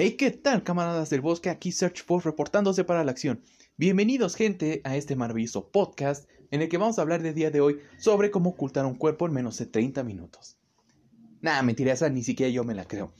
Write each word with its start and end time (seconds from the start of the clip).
Hey, 0.00 0.12
¿qué 0.12 0.30
tal, 0.30 0.62
camaradas 0.62 1.10
del 1.10 1.22
bosque? 1.22 1.50
Aquí 1.50 1.72
Search 1.72 2.04
Force 2.04 2.28
reportándose 2.28 2.84
para 2.84 3.02
la 3.02 3.10
acción. 3.10 3.42
Bienvenidos, 3.76 4.36
gente, 4.36 4.80
a 4.84 4.96
este 4.96 5.16
maravilloso 5.16 5.72
podcast 5.72 6.30
en 6.52 6.62
el 6.62 6.68
que 6.68 6.78
vamos 6.78 6.96
a 6.96 7.02
hablar 7.02 7.20
del 7.20 7.34
día 7.34 7.50
de 7.50 7.60
hoy 7.60 7.80
sobre 7.98 8.30
cómo 8.30 8.50
ocultar 8.50 8.86
un 8.86 8.94
cuerpo 8.94 9.26
en 9.26 9.32
menos 9.32 9.58
de 9.58 9.66
30 9.66 10.04
minutos. 10.04 10.56
Nah, 11.40 11.60
mentira, 11.62 11.94
esa 11.94 12.08
ni 12.10 12.22
siquiera 12.22 12.48
yo 12.48 12.62
me 12.62 12.76
la 12.76 12.84
creo. 12.84 13.12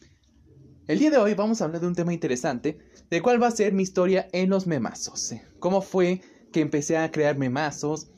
El 0.86 1.00
día 1.00 1.10
de 1.10 1.16
hoy 1.16 1.34
vamos 1.34 1.60
a 1.60 1.64
hablar 1.64 1.80
de 1.80 1.88
un 1.88 1.96
tema 1.96 2.14
interesante, 2.14 2.78
del 3.10 3.22
cual 3.22 3.42
va 3.42 3.48
a 3.48 3.50
ser 3.50 3.72
mi 3.72 3.82
historia 3.82 4.28
en 4.30 4.48
los 4.48 4.68
memazos. 4.68 5.34
¿Cómo 5.58 5.82
fue 5.82 6.20
que 6.52 6.60
empecé 6.60 6.96
a 6.96 7.10
crear 7.10 7.36
memazos? 7.36 8.08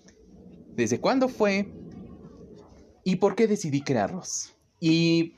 ¿Desde 0.77 1.01
cuándo 1.01 1.31
fue? 1.31 1.73
¿Y 3.05 3.17
por 3.17 3.37
qué 3.37 3.47
decidí 3.47 3.81
crearlos? 3.81 4.55
Y 4.81 5.37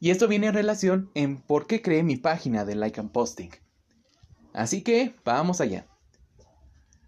y 0.00 0.10
esto 0.10 0.28
viene 0.28 0.48
en 0.48 0.54
relación 0.54 1.10
en 1.14 1.38
por 1.38 1.66
qué 1.66 1.82
creé 1.82 2.02
mi 2.02 2.16
página 2.16 2.64
de 2.64 2.74
Like 2.74 3.00
and 3.00 3.10
Posting. 3.10 3.50
Así 4.52 4.82
que 4.82 5.14
vamos 5.24 5.60
allá. 5.60 5.86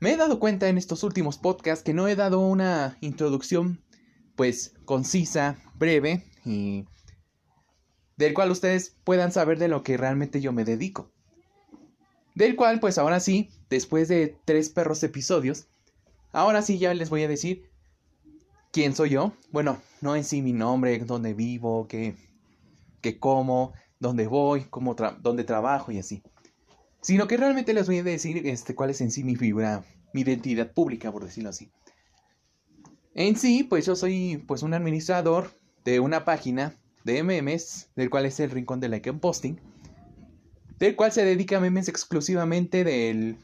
Me 0.00 0.12
he 0.12 0.16
dado 0.16 0.38
cuenta 0.38 0.68
en 0.68 0.78
estos 0.78 1.02
últimos 1.02 1.38
podcasts 1.38 1.84
que 1.84 1.94
no 1.94 2.06
he 2.08 2.14
dado 2.14 2.40
una 2.40 2.96
introducción 3.00 3.82
pues 4.36 4.74
concisa, 4.84 5.58
breve 5.74 6.24
y 6.44 6.84
del 8.16 8.34
cual 8.34 8.50
ustedes 8.50 8.96
puedan 9.04 9.32
saber 9.32 9.58
de 9.58 9.68
lo 9.68 9.82
que 9.82 9.96
realmente 9.96 10.40
yo 10.40 10.52
me 10.52 10.64
dedico. 10.64 11.10
Del 12.34 12.54
cual 12.54 12.78
pues 12.78 12.98
ahora 12.98 13.18
sí, 13.18 13.50
después 13.68 14.08
de 14.08 14.36
tres 14.44 14.68
perros 14.68 15.02
episodios, 15.02 15.66
ahora 16.32 16.62
sí 16.62 16.78
ya 16.78 16.94
les 16.94 17.10
voy 17.10 17.24
a 17.24 17.28
decir 17.28 17.68
quién 18.70 18.94
soy 18.94 19.10
yo. 19.10 19.32
Bueno, 19.50 19.80
no 20.00 20.14
en 20.14 20.24
sí 20.24 20.42
mi 20.42 20.52
nombre, 20.52 20.98
dónde 21.00 21.34
vivo, 21.34 21.88
qué 21.88 22.14
que 23.00 23.18
como, 23.18 23.72
dónde 24.00 24.26
voy, 24.26 24.64
cómo 24.64 24.94
dónde 25.20 25.44
trabajo 25.44 25.92
y 25.92 25.98
así. 25.98 26.22
Sino 27.00 27.28
que 27.28 27.36
realmente 27.36 27.74
les 27.74 27.86
voy 27.86 27.98
a 27.98 28.02
decir 28.02 28.46
este, 28.46 28.74
cuál 28.74 28.90
es 28.90 29.00
en 29.00 29.10
sí 29.10 29.24
mi 29.24 29.36
figura, 29.36 29.84
mi 30.12 30.22
identidad 30.22 30.72
pública, 30.72 31.12
por 31.12 31.24
decirlo 31.24 31.50
así. 31.50 31.70
En 33.14 33.36
sí, 33.36 33.64
pues 33.64 33.86
yo 33.86 33.96
soy 33.96 34.44
pues 34.46 34.62
un 34.62 34.74
administrador 34.74 35.50
de 35.84 36.00
una 36.00 36.24
página 36.24 36.76
de 37.04 37.22
memes, 37.22 37.90
del 37.96 38.10
cual 38.10 38.26
es 38.26 38.38
el 38.40 38.50
Rincón 38.50 38.80
de 38.80 38.88
Like 38.88 39.10
and 39.10 39.20
Posting, 39.20 39.60
del 40.78 40.94
cual 40.94 41.12
se 41.12 41.24
dedica 41.24 41.56
a 41.56 41.60
memes 41.60 41.88
exclusivamente 41.88 42.84
del 42.84 43.38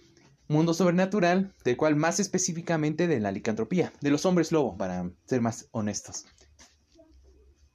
mundo 0.49 0.75
sobrenatural, 0.75 1.55
del 1.65 1.77
cual 1.77 1.97
más 1.97 2.21
específicamente 2.21 3.09
de 3.09 3.21
la 3.21 3.33
licantropía, 3.33 3.93
de 4.01 4.11
los 4.11 4.27
hombres 4.27 4.53
lobo, 4.53 4.77
para 4.77 5.11
ser 5.25 5.41
más 5.41 5.69
honestos. 5.73 6.27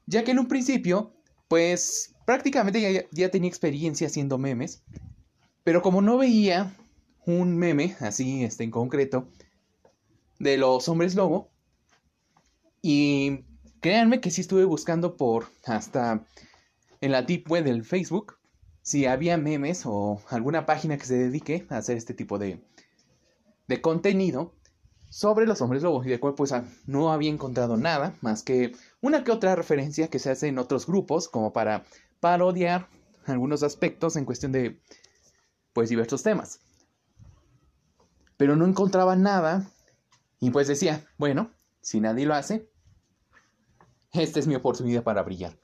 Ya 0.06 0.24
que 0.24 0.32
en 0.32 0.40
un 0.40 0.48
principio 0.48 1.14
pues 1.50 2.16
prácticamente 2.26 3.08
ya, 3.12 3.30
tenía 3.32 3.50
experiencia 3.50 4.08
haciendo 4.08 4.38
memes, 4.38 4.84
pero 5.66 5.82
como 5.82 6.02
no 6.02 6.18
veía 6.18 6.74
un 7.26 7.58
meme 7.58 7.98
así 8.00 8.46
este, 8.46 8.64
en 8.64 8.72
concreto 8.72 9.28
de 10.38 10.58
los 10.58 10.88
hombres 10.88 11.16
lobo, 11.16 11.50
y 12.82 13.44
créanme 13.82 14.22
que 14.22 14.32
sí 14.32 14.40
estuve 14.42 14.64
buscando 14.64 15.18
por 15.18 15.48
hasta 15.66 16.24
en 17.02 17.12
la 17.12 17.24
deep 17.24 17.52
web 17.52 17.66
del 17.66 17.84
Facebook 17.84 18.38
si 18.84 19.06
había 19.06 19.38
memes 19.38 19.84
o 19.86 20.22
alguna 20.30 20.66
página 20.66 20.98
que 20.98 21.06
se 21.06 21.18
dedique 21.18 21.66
a 21.70 21.78
hacer 21.78 21.98
este 21.98 22.14
tipo 22.14 22.38
de, 22.38 22.62
de 23.68 23.82
contenido 23.82 24.54
sobre 25.10 25.48
los 25.48 25.62
hombres 25.62 25.84
lobos 25.84 26.06
y 26.06 26.10
de 26.10 26.20
cual 26.20 26.36
pues 26.36 26.54
no 26.86 27.12
había 27.12 27.32
encontrado 27.32 27.78
nada 27.78 28.16
más 28.22 28.44
que 28.44 28.76
una 29.02 29.24
que 29.24 29.32
otra 29.32 29.56
referencia 29.56 30.08
que 30.08 30.20
se 30.20 30.30
hace 30.30 30.48
en 30.48 30.60
otros 30.60 30.86
grupos 30.86 31.28
como 31.28 31.52
para 31.52 31.84
parodiar 32.20 32.88
algunos 33.26 33.64
aspectos 33.64 34.16
en 34.16 34.26
cuestión 34.26 34.52
de 34.52 34.80
pues 35.74 35.90
diversos 35.90 36.24
temas. 36.24 36.60
Pero 38.38 38.56
no 38.56 38.66
encontraba 38.66 39.16
nada 39.16 39.70
y 40.40 40.52
pues 40.52 40.68
decía, 40.68 41.06
bueno, 41.18 41.52
si 41.82 42.00
nadie 42.00 42.26
lo 42.26 42.36
hace, 42.36 42.70
esta 44.14 44.40
es 44.40 44.48
mi 44.48 44.56
oportunidad 44.56 45.04
para 45.04 45.24
brillar. 45.24 45.58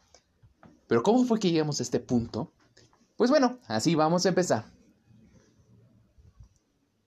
Pero 0.87 1.01
¿cómo 1.01 1.23
fue 1.23 1.39
que 1.39 1.51
llegamos 1.51 1.79
a 1.79 1.83
este 1.83 1.99
punto? 1.99 2.51
Pues 3.15 3.29
bueno, 3.29 3.59
así 3.67 3.95
vamos 3.95 4.25
a 4.25 4.29
empezar. 4.29 4.74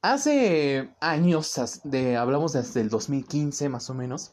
Hace 0.01 0.95
años, 1.01 1.81
de, 1.83 2.17
hablamos 2.17 2.53
desde 2.53 2.81
el 2.81 2.89
2015 2.89 3.69
más 3.69 3.91
o 3.91 3.95
menos, 3.95 4.33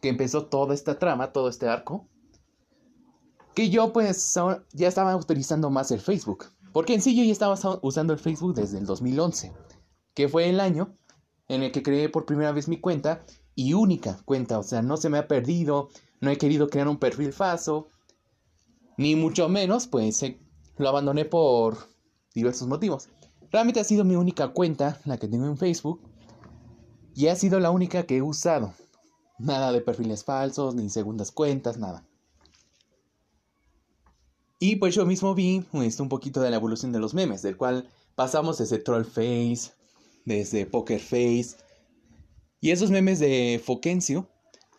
que 0.00 0.08
empezó 0.08 0.46
toda 0.46 0.74
esta 0.74 0.98
trama, 0.98 1.32
todo 1.32 1.48
este 1.48 1.68
arco, 1.68 2.08
que 3.54 3.68
yo 3.68 3.92
pues 3.92 4.34
ya 4.72 4.86
estaba 4.86 5.16
utilizando 5.16 5.70
más 5.70 5.90
el 5.90 6.00
Facebook. 6.00 6.46
Porque 6.72 6.94
en 6.94 7.02
sí 7.02 7.16
yo 7.16 7.24
ya 7.24 7.32
estaba 7.32 7.58
usando 7.82 8.12
el 8.12 8.18
Facebook 8.18 8.54
desde 8.54 8.78
el 8.78 8.86
2011, 8.86 9.52
que 10.14 10.28
fue 10.28 10.48
el 10.50 10.60
año 10.60 10.94
en 11.48 11.62
el 11.62 11.72
que 11.72 11.82
creé 11.82 12.08
por 12.08 12.26
primera 12.26 12.52
vez 12.52 12.68
mi 12.68 12.78
cuenta 12.78 13.24
y 13.54 13.72
única 13.72 14.20
cuenta, 14.24 14.58
o 14.58 14.62
sea, 14.62 14.82
no 14.82 14.98
se 14.98 15.08
me 15.08 15.18
ha 15.18 15.26
perdido, 15.26 15.88
no 16.20 16.30
he 16.30 16.36
querido 16.36 16.68
crear 16.68 16.86
un 16.86 16.98
perfil 16.98 17.32
falso, 17.32 17.88
ni 18.98 19.16
mucho 19.16 19.48
menos, 19.48 19.86
pues 19.88 20.22
lo 20.76 20.88
abandoné 20.88 21.24
por 21.24 21.78
diversos 22.34 22.68
motivos. 22.68 23.08
Realmente 23.56 23.80
ha 23.80 23.84
sido 23.84 24.04
mi 24.04 24.16
única 24.16 24.48
cuenta, 24.48 25.00
la 25.06 25.16
que 25.16 25.28
tengo 25.28 25.46
en 25.46 25.56
Facebook, 25.56 26.02
y 27.14 27.28
ha 27.28 27.36
sido 27.36 27.58
la 27.58 27.70
única 27.70 28.02
que 28.02 28.18
he 28.18 28.20
usado. 28.20 28.74
Nada 29.38 29.72
de 29.72 29.80
perfiles 29.80 30.24
falsos, 30.24 30.74
ni 30.74 30.90
segundas 30.90 31.30
cuentas, 31.32 31.78
nada. 31.78 32.04
Y 34.58 34.76
pues 34.76 34.94
yo 34.94 35.06
mismo 35.06 35.34
vi 35.34 35.62
pues, 35.72 35.98
un 36.00 36.10
poquito 36.10 36.42
de 36.42 36.50
la 36.50 36.56
evolución 36.56 36.92
de 36.92 36.98
los 36.98 37.14
memes, 37.14 37.40
del 37.40 37.56
cual 37.56 37.88
pasamos 38.14 38.58
desde 38.58 38.76
Troll 38.76 39.06
Face, 39.06 39.72
desde 40.26 40.66
Poker 40.66 41.00
Face, 41.00 41.56
y 42.60 42.72
esos 42.72 42.90
memes 42.90 43.20
de 43.20 43.58
Fokencio, 43.64 44.28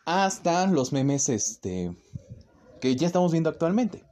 hasta 0.06 0.68
los 0.68 0.94
memes 0.94 1.30
este, 1.30 1.98
que 2.80 2.96
ya 2.96 3.08
estamos 3.08 3.32
viendo 3.32 3.50
actualmente. 3.50 4.04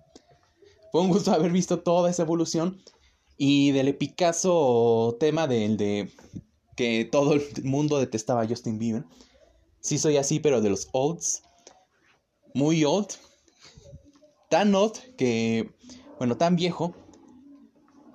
Fue 0.92 1.02
un 1.02 1.10
gusto 1.10 1.32
haber 1.32 1.52
visto 1.52 1.82
toda 1.82 2.10
esa 2.10 2.24
evolución 2.24 2.82
y 3.38 3.72
del 3.72 3.88
epicazo 3.90 5.18
tema 5.20 5.48
del 5.48 5.78
de 5.78 6.10
que 6.76 7.06
todo 7.06 7.34
el 7.34 7.44
mundo 7.64 8.00
detestaba 8.00 8.42
a 8.42 8.48
Justin 8.48 8.78
Bieber. 8.78 9.06
Sí 9.80 9.98
soy 9.98 10.18
así, 10.18 10.40
pero 10.40 10.62
de 10.62 10.70
los 10.70 10.90
olds. 10.92 11.44
Muy 12.54 12.84
old. 12.86 13.08
Tan 14.50 14.74
old 14.74 14.94
que, 15.18 15.72
bueno, 16.18 16.38
tan 16.38 16.56
viejo. 16.56 16.96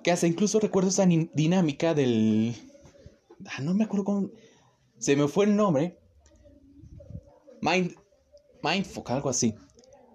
Que 0.03 0.11
hasta 0.11 0.27
incluso 0.27 0.59
recuerdo 0.59 0.89
esa 0.89 1.05
dinámica 1.05 1.93
del... 1.93 2.55
Ah, 3.45 3.61
no 3.61 3.73
me 3.73 3.83
acuerdo 3.83 4.05
cómo... 4.05 4.29
Se 4.97 5.15
me 5.15 5.27
fue 5.27 5.45
el 5.45 5.55
nombre. 5.55 5.99
Mind... 7.61 7.95
Mindfuck, 8.63 9.09
algo 9.09 9.29
así. 9.29 9.55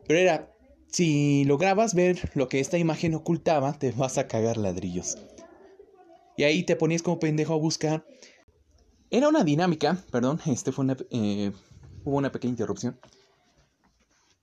Pero 0.07 0.21
era 0.21 0.56
si 0.89 1.45
lograbas 1.45 1.95
ver 1.95 2.31
lo 2.35 2.49
que 2.49 2.61
esta 2.61 2.79
imagen 2.79 3.15
ocultaba, 3.15 3.79
te 3.79 3.93
vas 3.93 4.19
a 4.19 4.29
cagar 4.29 4.57
ladrillos. 4.57 5.19
Y 6.37 6.45
ahí 6.45 6.63
te 6.63 6.77
ponías 6.77 7.03
como 7.03 7.19
pendejo 7.19 7.55
a 7.55 7.59
buscar. 7.59 8.07
Era 9.11 9.29
una 9.29 9.45
dinámica, 9.45 10.03
perdón, 10.11 10.41
este 10.47 10.73
fue 10.73 10.85
una, 10.85 10.97
eh, 11.11 11.53
hubo 12.05 12.17
una 12.17 12.33
pequeña 12.33 12.53
interrupción. 12.53 12.99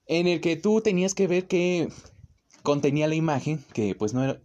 En 0.07 0.27
el 0.27 0.41
que 0.41 0.55
tú 0.55 0.81
tenías 0.81 1.13
que 1.13 1.27
ver 1.27 1.47
qué 1.47 1.89
contenía 2.61 3.07
la 3.07 3.15
imagen, 3.15 3.63
que 3.73 3.95
pues 3.95 4.13
no 4.13 4.37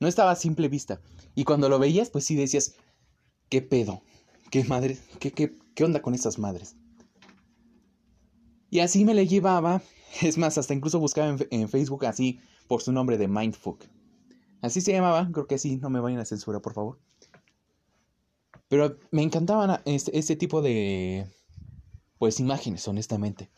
no 0.00 0.08
estaba 0.08 0.30
a 0.30 0.36
simple 0.36 0.68
vista. 0.68 1.00
Y 1.34 1.44
cuando 1.44 1.68
lo 1.68 1.78
veías, 1.78 2.10
pues 2.10 2.24
sí 2.24 2.34
decías, 2.34 2.74
¿qué 3.48 3.62
pedo? 3.62 4.02
¿Qué 4.50 4.64
madre? 4.64 4.98
¿Qué, 5.18 5.32
qué, 5.32 5.52
qué 5.74 5.84
onda 5.84 6.02
con 6.02 6.14
estas 6.14 6.38
madres? 6.38 6.76
Y 8.70 8.80
así 8.80 9.04
me 9.04 9.14
le 9.14 9.26
llevaba 9.26 9.82
es 10.22 10.38
más, 10.38 10.58
hasta 10.58 10.74
incluso 10.74 10.98
buscaba 10.98 11.36
en, 11.50 11.68
Facebook 11.68 12.06
así 12.06 12.40
por 12.66 12.82
su 12.82 12.92
nombre 12.92 13.18
de 13.18 13.28
Mindfuck. 13.28 13.84
Así 14.60 14.80
se 14.80 14.92
llamaba, 14.92 15.28
creo 15.32 15.46
que 15.46 15.58
sí, 15.58 15.76
no 15.76 15.90
me 15.90 16.00
vayan 16.00 16.20
a 16.20 16.24
censura, 16.24 16.60
por 16.60 16.74
favor. 16.74 16.98
Pero 18.68 18.96
me 19.10 19.22
encantaban 19.22 19.80
este, 19.84 20.18
este, 20.18 20.36
tipo 20.36 20.60
de, 20.60 21.26
pues, 22.18 22.40
imágenes, 22.40 22.86
honestamente. 22.88 23.50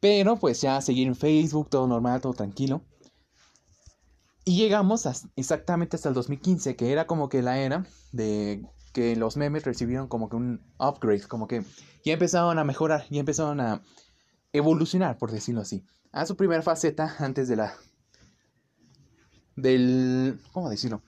Pero 0.00 0.36
pues 0.36 0.60
ya 0.60 0.80
seguir 0.80 1.06
en 1.06 1.14
Facebook, 1.14 1.68
todo 1.68 1.86
normal, 1.86 2.20
todo 2.20 2.32
tranquilo. 2.32 2.82
Y 4.44 4.56
llegamos 4.56 5.06
exactamente 5.36 5.96
hasta 5.96 6.08
el 6.08 6.14
2015, 6.14 6.74
que 6.74 6.90
era 6.90 7.06
como 7.06 7.28
que 7.28 7.42
la 7.42 7.60
era 7.60 7.86
de 8.10 8.64
que 8.92 9.16
los 9.16 9.36
memes 9.36 9.64
recibieron 9.64 10.08
como 10.08 10.28
que 10.28 10.36
un 10.36 10.60
upgrade, 10.78 11.22
como 11.22 11.46
que 11.46 11.64
ya 12.04 12.12
empezaron 12.12 12.58
a 12.58 12.64
mejorar, 12.64 13.06
ya 13.10 13.20
empezaron 13.20 13.60
a 13.60 13.82
evolucionar, 14.52 15.18
por 15.18 15.30
decirlo 15.30 15.60
así, 15.60 15.84
a 16.12 16.26
su 16.26 16.36
primera 16.36 16.62
faceta 16.62 17.16
antes 17.18 17.48
de 17.48 17.56
la... 17.56 17.74
del... 19.56 20.40
¿cómo 20.52 20.70
decirlo? 20.70 21.02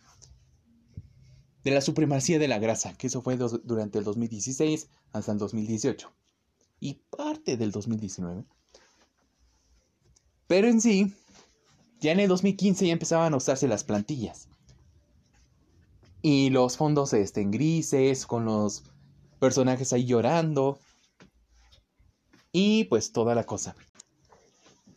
De 1.64 1.70
la 1.70 1.80
supremacía 1.80 2.38
de 2.38 2.48
la 2.48 2.58
grasa, 2.58 2.94
que 2.94 3.06
eso 3.06 3.22
fue 3.22 3.36
durante 3.36 3.98
el 3.98 4.04
2016 4.04 4.88
hasta 5.12 5.32
el 5.32 5.38
2018 5.38 6.12
y 6.80 6.94
parte 7.16 7.56
del 7.56 7.70
2019. 7.70 8.44
Pero 10.48 10.68
en 10.68 10.80
sí, 10.80 11.14
ya 12.00 12.10
en 12.12 12.20
el 12.20 12.28
2015 12.28 12.86
ya 12.86 12.92
empezaban 12.92 13.32
a 13.32 13.36
usarse 13.36 13.68
las 13.68 13.84
plantillas. 13.84 14.48
Y 16.22 16.50
los 16.50 16.76
fondos 16.76 17.12
en 17.12 17.50
grises, 17.50 18.26
con 18.26 18.44
los 18.44 18.84
personajes 19.40 19.92
ahí 19.92 20.04
llorando. 20.04 20.78
Y 22.52 22.84
pues 22.84 23.12
toda 23.12 23.34
la 23.34 23.44
cosa. 23.44 23.74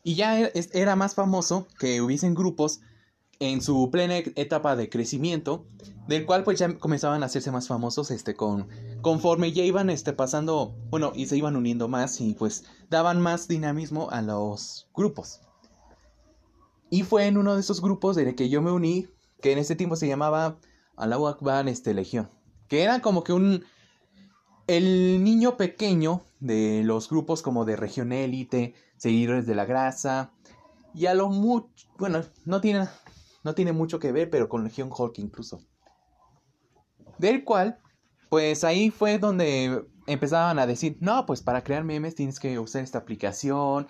Y 0.04 0.16
ya 0.16 0.40
e, 0.40 0.52
era 0.74 0.96
más 0.96 1.16
famoso 1.16 1.68
que 1.80 2.02
hubiesen 2.02 2.36
grupos 2.36 2.82
en 3.40 3.62
su 3.62 3.90
plena 3.92 4.18
etapa 4.18 4.76
de 4.76 4.90
crecimiento, 4.90 5.66
del 6.08 6.26
cual 6.26 6.44
pues 6.44 6.60
ya 6.60 6.78
comenzaban 6.78 7.24
a 7.24 7.26
hacerse 7.26 7.52
más 7.52 7.68
famosos 7.68 8.12
este 8.12 8.36
con 8.36 8.68
conforme 9.02 9.52
ya 9.52 9.64
iban 9.64 9.90
este 9.90 10.14
pasando, 10.14 10.76
bueno, 10.90 11.12
y 11.16 11.26
se 11.26 11.38
iban 11.38 11.56
uniendo 11.56 11.88
más 11.88 12.22
y 12.22 12.34
pues 12.34 12.64
daban 12.90 13.22
más 13.22 13.48
dinamismo 13.48 14.10
a 14.12 14.22
los 14.22 14.88
grupos. 14.94 15.42
Y 16.90 17.04
fue 17.04 17.28
en 17.28 17.38
uno 17.38 17.56
de 17.56 17.62
esos 17.62 17.82
grupos 17.82 18.16
de 18.16 18.36
que 18.36 18.50
yo 18.50 18.62
me 18.62 18.72
uní, 18.72 19.08
que 19.42 19.52
en 19.52 19.60
ese 19.60 19.76
tiempo 19.76 19.96
se 19.96 20.08
llamaba 20.08 20.58
Allahu 20.98 21.28
Akbar 21.28 21.68
este 21.68 21.94
Legión, 21.94 22.30
que 22.68 22.84
era 22.84 23.02
como 23.02 23.24
que 23.24 23.34
un 23.34 23.64
el 24.68 25.24
niño 25.24 25.58
pequeño 25.58 26.24
de 26.40 26.82
los 26.84 27.10
grupos 27.10 27.42
como 27.42 27.66
de 27.66 27.76
región 27.76 28.12
élite, 28.12 28.74
seguidores 28.98 29.46
de 29.46 29.56
la 29.56 29.66
grasa, 29.66 30.34
y 30.94 31.06
a 31.06 31.14
lo 31.14 31.30
mucho, 31.30 31.88
bueno, 31.98 32.24
no 32.46 32.62
tiene, 32.62 32.88
no 33.44 33.54
tiene 33.54 33.74
mucho 33.74 34.00
que 34.00 34.12
ver, 34.12 34.30
pero 34.30 34.50
con 34.50 34.64
Legión 34.64 34.90
Hulk 34.96 35.20
incluso. 35.20 35.62
Del 37.18 37.44
cual, 37.44 37.80
pues 38.30 38.64
ahí 38.64 38.90
fue 38.90 39.20
donde 39.20 39.86
empezaban 40.08 40.58
a 40.58 40.68
decir, 40.68 40.98
no, 41.00 41.26
pues 41.26 41.42
para 41.42 41.64
crear 41.64 41.84
memes 41.84 42.16
tienes 42.16 42.40
que 42.40 42.58
usar 42.60 42.84
esta 42.84 43.00
aplicación, 43.00 43.88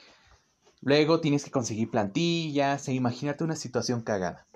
luego 0.81 1.21
tienes 1.21 1.43
que 1.43 1.51
conseguir 1.51 1.89
plantillas, 1.89 2.87
e 2.87 2.93
imagínate 2.93 3.43
una 3.43 3.55
situación 3.55 4.01
cagada. 4.01 4.47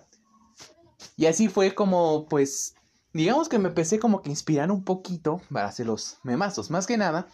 Y 1.15 1.25
así 1.25 1.47
fue 1.47 1.75
como, 1.75 2.27
pues, 2.27 2.75
digamos 3.13 3.49
que 3.49 3.59
me 3.59 3.69
empecé 3.69 3.99
como 3.99 4.21
que 4.21 4.29
inspirar 4.29 4.71
un 4.71 4.83
poquito 4.83 5.41
para 5.51 5.67
hacer 5.67 5.87
los 5.87 6.17
memazos. 6.23 6.69
Más 6.69 6.87
que 6.87 6.97
nada, 6.97 7.27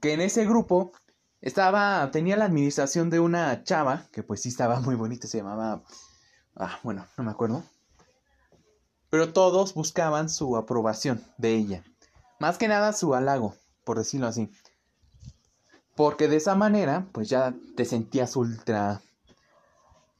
que 0.00 0.12
en 0.12 0.20
ese 0.20 0.44
grupo 0.44 0.92
estaba, 1.40 2.10
tenía 2.10 2.36
la 2.36 2.46
administración 2.46 3.10
de 3.10 3.20
una 3.20 3.62
chava, 3.64 4.06
que 4.12 4.22
pues 4.22 4.42
sí 4.42 4.48
estaba 4.48 4.80
muy 4.82 4.94
bonita, 4.94 5.26
se 5.26 5.38
llamaba, 5.38 5.82
ah, 6.56 6.78
bueno, 6.82 7.06
no 7.16 7.24
me 7.24 7.30
acuerdo. 7.30 7.62
Pero 9.10 9.32
todos 9.32 9.74
buscaban 9.74 10.28
su 10.28 10.56
aprobación 10.56 11.22
de 11.38 11.54
ella. 11.54 11.84
Más 12.40 12.58
que 12.58 12.68
nada 12.68 12.92
su 12.92 13.14
halago, 13.14 13.54
por 13.84 13.98
decirlo 13.98 14.26
así. 14.26 14.50
Porque 15.94 16.28
de 16.28 16.36
esa 16.36 16.54
manera, 16.54 17.06
pues 17.12 17.30
ya 17.30 17.54
te 17.76 17.86
sentías 17.86 18.36
ultra 18.36 19.00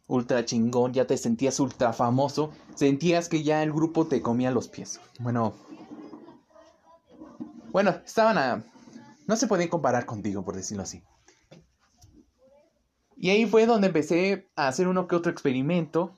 ultra 0.06 0.44
chingón, 0.44 0.92
ya 0.92 1.06
te 1.06 1.16
sentías 1.16 1.58
ultra 1.60 1.92
famoso, 1.92 2.52
sentías 2.74 3.28
que 3.28 3.42
ya 3.42 3.62
el 3.62 3.72
grupo 3.72 4.06
te 4.06 4.22
comía 4.22 4.50
los 4.50 4.68
pies. 4.68 5.00
Bueno, 5.18 5.54
bueno, 7.76 7.90
estaban 8.06 8.38
a... 8.38 8.64
No 9.26 9.36
se 9.36 9.46
podían 9.46 9.68
comparar 9.68 10.06
contigo, 10.06 10.42
por 10.42 10.56
decirlo 10.56 10.84
así. 10.84 11.02
Y 13.16 13.28
ahí 13.28 13.44
fue 13.44 13.66
donde 13.66 13.88
empecé 13.88 14.48
a 14.56 14.68
hacer 14.68 14.88
uno 14.88 15.06
que 15.06 15.14
otro 15.14 15.30
experimento. 15.30 16.16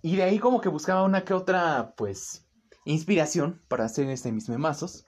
Y 0.00 0.16
de 0.16 0.22
ahí 0.22 0.38
como 0.38 0.62
que 0.62 0.70
buscaba 0.70 1.02
una 1.02 1.24
que 1.24 1.34
otra, 1.34 1.94
pues, 1.96 2.46
inspiración 2.86 3.62
para 3.68 3.84
hacer 3.84 4.08
este, 4.08 4.32
mis 4.32 4.48
memazos. 4.48 5.06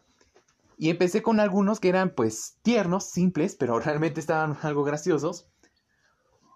Y 0.76 0.90
empecé 0.90 1.22
con 1.22 1.40
algunos 1.40 1.80
que 1.80 1.88
eran, 1.88 2.10
pues, 2.10 2.58
tiernos, 2.60 3.04
simples, 3.04 3.56
pero 3.56 3.78
realmente 3.80 4.20
estaban 4.20 4.58
algo 4.60 4.84
graciosos. 4.84 5.48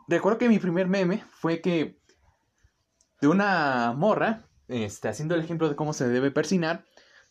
Recuerdo 0.08 0.38
que 0.38 0.48
mi 0.48 0.58
primer 0.58 0.86
meme 0.86 1.24
fue 1.30 1.60
que 1.60 2.00
de 3.20 3.28
una 3.28 3.92
morra, 3.96 4.44
este, 4.68 5.08
haciendo 5.08 5.34
el 5.34 5.42
ejemplo 5.42 5.68
de 5.68 5.76
cómo 5.76 5.92
se 5.92 6.08
debe 6.08 6.30
persinar, 6.30 6.84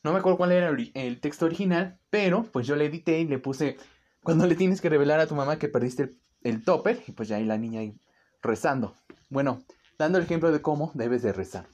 no 0.04 0.14
me 0.14 0.20
acuerdo 0.20 0.38
cuál 0.38 0.52
era 0.52 0.70
el, 0.70 1.20
texto 1.20 1.46
original, 1.46 2.00
pero 2.10 2.44
pues 2.44 2.66
yo 2.68 2.76
le 2.76 2.86
edité 2.86 3.20
y 3.20 3.28
le 3.28 3.40
puse, 3.40 3.78
cuando 4.24 4.48
le 4.48 4.56
tienes 4.56 4.82
que 4.82 4.90
revelar 4.90 5.20
a 5.20 5.28
tu 5.28 5.36
mamá 5.36 5.60
que 5.60 5.68
perdiste 5.68 6.04
el, 6.04 6.20
el 6.44 6.64
topper, 6.64 7.04
y 7.06 7.12
pues 7.12 7.28
ya 7.28 7.36
ahí 7.36 7.46
la 7.46 7.58
niña 7.58 7.82
ahí 7.82 8.00
rezando. 8.42 8.96
Bueno, 9.30 9.62
dando 9.98 10.18
el 10.18 10.24
ejemplo 10.24 10.52
de 10.52 10.62
cómo 10.62 10.92
debes 10.94 11.22
de 11.22 11.34
rezar. 11.34 11.68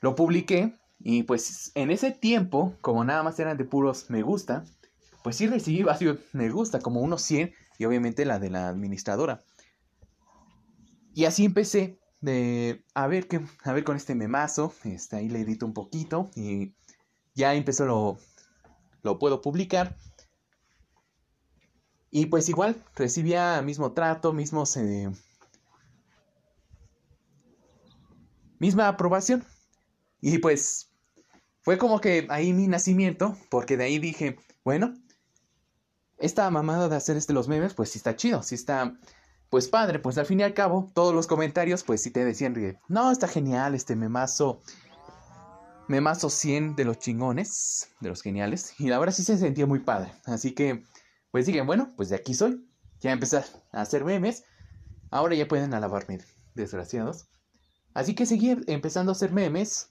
Lo 0.00 0.14
publiqué 0.14 0.74
y 0.98 1.24
pues 1.24 1.72
en 1.74 1.90
ese 1.90 2.10
tiempo, 2.10 2.74
como 2.80 3.04
nada 3.04 3.22
más 3.22 3.38
eran 3.38 3.56
de 3.56 3.64
puros 3.64 4.08
me 4.08 4.22
gusta, 4.22 4.64
pues 5.22 5.36
sí 5.36 5.46
recibí 5.46 5.82
varios 5.82 6.18
me 6.32 6.48
gusta, 6.50 6.80
como 6.80 7.00
unos 7.00 7.22
100 7.22 7.52
y 7.78 7.84
obviamente 7.84 8.24
la 8.24 8.38
de 8.38 8.50
la 8.50 8.68
administradora. 8.68 9.44
Y 11.14 11.24
así 11.24 11.44
empecé 11.44 11.98
de 12.20 12.84
a 12.94 13.06
ver 13.06 13.28
qué, 13.28 13.40
a 13.64 13.72
ver 13.72 13.84
con 13.84 13.96
este 13.96 14.14
memazo, 14.14 14.72
este, 14.84 15.16
ahí 15.16 15.28
le 15.28 15.40
edito 15.40 15.66
un 15.66 15.72
poquito 15.72 16.30
y 16.34 16.74
ya 17.34 17.54
empezó 17.54 17.86
lo, 17.86 18.18
lo 19.02 19.18
puedo 19.18 19.40
publicar. 19.40 19.96
Y 22.10 22.26
pues 22.26 22.48
igual 22.48 22.82
recibía 22.94 23.60
mismo 23.62 23.92
trato, 23.92 24.32
mismos, 24.32 24.76
eh, 24.76 25.10
misma 28.58 28.88
aprobación. 28.88 29.44
Y 30.20 30.38
pues 30.38 30.92
fue 31.62 31.78
como 31.78 32.00
que 32.00 32.26
ahí 32.30 32.52
mi 32.52 32.68
nacimiento, 32.68 33.36
porque 33.50 33.76
de 33.76 33.84
ahí 33.84 33.98
dije, 33.98 34.38
bueno, 34.64 34.94
esta 36.18 36.50
mamada 36.50 36.88
de 36.88 36.96
hacer 36.96 37.16
este 37.16 37.32
los 37.32 37.48
memes, 37.48 37.74
pues 37.74 37.90
sí 37.90 37.98
está 37.98 38.16
chido, 38.16 38.42
sí 38.42 38.54
está, 38.54 38.96
pues 39.50 39.68
padre, 39.68 39.98
pues 39.98 40.18
al 40.18 40.26
fin 40.26 40.40
y 40.40 40.42
al 40.42 40.54
cabo, 40.54 40.90
todos 40.94 41.14
los 41.14 41.26
comentarios, 41.26 41.82
pues 41.84 42.02
sí 42.02 42.10
te 42.10 42.24
decían, 42.24 42.54
no, 42.88 43.10
está 43.10 43.28
genial, 43.28 43.74
este 43.74 43.96
memazo, 43.96 44.62
memazo 45.88 46.30
100 46.30 46.76
de 46.76 46.84
los 46.84 46.98
chingones, 46.98 47.90
de 48.00 48.08
los 48.08 48.22
geniales, 48.22 48.74
y 48.78 48.88
la 48.88 48.98
verdad 48.98 49.14
sí 49.14 49.24
se 49.24 49.38
sentía 49.38 49.66
muy 49.66 49.80
padre, 49.80 50.12
así 50.24 50.52
que, 50.52 50.84
pues 51.30 51.46
digan, 51.46 51.66
bueno, 51.66 51.92
pues 51.96 52.08
de 52.08 52.16
aquí 52.16 52.34
soy, 52.34 52.66
ya 53.00 53.12
empecé 53.12 53.38
a 53.38 53.44
hacer 53.72 54.04
memes, 54.04 54.44
ahora 55.10 55.34
ya 55.34 55.46
pueden 55.46 55.74
alabarme, 55.74 56.18
desgraciados, 56.54 57.28
así 57.94 58.14
que 58.14 58.26
seguí 58.26 58.56
empezando 58.66 59.12
a 59.12 59.14
hacer 59.14 59.32
memes, 59.32 59.90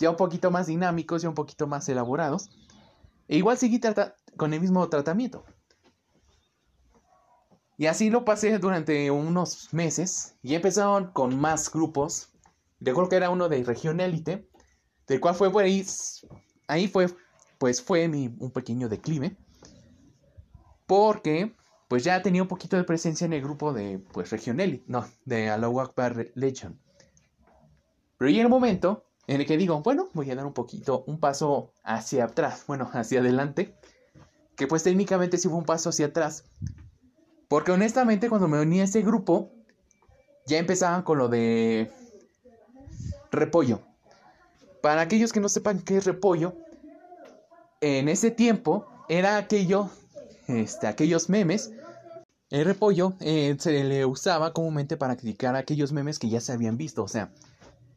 ya 0.00 0.10
un 0.10 0.16
poquito 0.16 0.50
más 0.50 0.66
dinámicos, 0.66 1.22
ya 1.22 1.28
un 1.28 1.34
poquito 1.34 1.66
más 1.66 1.88
elaborados, 1.88 2.50
e 3.28 3.36
igual 3.36 3.58
seguí 3.58 3.80
con 4.36 4.54
el 4.54 4.60
mismo 4.60 4.88
tratamiento. 4.88 5.44
Y 7.78 7.86
así 7.86 8.10
lo 8.10 8.24
pasé 8.24 8.58
durante 8.58 9.08
unos 9.12 9.72
meses 9.72 10.34
y 10.42 10.56
empezaron 10.56 11.12
con 11.12 11.38
más 11.38 11.70
grupos. 11.70 12.30
Recuerdo 12.80 13.08
que 13.08 13.16
era 13.16 13.30
uno 13.30 13.48
de 13.48 13.62
región 13.62 14.00
élite, 14.00 14.50
del 15.06 15.20
cual 15.20 15.36
fue 15.36 15.50
por 15.52 15.62
ahí, 15.62 15.86
ahí 16.66 16.88
fue, 16.88 17.06
pues 17.58 17.80
fue 17.80 18.08
mi, 18.08 18.34
un 18.40 18.50
pequeño 18.50 18.88
declive. 18.88 19.36
Porque, 20.86 21.54
pues 21.86 22.02
ya 22.02 22.20
tenía 22.20 22.42
un 22.42 22.48
poquito 22.48 22.76
de 22.76 22.82
presencia 22.82 23.26
en 23.26 23.32
el 23.32 23.42
grupo 23.42 23.72
de, 23.72 24.00
pues, 24.12 24.30
región 24.30 24.58
no, 24.88 25.06
de 25.24 25.48
Allahu 25.48 25.80
Akbar 25.80 26.32
Legion. 26.34 26.80
Pero 28.18 28.28
llega 28.28 28.46
un 28.46 28.50
momento 28.50 29.06
en 29.28 29.40
el 29.40 29.46
que 29.46 29.56
digo, 29.56 29.80
bueno, 29.82 30.08
voy 30.14 30.28
a 30.32 30.34
dar 30.34 30.46
un 30.46 30.52
poquito, 30.52 31.04
un 31.06 31.20
paso 31.20 31.72
hacia 31.84 32.24
atrás, 32.24 32.64
bueno, 32.66 32.90
hacia 32.92 33.20
adelante, 33.20 33.76
que 34.56 34.66
pues 34.66 34.82
técnicamente 34.82 35.38
sí 35.38 35.48
fue 35.48 35.58
un 35.58 35.64
paso 35.64 35.90
hacia 35.90 36.06
atrás, 36.06 36.44
porque 37.48 37.72
honestamente 37.72 38.28
cuando 38.28 38.46
me 38.46 38.60
uní 38.60 38.80
a 38.80 38.84
ese 38.84 39.02
grupo, 39.02 39.50
ya 40.46 40.58
empezaban 40.58 41.02
con 41.02 41.18
lo 41.18 41.28
de 41.28 41.90
repollo. 43.30 43.80
Para 44.82 45.00
aquellos 45.00 45.32
que 45.32 45.40
no 45.40 45.48
sepan 45.48 45.80
qué 45.80 45.96
es 45.96 46.04
repollo, 46.04 46.54
en 47.80 48.08
ese 48.08 48.30
tiempo 48.30 48.86
era 49.08 49.36
aquello, 49.36 49.90
este, 50.46 50.86
aquellos 50.86 51.28
memes. 51.28 51.72
El 52.50 52.64
repollo 52.64 53.14
eh, 53.20 53.56
se 53.58 53.84
le 53.84 54.06
usaba 54.06 54.52
comúnmente 54.52 54.96
para 54.96 55.16
criticar 55.16 55.56
aquellos 55.56 55.92
memes 55.92 56.18
que 56.18 56.28
ya 56.28 56.40
se 56.40 56.52
habían 56.52 56.76
visto. 56.76 57.02
O 57.02 57.08
sea, 57.08 57.30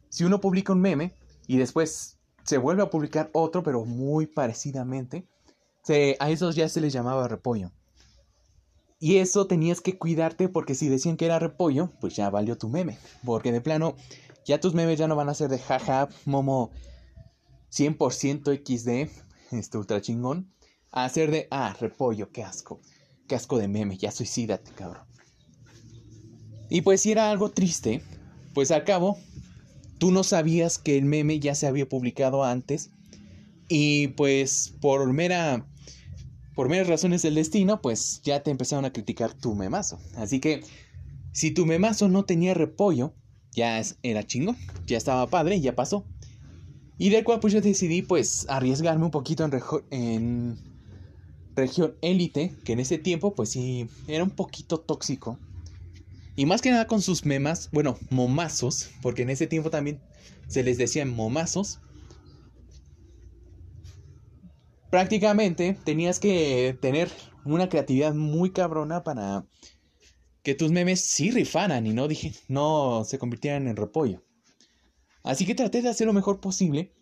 si 0.08 0.24
uno 0.24 0.40
publica 0.40 0.72
un 0.72 0.80
meme 0.80 1.14
y 1.46 1.56
después 1.56 2.18
se 2.44 2.58
vuelve 2.58 2.82
a 2.82 2.90
publicar 2.90 3.30
otro, 3.32 3.62
pero 3.62 3.84
muy 3.84 4.26
parecidamente, 4.26 5.26
a 6.18 6.30
esos 6.30 6.54
ya 6.54 6.68
se 6.68 6.80
les 6.80 6.92
llamaba 6.92 7.28
repollo. 7.28 7.70
Y 9.02 9.16
eso 9.16 9.48
tenías 9.48 9.80
que 9.80 9.98
cuidarte 9.98 10.48
porque 10.48 10.76
si 10.76 10.88
decían 10.88 11.16
que 11.16 11.24
era 11.24 11.40
repollo, 11.40 11.90
pues 12.00 12.14
ya 12.14 12.30
valió 12.30 12.56
tu 12.56 12.68
meme. 12.68 12.98
Porque 13.24 13.50
de 13.50 13.60
plano, 13.60 13.96
ya 14.46 14.60
tus 14.60 14.74
memes 14.74 14.96
ya 14.96 15.08
no 15.08 15.16
van 15.16 15.28
a 15.28 15.34
ser 15.34 15.50
de 15.50 15.58
jaja, 15.58 16.08
momo 16.24 16.70
100% 17.72 18.54
XD, 18.64 19.10
este 19.56 19.76
ultra 19.76 20.00
chingón. 20.00 20.54
A 20.92 21.08
ser 21.08 21.32
de, 21.32 21.48
ah, 21.50 21.74
repollo, 21.80 22.30
qué 22.30 22.44
asco. 22.44 22.80
Qué 23.26 23.34
asco 23.34 23.58
de 23.58 23.66
meme, 23.66 23.98
ya 23.98 24.12
suicídate, 24.12 24.70
cabrón. 24.70 25.04
Y 26.70 26.82
pues 26.82 27.00
si 27.00 27.10
era 27.10 27.28
algo 27.28 27.50
triste, 27.50 28.04
pues 28.54 28.70
al 28.70 28.84
cabo, 28.84 29.18
tú 29.98 30.12
no 30.12 30.22
sabías 30.22 30.78
que 30.78 30.96
el 30.96 31.06
meme 31.06 31.40
ya 31.40 31.56
se 31.56 31.66
había 31.66 31.88
publicado 31.88 32.44
antes. 32.44 32.92
Y 33.66 34.08
pues 34.08 34.72
por 34.80 35.12
mera 35.12 35.66
por 36.54 36.68
meras 36.68 36.88
razones 36.88 37.22
del 37.22 37.34
destino, 37.34 37.80
pues 37.80 38.20
ya 38.22 38.42
te 38.42 38.50
empezaron 38.50 38.84
a 38.84 38.92
criticar 38.92 39.32
tu 39.34 39.54
memazo. 39.54 39.98
Así 40.16 40.40
que, 40.40 40.62
Si 41.32 41.50
tu 41.50 41.64
memazo 41.64 42.08
no 42.08 42.26
tenía 42.26 42.52
repollo, 42.52 43.14
ya 43.52 43.82
era 44.02 44.26
chingo, 44.26 44.54
ya 44.86 44.98
estaba 44.98 45.26
padre, 45.28 45.60
ya 45.60 45.74
pasó. 45.74 46.04
Y 46.98 47.08
del 47.08 47.24
cual 47.24 47.40
pues 47.40 47.52
yo 47.52 47.60
decidí 47.60 48.02
pues 48.02 48.46
arriesgarme 48.48 49.04
un 49.04 49.10
poquito 49.10 49.48
en, 49.90 50.58
región 51.54 51.94
élite, 52.00 52.52
que 52.64 52.72
en 52.72 52.80
ese 52.80 52.98
tiempo 52.98 53.34
pues 53.34 53.50
sí 53.50 53.88
era 54.06 54.24
un 54.24 54.30
poquito 54.30 54.78
tóxico. 54.78 55.38
Y 56.36 56.46
más 56.46 56.62
que 56.62 56.70
nada 56.70 56.86
con 56.86 57.02
sus 57.02 57.26
memas, 57.26 57.68
bueno, 57.72 57.98
momazos, 58.10 58.90
porque 59.02 59.22
en 59.22 59.30
ese 59.30 59.46
tiempo 59.46 59.70
también 59.70 60.00
se 60.48 60.62
les 60.62 60.78
decían 60.78 61.10
momazos. 61.10 61.80
Prácticamente 64.92 65.74
tenías 65.84 66.20
que 66.20 66.76
tener 66.82 67.10
una 67.46 67.70
creatividad 67.70 68.12
muy 68.12 68.50
cabrona 68.50 69.02
para 69.02 69.46
que 70.42 70.54
tus 70.54 70.70
memes 70.70 71.00
sí 71.00 71.30
rifaran 71.30 71.86
y 71.86 71.94
no, 71.94 72.08
dije, 72.08 72.34
no 72.48 73.02
se 73.06 73.18
convirtieran 73.18 73.68
en 73.68 73.76
repollo. 73.76 74.22
Así 75.22 75.46
que 75.46 75.54
traté 75.54 75.80
de 75.80 75.88
hacer 75.88 76.06
lo 76.06 76.12
mejor 76.12 76.40
posible, 76.40 76.92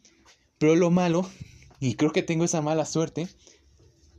pero 0.59 0.77
lo 0.77 0.93
malo, 0.93 1.29
y 1.81 1.97
creo 1.97 2.13
que 2.13 2.23
tengo 2.23 2.45
esa 2.45 2.63
mala 2.63 2.85
suerte, 2.85 3.27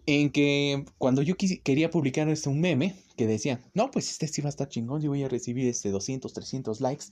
en 0.05 0.31
que 0.31 0.83
cuando 0.97 1.21
yo 1.21 1.35
quería 1.37 1.89
publicar 1.89 2.27
este 2.27 2.49
un 2.49 2.59
meme 2.59 2.93
que 3.15 3.25
decía, 3.25 3.61
no, 3.73 3.89
pues 3.89 4.11
este 4.11 4.27
sí 4.27 4.41
va 4.41 4.47
a 4.47 4.49
estar 4.49 4.67
chingón, 4.67 5.01
yo 5.01 5.11
voy 5.11 5.23
a 5.23 5.29
recibir 5.29 5.65
este 5.69 5.91
200, 5.91 6.33
300 6.33 6.81
likes, 6.81 7.05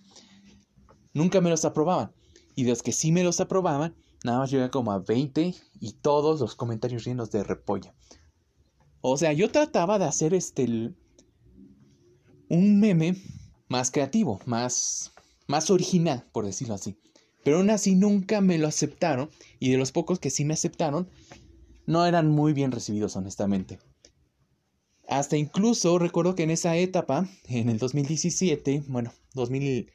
nunca 1.13 1.39
me 1.39 1.51
los 1.51 1.63
aprobaban. 1.63 2.11
Y 2.53 2.63
de 2.63 2.71
los 2.71 2.83
que 2.83 2.91
sí 2.91 3.13
me 3.13 3.23
los 3.23 3.39
aprobaban, 3.39 3.95
nada 4.23 4.39
más 4.39 4.51
llegaba 4.51 4.71
como 4.71 4.91
a 4.91 4.99
20 4.99 5.55
y 5.79 5.91
todos 5.93 6.39
los 6.39 6.55
comentarios 6.55 7.05
llenos 7.05 7.31
de 7.31 7.43
repollo. 7.43 7.93
O 9.01 9.17
sea, 9.17 9.33
yo 9.33 9.49
trataba 9.49 9.97
de 9.97 10.05
hacer 10.05 10.33
este 10.33 10.93
un 12.49 12.79
meme 12.79 13.15
más 13.69 13.91
creativo, 13.91 14.41
más, 14.45 15.11
más 15.47 15.69
original, 15.69 16.27
por 16.31 16.45
decirlo 16.45 16.73
así. 16.73 16.97
Pero 17.43 17.57
aún 17.57 17.69
así 17.69 17.95
nunca 17.95 18.41
me 18.41 18.57
lo 18.57 18.67
aceptaron 18.67 19.29
y 19.59 19.71
de 19.71 19.77
los 19.77 19.91
pocos 19.91 20.19
que 20.19 20.29
sí 20.29 20.43
me 20.43 20.55
aceptaron, 20.55 21.09
no 21.85 22.05
eran 22.05 22.29
muy 22.29 22.53
bien 22.53 22.71
recibidos, 22.71 23.15
honestamente. 23.15 23.79
Hasta 25.07 25.37
incluso 25.37 25.97
recuerdo 25.97 26.35
que 26.35 26.43
en 26.43 26.51
esa 26.51 26.75
etapa, 26.75 27.27
en 27.45 27.69
el 27.69 27.79
2017, 27.79 28.83
bueno, 28.87 29.13
2000... 29.33 29.91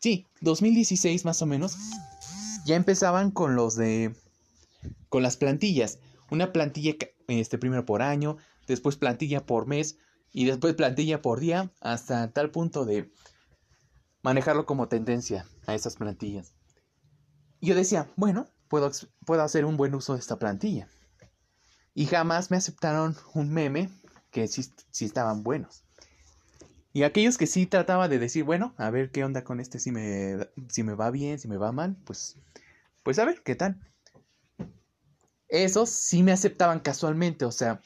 Sí, 0.00 0.26
2016 0.42 1.24
más 1.24 1.40
o 1.40 1.46
menos, 1.46 1.76
ya 2.68 2.76
empezaban 2.76 3.30
con 3.30 3.56
los 3.56 3.74
de... 3.74 4.14
con 5.08 5.22
las 5.22 5.36
plantillas. 5.36 5.98
Una 6.30 6.52
plantilla 6.52 6.94
este, 7.26 7.58
primero 7.58 7.86
por 7.86 8.02
año, 8.02 8.36
después 8.66 8.96
plantilla 8.96 9.44
por 9.46 9.66
mes, 9.66 9.96
y 10.30 10.44
después 10.44 10.74
plantilla 10.74 11.22
por 11.22 11.40
día 11.40 11.72
hasta 11.80 12.30
tal 12.30 12.50
punto 12.50 12.84
de 12.84 13.10
manejarlo 14.22 14.66
como 14.66 14.88
tendencia 14.88 15.46
a 15.66 15.74
esas 15.74 15.96
plantillas. 15.96 16.52
Yo 17.62 17.74
decía, 17.74 18.12
bueno, 18.16 18.46
puedo, 18.68 18.90
puedo 19.24 19.42
hacer 19.42 19.64
un 19.64 19.78
buen 19.78 19.94
uso 19.94 20.12
de 20.12 20.20
esta 20.20 20.38
plantilla. 20.38 20.88
Y 21.94 22.06
jamás 22.06 22.50
me 22.50 22.58
aceptaron 22.58 23.16
un 23.32 23.50
meme 23.50 23.90
que 24.30 24.46
sí, 24.46 24.70
sí, 24.90 25.06
estaban 25.06 25.42
buenos. 25.42 25.84
Y 26.98 27.04
aquellos 27.04 27.38
que 27.38 27.46
sí 27.46 27.64
trataba 27.64 28.08
de 28.08 28.18
decir, 28.18 28.42
bueno, 28.42 28.74
a 28.76 28.90
ver 28.90 29.12
qué 29.12 29.22
onda 29.22 29.44
con 29.44 29.60
este, 29.60 29.78
si 29.78 29.92
me, 29.92 30.48
si 30.68 30.82
me 30.82 30.94
va 30.94 31.12
bien, 31.12 31.38
si 31.38 31.46
me 31.46 31.56
va 31.56 31.70
mal, 31.70 31.96
pues, 32.04 32.34
pues 33.04 33.20
a 33.20 33.24
ver 33.24 33.40
qué 33.44 33.54
tal. 33.54 33.78
Esos 35.46 35.90
sí 35.90 36.24
me 36.24 36.32
aceptaban 36.32 36.80
casualmente, 36.80 37.44
o 37.44 37.52
sea, 37.52 37.80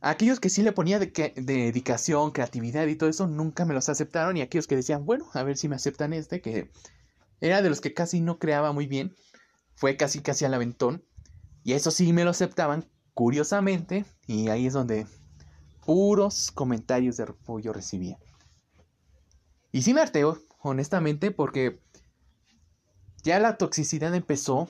aquellos 0.00 0.40
que 0.40 0.48
sí 0.48 0.62
le 0.62 0.72
ponía 0.72 0.98
de, 0.98 1.12
dedicación, 1.36 2.30
creatividad 2.30 2.86
y 2.86 2.96
todo 2.96 3.10
eso, 3.10 3.26
nunca 3.26 3.66
me 3.66 3.74
los 3.74 3.90
aceptaron. 3.90 4.38
Y 4.38 4.40
aquellos 4.40 4.66
que 4.66 4.76
decían, 4.76 5.04
bueno, 5.04 5.28
a 5.34 5.42
ver 5.42 5.58
si 5.58 5.68
me 5.68 5.76
aceptan 5.76 6.14
este, 6.14 6.40
que 6.40 6.70
era 7.42 7.60
de 7.60 7.68
los 7.68 7.82
que 7.82 7.92
casi 7.92 8.22
no 8.22 8.38
creaba 8.38 8.72
muy 8.72 8.86
bien, 8.86 9.14
fue 9.74 9.98
casi 9.98 10.20
casi 10.20 10.46
al 10.46 10.54
aventón. 10.54 11.04
Y 11.64 11.74
eso 11.74 11.90
sí 11.90 12.14
me 12.14 12.24
lo 12.24 12.30
aceptaban, 12.30 12.88
curiosamente, 13.12 14.06
y 14.26 14.48
ahí 14.48 14.66
es 14.66 14.72
donde 14.72 15.06
puros 15.86 16.50
comentarios 16.50 17.16
de 17.16 17.26
repollo 17.26 17.72
recibía. 17.72 18.18
Y 19.72 19.82
sí 19.82 19.94
me 19.94 20.02
arteo, 20.02 20.38
honestamente, 20.60 21.30
porque 21.30 21.80
ya 23.22 23.38
la 23.38 23.56
toxicidad 23.56 24.14
empezó, 24.14 24.68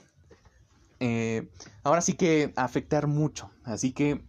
eh, 1.01 1.51
ahora 1.83 2.01
sí 2.01 2.13
que 2.13 2.53
afectar 2.57 3.07
mucho. 3.07 3.51
Así 3.65 3.93
que 3.93 4.25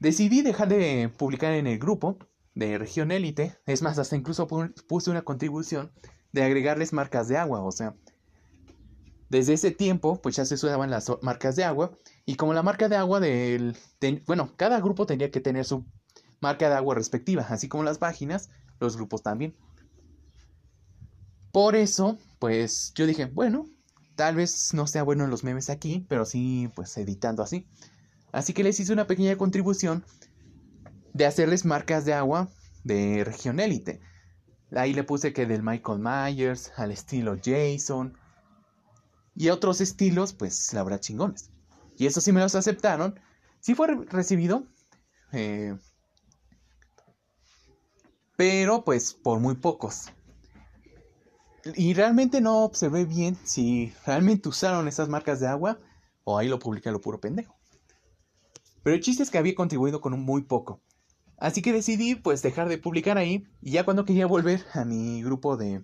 Decidí 0.00 0.40
dejar 0.40 0.68
de 0.68 1.10
publicar 1.18 1.52
en 1.52 1.66
el 1.66 1.78
grupo 1.78 2.16
de 2.54 2.78
región 2.78 3.10
élite. 3.10 3.58
Es 3.66 3.82
más, 3.82 3.98
hasta 3.98 4.16
incluso 4.16 4.48
puse 4.48 5.10
una 5.10 5.22
contribución 5.22 5.92
de 6.32 6.42
agregarles 6.42 6.94
marcas 6.94 7.28
de 7.28 7.36
agua. 7.36 7.62
O 7.62 7.70
sea, 7.70 7.94
desde 9.28 9.52
ese 9.52 9.72
tiempo, 9.72 10.18
pues 10.22 10.36
ya 10.36 10.46
se 10.46 10.54
usaban 10.54 10.90
las 10.90 11.12
marcas 11.20 11.54
de 11.54 11.64
agua. 11.64 11.92
Y 12.26 12.36
como 12.36 12.54
la 12.54 12.62
marca 12.62 12.88
de 12.88 12.96
agua 12.96 13.20
del... 13.20 13.76
bueno, 14.26 14.52
cada 14.56 14.80
grupo 14.80 15.06
tenía 15.06 15.30
que 15.30 15.40
tener 15.40 15.64
su 15.64 15.84
marca 16.40 16.68
de 16.68 16.76
agua 16.76 16.94
respectiva. 16.94 17.46
Así 17.48 17.68
como 17.68 17.82
las 17.82 17.98
páginas, 17.98 18.50
los 18.78 18.96
grupos 18.96 19.22
también. 19.22 19.54
Por 21.52 21.74
eso, 21.74 22.18
pues 22.38 22.92
yo 22.94 23.06
dije, 23.06 23.26
bueno, 23.26 23.66
tal 24.14 24.36
vez 24.36 24.72
no 24.74 24.86
sea 24.86 25.02
bueno 25.02 25.24
en 25.24 25.30
los 25.30 25.42
memes 25.42 25.70
aquí, 25.70 26.06
pero 26.08 26.24
sí, 26.24 26.70
pues 26.76 26.96
editando 26.96 27.42
así. 27.42 27.66
Así 28.32 28.52
que 28.52 28.62
les 28.62 28.78
hice 28.78 28.92
una 28.92 29.06
pequeña 29.06 29.36
contribución 29.36 30.04
de 31.12 31.26
hacerles 31.26 31.64
marcas 31.64 32.04
de 32.04 32.14
agua 32.14 32.48
de 32.84 33.24
región 33.24 33.58
élite. 33.58 34.00
Ahí 34.72 34.94
le 34.94 35.02
puse 35.02 35.32
que 35.32 35.46
del 35.46 35.62
Michael 35.62 35.98
Myers, 35.98 36.72
al 36.76 36.92
estilo 36.92 37.36
Jason 37.42 38.16
y 39.34 39.48
otros 39.48 39.80
estilos, 39.80 40.32
pues 40.32 40.72
la 40.72 40.84
verdad 40.84 41.00
chingones. 41.00 41.50
Y 42.00 42.06
eso 42.06 42.22
sí 42.22 42.32
me 42.32 42.40
los 42.40 42.54
aceptaron. 42.54 43.20
Sí 43.60 43.74
fue 43.74 43.94
recibido. 44.06 44.64
Eh, 45.32 45.76
pero 48.36 48.86
pues 48.86 49.12
por 49.12 49.38
muy 49.38 49.54
pocos. 49.56 50.10
Y 51.76 51.92
realmente 51.92 52.40
no 52.40 52.64
observé 52.64 53.04
bien 53.04 53.36
si 53.44 53.92
realmente 54.06 54.48
usaron 54.48 54.88
esas 54.88 55.10
marcas 55.10 55.40
de 55.40 55.48
agua 55.48 55.78
o 56.24 56.38
ahí 56.38 56.48
lo 56.48 56.58
publiqué 56.58 56.90
lo 56.90 57.02
puro 57.02 57.20
pendejo. 57.20 57.54
Pero 58.82 58.96
el 58.96 59.02
chiste 59.02 59.22
es 59.22 59.30
que 59.30 59.36
había 59.36 59.54
contribuido 59.54 60.00
con 60.00 60.14
un 60.14 60.22
muy 60.22 60.40
poco. 60.40 60.80
Así 61.36 61.60
que 61.60 61.74
decidí 61.74 62.14
pues 62.14 62.40
dejar 62.40 62.70
de 62.70 62.78
publicar 62.78 63.18
ahí 63.18 63.46
y 63.60 63.72
ya 63.72 63.84
cuando 63.84 64.06
quería 64.06 64.26
volver 64.26 64.64
a 64.72 64.86
mi 64.86 65.22
grupo 65.22 65.58
de 65.58 65.82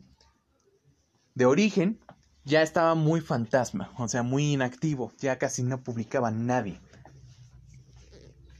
de 1.34 1.44
origen 1.44 2.00
ya 2.46 2.62
estaba 2.62 2.94
muy 2.94 3.20
fantasma, 3.20 3.90
o 3.98 4.06
sea, 4.06 4.22
muy 4.22 4.52
inactivo, 4.52 5.12
ya 5.18 5.36
casi 5.36 5.64
no 5.64 5.82
publicaba 5.82 6.30
nadie. 6.30 6.80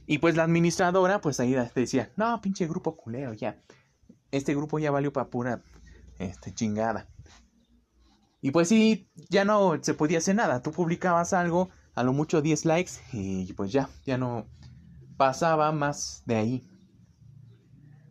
Y 0.05 0.17
pues 0.19 0.35
la 0.35 0.43
administradora 0.43 1.21
pues 1.21 1.39
ahí 1.39 1.55
decía, 1.73 2.11
"No, 2.17 2.39
pinche 2.41 2.67
grupo 2.67 2.97
culero 2.97 3.33
ya. 3.33 3.57
Este 4.29 4.53
grupo 4.53 4.77
ya 4.77 4.91
valió 4.91 5.11
para 5.13 5.29
pura 5.29 5.63
este 6.19 6.53
chingada." 6.53 7.07
Y 8.41 8.51
pues 8.51 8.67
sí, 8.67 9.09
ya 9.29 9.45
no 9.45 9.81
se 9.81 9.93
podía 9.93 10.17
hacer 10.17 10.35
nada. 10.35 10.61
Tú 10.61 10.71
publicabas 10.71 11.31
algo 11.31 11.69
a 11.95 12.03
lo 12.03 12.11
mucho 12.13 12.41
10 12.41 12.65
likes 12.65 12.91
y 13.13 13.51
pues 13.53 13.71
ya, 13.71 13.89
ya 14.05 14.17
no 14.17 14.47
pasaba 15.15 15.71
más 15.71 16.23
de 16.25 16.35
ahí. 16.35 16.69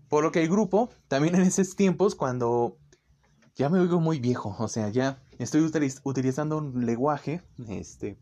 Por 0.09 0.25
lo 0.25 0.33
que 0.33 0.43
el 0.43 0.49
grupo, 0.49 0.91
también 1.09 1.35
en 1.35 1.43
esos 1.43 1.77
tiempos, 1.77 2.15
cuando 2.15 2.79
ya 3.55 3.69
me 3.69 3.79
oigo 3.79 4.01
muy 4.01 4.21
viejo, 4.21 4.57
o 4.59 4.69
sea, 4.69 4.89
ya 4.89 5.23
estoy 5.39 5.71
utilizando 6.05 6.59
un 6.59 6.87
lenguaje, 6.87 7.43
este, 7.69 8.19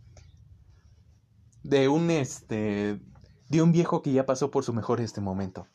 de 1.62 1.88
un, 1.88 2.10
este, 2.10 3.00
de 3.48 3.62
un 3.62 3.72
viejo 3.72 4.02
que 4.02 4.12
ya 4.12 4.26
pasó 4.26 4.50
por 4.50 4.64
su 4.64 4.72
mejor 4.72 5.00
este 5.00 5.20
momento. 5.20 5.66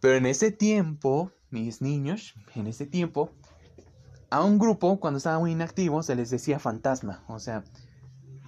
Pero 0.00 0.16
en 0.16 0.26
ese 0.26 0.50
tiempo, 0.50 1.32
mis 1.50 1.82
niños, 1.82 2.34
en 2.54 2.66
ese 2.66 2.86
tiempo, 2.86 3.30
a 4.30 4.44
un 4.44 4.58
grupo, 4.58 5.00
cuando 5.00 5.18
estaba 5.18 5.38
muy 5.38 5.52
inactivo, 5.52 6.02
se 6.02 6.14
les 6.14 6.30
decía 6.30 6.58
fantasma, 6.58 7.24
o 7.28 7.38
sea, 7.38 7.64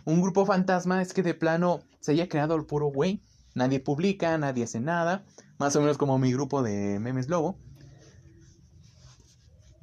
un 0.05 0.21
grupo 0.21 0.45
fantasma 0.45 1.01
es 1.01 1.13
que 1.13 1.23
de 1.23 1.35
plano 1.35 1.81
se 2.01 2.13
haya 2.13 2.29
creado 2.29 2.57
el 2.57 2.65
puro 2.65 2.87
güey. 2.87 3.23
Nadie 3.55 3.79
publica, 3.79 4.37
nadie 4.37 4.65
hace 4.65 4.81
nada. 4.81 5.25
Más 5.59 5.77
o 5.77 5.81
menos 5.81 5.97
como 5.97 6.19
mi 6.19 6.33
grupo 6.33 6.63
de 6.63 6.99
memes 6.99 7.29
lobo. 7.29 7.57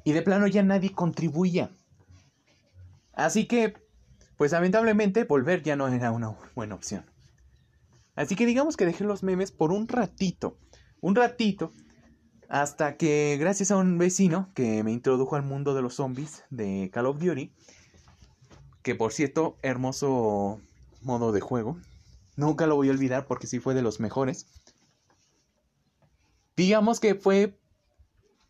Y 0.10 0.12
de 0.12 0.24
plano 0.24 0.48
ya 0.48 0.64
nadie 0.64 0.92
contribuía. 0.92 1.70
Así 3.14 3.46
que, 3.46 3.76
pues 4.38 4.54
lamentablemente, 4.54 5.24
volver 5.24 5.62
ya 5.62 5.76
no 5.76 5.88
era 5.88 6.10
una 6.10 6.36
buena 6.56 6.74
opción. 6.74 7.06
Así 8.16 8.36
que 8.36 8.48
digamos 8.48 8.76
que 8.76 8.88
dejé 8.88 9.04
los 9.04 9.22
memes 9.22 9.52
por 9.52 9.72
un 9.72 9.88
ratito. 9.88 10.58
Un 11.00 11.14
ratito. 11.14 11.74
Hasta 12.50 12.98
que, 12.98 13.38
gracias 13.40 13.70
a 13.70 13.78
un 13.78 14.00
vecino 14.00 14.50
que 14.56 14.84
me 14.84 14.92
introdujo 14.92 15.36
al 15.36 15.44
mundo 15.44 15.76
de 15.76 15.84
los 15.84 15.94
zombies 15.94 16.44
de 16.50 16.90
Call 16.92 17.06
of 17.06 17.20
Duty, 17.20 17.54
que 18.82 18.96
por 18.96 19.14
cierto, 19.14 19.58
hermoso 19.62 20.60
modo 21.04 21.32
de 21.32 21.42
juego. 21.42 21.78
Nunca 22.36 22.66
lo 22.66 22.76
voy 22.76 22.88
a 22.88 22.94
olvidar 22.94 23.28
porque 23.28 23.46
sí 23.46 23.60
fue 23.60 23.76
de 23.76 23.84
los 23.84 24.00
mejores. 24.00 24.48
digamos 26.56 27.00
que 27.00 27.14
fue 27.14 27.59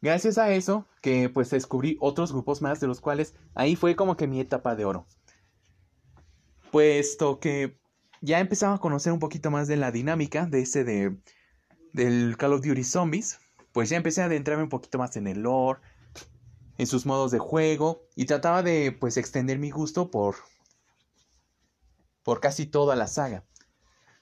gracias 0.01 0.37
a 0.37 0.51
eso 0.51 0.85
que 1.01 1.29
pues 1.29 1.49
descubrí 1.49 1.97
otros 1.99 2.31
grupos 2.31 2.61
más 2.61 2.79
de 2.79 2.87
los 2.87 3.01
cuales 3.01 3.35
ahí 3.55 3.75
fue 3.75 3.95
como 3.95 4.17
que 4.17 4.27
mi 4.27 4.39
etapa 4.39 4.75
de 4.75 4.85
oro. 4.85 5.05
Puesto 6.71 7.39
que 7.39 7.79
ya 8.21 8.39
empezaba 8.39 8.75
a 8.75 8.79
conocer 8.79 9.13
un 9.13 9.19
poquito 9.19 9.51
más 9.51 9.67
de 9.67 9.77
la 9.77 9.91
dinámica 9.91 10.45
de 10.45 10.61
ese 10.61 10.83
de 10.83 11.17
del 11.93 12.37
Call 12.37 12.53
of 12.53 12.61
Duty 12.61 12.83
Zombies, 12.83 13.39
pues 13.71 13.89
ya 13.89 13.97
empecé 13.97 14.21
a 14.21 14.25
adentrarme 14.25 14.63
un 14.63 14.69
poquito 14.69 14.97
más 14.99 15.15
en 15.15 15.27
el 15.27 15.41
lore, 15.41 15.79
en 16.77 16.87
sus 16.87 17.05
modos 17.05 17.31
de 17.31 17.39
juego 17.39 18.03
y 18.15 18.25
trataba 18.25 18.63
de 18.63 18.91
pues 18.91 19.17
extender 19.17 19.59
mi 19.59 19.71
gusto 19.71 20.11
por 20.11 20.35
por 22.23 22.39
casi 22.39 22.65
toda 22.65 22.95
la 22.95 23.07
saga. 23.07 23.43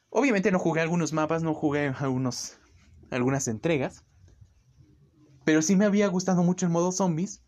Obviamente 0.10 0.51
no 0.51 0.60
jugué 0.60 0.81
algunos 0.81 1.12
mapas, 1.12 1.43
no 1.43 1.53
jugué 1.53 1.93
algunos 2.00 2.57
algunas 3.12 3.48
entregas, 3.48 4.05
pero 5.48 5.62
sí 5.62 5.77
me 5.77 5.86
había 5.86 6.10
gustado 6.10 6.44
mucho 6.44 6.66
el 6.66 6.74
modo 6.74 6.92
zombies. 6.92 7.42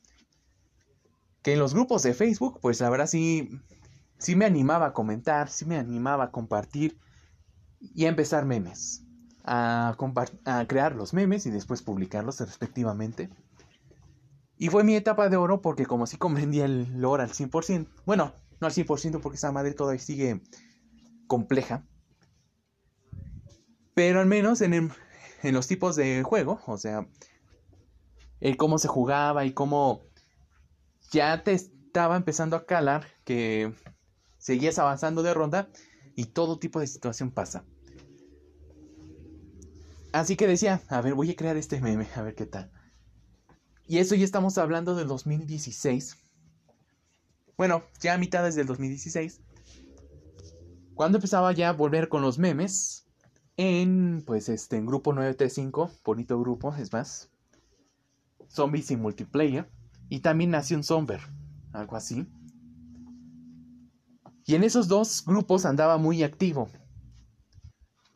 Que 1.41 1.51
en 1.51 1.59
los 1.59 1.73
grupos 1.73 2.01
de 2.01 2.13
Facebook, 2.13 2.61
pues 2.61 2.79
la 2.79 2.89
verdad 2.89 3.07
sí, 3.07 3.59
sí 4.17 4.37
me 4.37 4.45
animaba 4.45 4.85
a 4.85 4.93
comentar, 4.93 5.49
sí 5.49 5.65
me 5.65 5.75
animaba 5.75 6.23
a 6.23 6.31
compartir 6.31 6.97
y 7.81 8.05
a 8.05 8.07
empezar 8.07 8.45
memes. 8.45 9.03
A, 9.43 9.97
crear 10.69 10.95
los 10.95 11.13
memes 11.13 11.45
y 11.45 11.49
después 11.49 11.81
publicarlos 11.81 12.39
respectivamente. 12.39 13.29
Y 14.57 14.69
fue 14.69 14.85
mi 14.85 14.95
etapa 14.95 15.27
de 15.27 15.35
oro 15.35 15.61
porque 15.61 15.85
como 15.85 16.07
sí 16.07 16.15
comprendía 16.15 16.63
el 16.63 17.01
lore 17.01 17.23
al 17.23 17.31
100%, 17.31 17.85
bueno, 18.05 18.33
no 18.61 18.67
al 18.67 18.71
100% 18.71 19.19
porque 19.19 19.35
esa 19.35 19.51
madre 19.51 19.73
todavía 19.73 19.99
sigue 19.99 20.41
compleja, 21.27 21.85
pero 23.93 24.21
al 24.21 24.25
menos 24.25 24.61
en, 24.61 24.73
en 25.43 25.53
los 25.53 25.67
tipos 25.67 25.97
de 25.97 26.23
juego, 26.23 26.61
o 26.65 26.77
sea, 26.77 27.05
el 28.39 28.57
cómo 28.57 28.77
se 28.77 28.87
jugaba 28.87 29.45
y 29.45 29.53
cómo 29.53 30.01
ya 31.11 31.43
te 31.43 31.53
estaba 31.53 32.15
empezando 32.15 32.55
a 32.55 32.65
calar 32.65 33.07
que 33.23 33.73
seguías 34.37 34.79
avanzando 34.79 35.23
de 35.23 35.33
ronda 35.33 35.69
y 36.15 36.25
todo 36.25 36.59
tipo 36.59 36.79
de 36.79 36.87
situación 36.87 37.31
pasa. 37.31 37.65
Así 40.11 40.35
que 40.35 40.47
decía, 40.47 40.81
a 40.87 41.01
ver, 41.01 41.13
voy 41.13 41.31
a 41.31 41.35
crear 41.35 41.57
este 41.57 41.81
meme, 41.81 42.07
a 42.15 42.21
ver 42.21 42.35
qué 42.35 42.45
tal. 42.45 42.71
Y 43.87 43.99
eso 43.99 44.15
ya 44.15 44.25
estamos 44.25 44.57
hablando 44.57 44.95
del 44.95 45.07
2016. 45.07 46.17
Bueno, 47.57 47.83
ya 47.99 48.13
a 48.13 48.17
mitades 48.17 48.55
del 48.55 48.67
2016. 48.67 49.41
Cuando 50.95 51.17
empezaba 51.17 51.51
ya 51.53 51.69
a 51.69 51.73
volver 51.73 52.09
con 52.09 52.21
los 52.21 52.39
memes. 52.39 53.05
En, 53.57 54.23
pues, 54.25 54.47
este, 54.47 54.77
en 54.77 54.85
grupo 54.85 55.11
935. 55.13 55.91
Bonito 56.03 56.39
grupo, 56.39 56.73
es 56.75 56.93
más 56.93 57.29
zombies 58.49 58.91
y 58.91 58.97
multiplayer. 58.97 59.69
Y 60.09 60.19
también 60.19 60.51
nació 60.51 60.75
un 60.75 60.83
Zomber, 60.83 61.21
algo 61.71 61.95
así. 61.95 62.27
Y 64.45 64.55
en 64.55 64.63
esos 64.63 64.87
dos 64.87 65.23
grupos 65.23 65.65
andaba 65.65 65.99
muy 65.99 66.23
activo. 66.23 66.69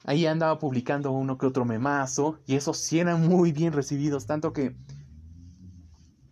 Ahí 0.04 0.26
andaba 0.26 0.58
publicando 0.58 1.12
uno 1.12 1.38
que 1.38 1.46
otro 1.46 1.64
memazo. 1.64 2.40
Y 2.48 2.56
esos 2.56 2.78
sí 2.78 3.00
eran 3.00 3.28
muy 3.28 3.52
bien 3.52 3.72
recibidos. 3.72 4.26
Tanto 4.26 4.52
que. 4.52 4.76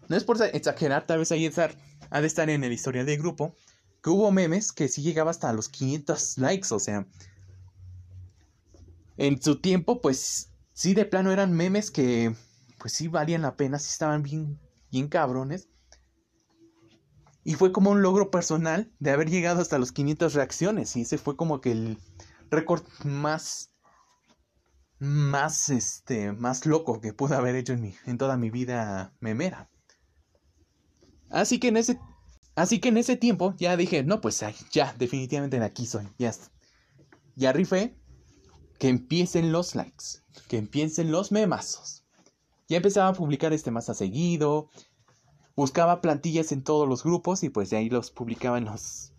No 0.10 0.18
es 0.18 0.24
por 0.24 0.42
exagerar, 0.42 1.06
tal 1.06 1.20
vez 1.20 1.32
ahí 1.32 1.46
estar, 1.46 1.74
ha 2.10 2.20
de 2.20 2.28
estar 2.28 2.50
en 2.50 2.64
el 2.64 2.74
historial 2.74 3.06
del 3.06 3.20
grupo. 3.20 3.56
Que 4.02 4.10
hubo 4.10 4.32
memes 4.32 4.72
que 4.72 4.88
sí 4.88 5.04
llegaba 5.04 5.30
hasta 5.30 5.54
los 5.54 5.70
500 5.70 6.40
likes. 6.40 6.74
O 6.74 6.80
sea. 6.80 7.06
En 9.18 9.40
su 9.40 9.62
tiempo, 9.62 10.02
pues. 10.02 10.50
Sí, 10.74 10.96
de 10.96 11.06
plano 11.06 11.32
eran 11.32 11.54
memes 11.54 11.92
que 11.92 12.34
pues 12.82 12.94
sí 12.94 13.08
valían 13.08 13.44
la 13.44 13.56
pena, 13.56 13.78
sí 13.78 13.90
estaban 13.92 14.24
bien, 14.24 14.60
bien 14.92 15.08
cabrones. 15.08 15.70
Y 17.44 17.54
fue 17.54 17.72
como 17.72 17.92
un 17.92 18.02
logro 18.02 18.32
personal 18.32 18.92
de 19.00 19.12
haber 19.12 19.30
llegado 19.30 19.62
hasta 19.62 19.78
los 19.78 19.92
500 19.92 20.34
reacciones. 20.34 20.96
Y 20.96 21.02
ese 21.02 21.20
fue 21.20 21.36
como 21.36 21.62
que 21.62 21.72
el 21.72 22.00
récord 22.50 22.84
más, 23.04 23.72
más, 24.98 25.70
este, 25.70 26.32
más 26.32 26.66
loco 26.66 27.02
que 27.02 27.14
pude 27.14 27.36
haber 27.36 27.56
hecho 27.56 27.74
en, 27.74 27.82
mi, 27.82 27.96
en 28.06 28.18
toda 28.18 28.36
mi 28.36 28.50
vida 28.50 29.14
memera. 29.20 29.70
Así 31.30 31.60
que 31.60 31.68
en 31.68 31.78
ese, 31.78 32.00
así 32.56 32.80
que 32.80 32.90
en 32.90 32.98
ese 32.98 33.16
tiempo 33.16 33.56
ya 33.58 33.78
dije, 33.78 34.04
no, 34.04 34.22
pues 34.22 34.44
ya, 34.72 34.94
definitivamente 34.98 35.60
aquí 35.62 35.86
soy. 35.86 36.08
Ya, 36.18 36.34
ya 37.36 37.54
rifé. 37.54 37.96
Que 38.80 38.90
empiecen 38.90 39.52
los 39.52 39.76
likes. 39.76 40.24
Que 40.48 40.58
empiecen 40.58 41.12
los 41.12 41.32
memazos. 41.32 42.01
Ya 42.72 42.78
empezaba 42.78 43.10
a 43.10 43.14
publicar 43.14 43.52
este 43.52 43.70
más 43.70 43.90
a 43.90 43.94
seguido. 43.94 44.70
Buscaba 45.58 46.00
plantillas 46.00 46.54
en 46.54 46.64
todos 46.64 46.88
los 46.88 47.04
grupos 47.04 47.44
y 47.44 47.50
pues 47.50 47.70
de 47.70 47.76
ahí 47.76 47.90
los 47.90 48.12
publicaba 48.12 48.58
en 48.58 48.64
los, 48.64 49.12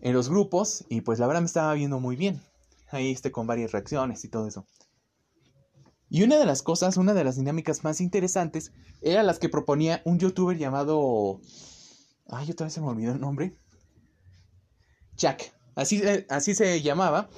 en 0.00 0.14
los 0.14 0.30
grupos. 0.30 0.86
Y 0.88 1.02
pues 1.02 1.18
la 1.18 1.26
verdad 1.26 1.42
me 1.42 1.46
estaba 1.46 1.74
viendo 1.74 2.00
muy 2.00 2.16
bien. 2.16 2.40
Ahí 2.88 3.12
este 3.12 3.32
con 3.32 3.46
varias 3.46 3.72
reacciones 3.72 4.24
y 4.24 4.28
todo 4.30 4.46
eso. 4.46 4.64
Y 6.08 6.22
una 6.22 6.38
de 6.38 6.46
las 6.46 6.62
cosas, 6.62 6.96
una 6.96 7.12
de 7.12 7.22
las 7.22 7.36
dinámicas 7.36 7.84
más 7.84 8.00
interesantes, 8.00 8.72
era 9.02 9.22
las 9.22 9.38
que 9.38 9.50
proponía 9.50 10.00
un 10.06 10.18
youtuber 10.18 10.56
llamado... 10.56 11.42
Ay, 12.28 12.50
otra 12.50 12.64
vez 12.64 12.72
se 12.72 12.80
me 12.80 12.86
olvidó 12.86 13.12
el 13.12 13.20
nombre. 13.20 13.58
Jack. 15.18 15.52
Así, 15.74 16.02
así 16.30 16.54
se 16.54 16.80
llamaba. 16.80 17.28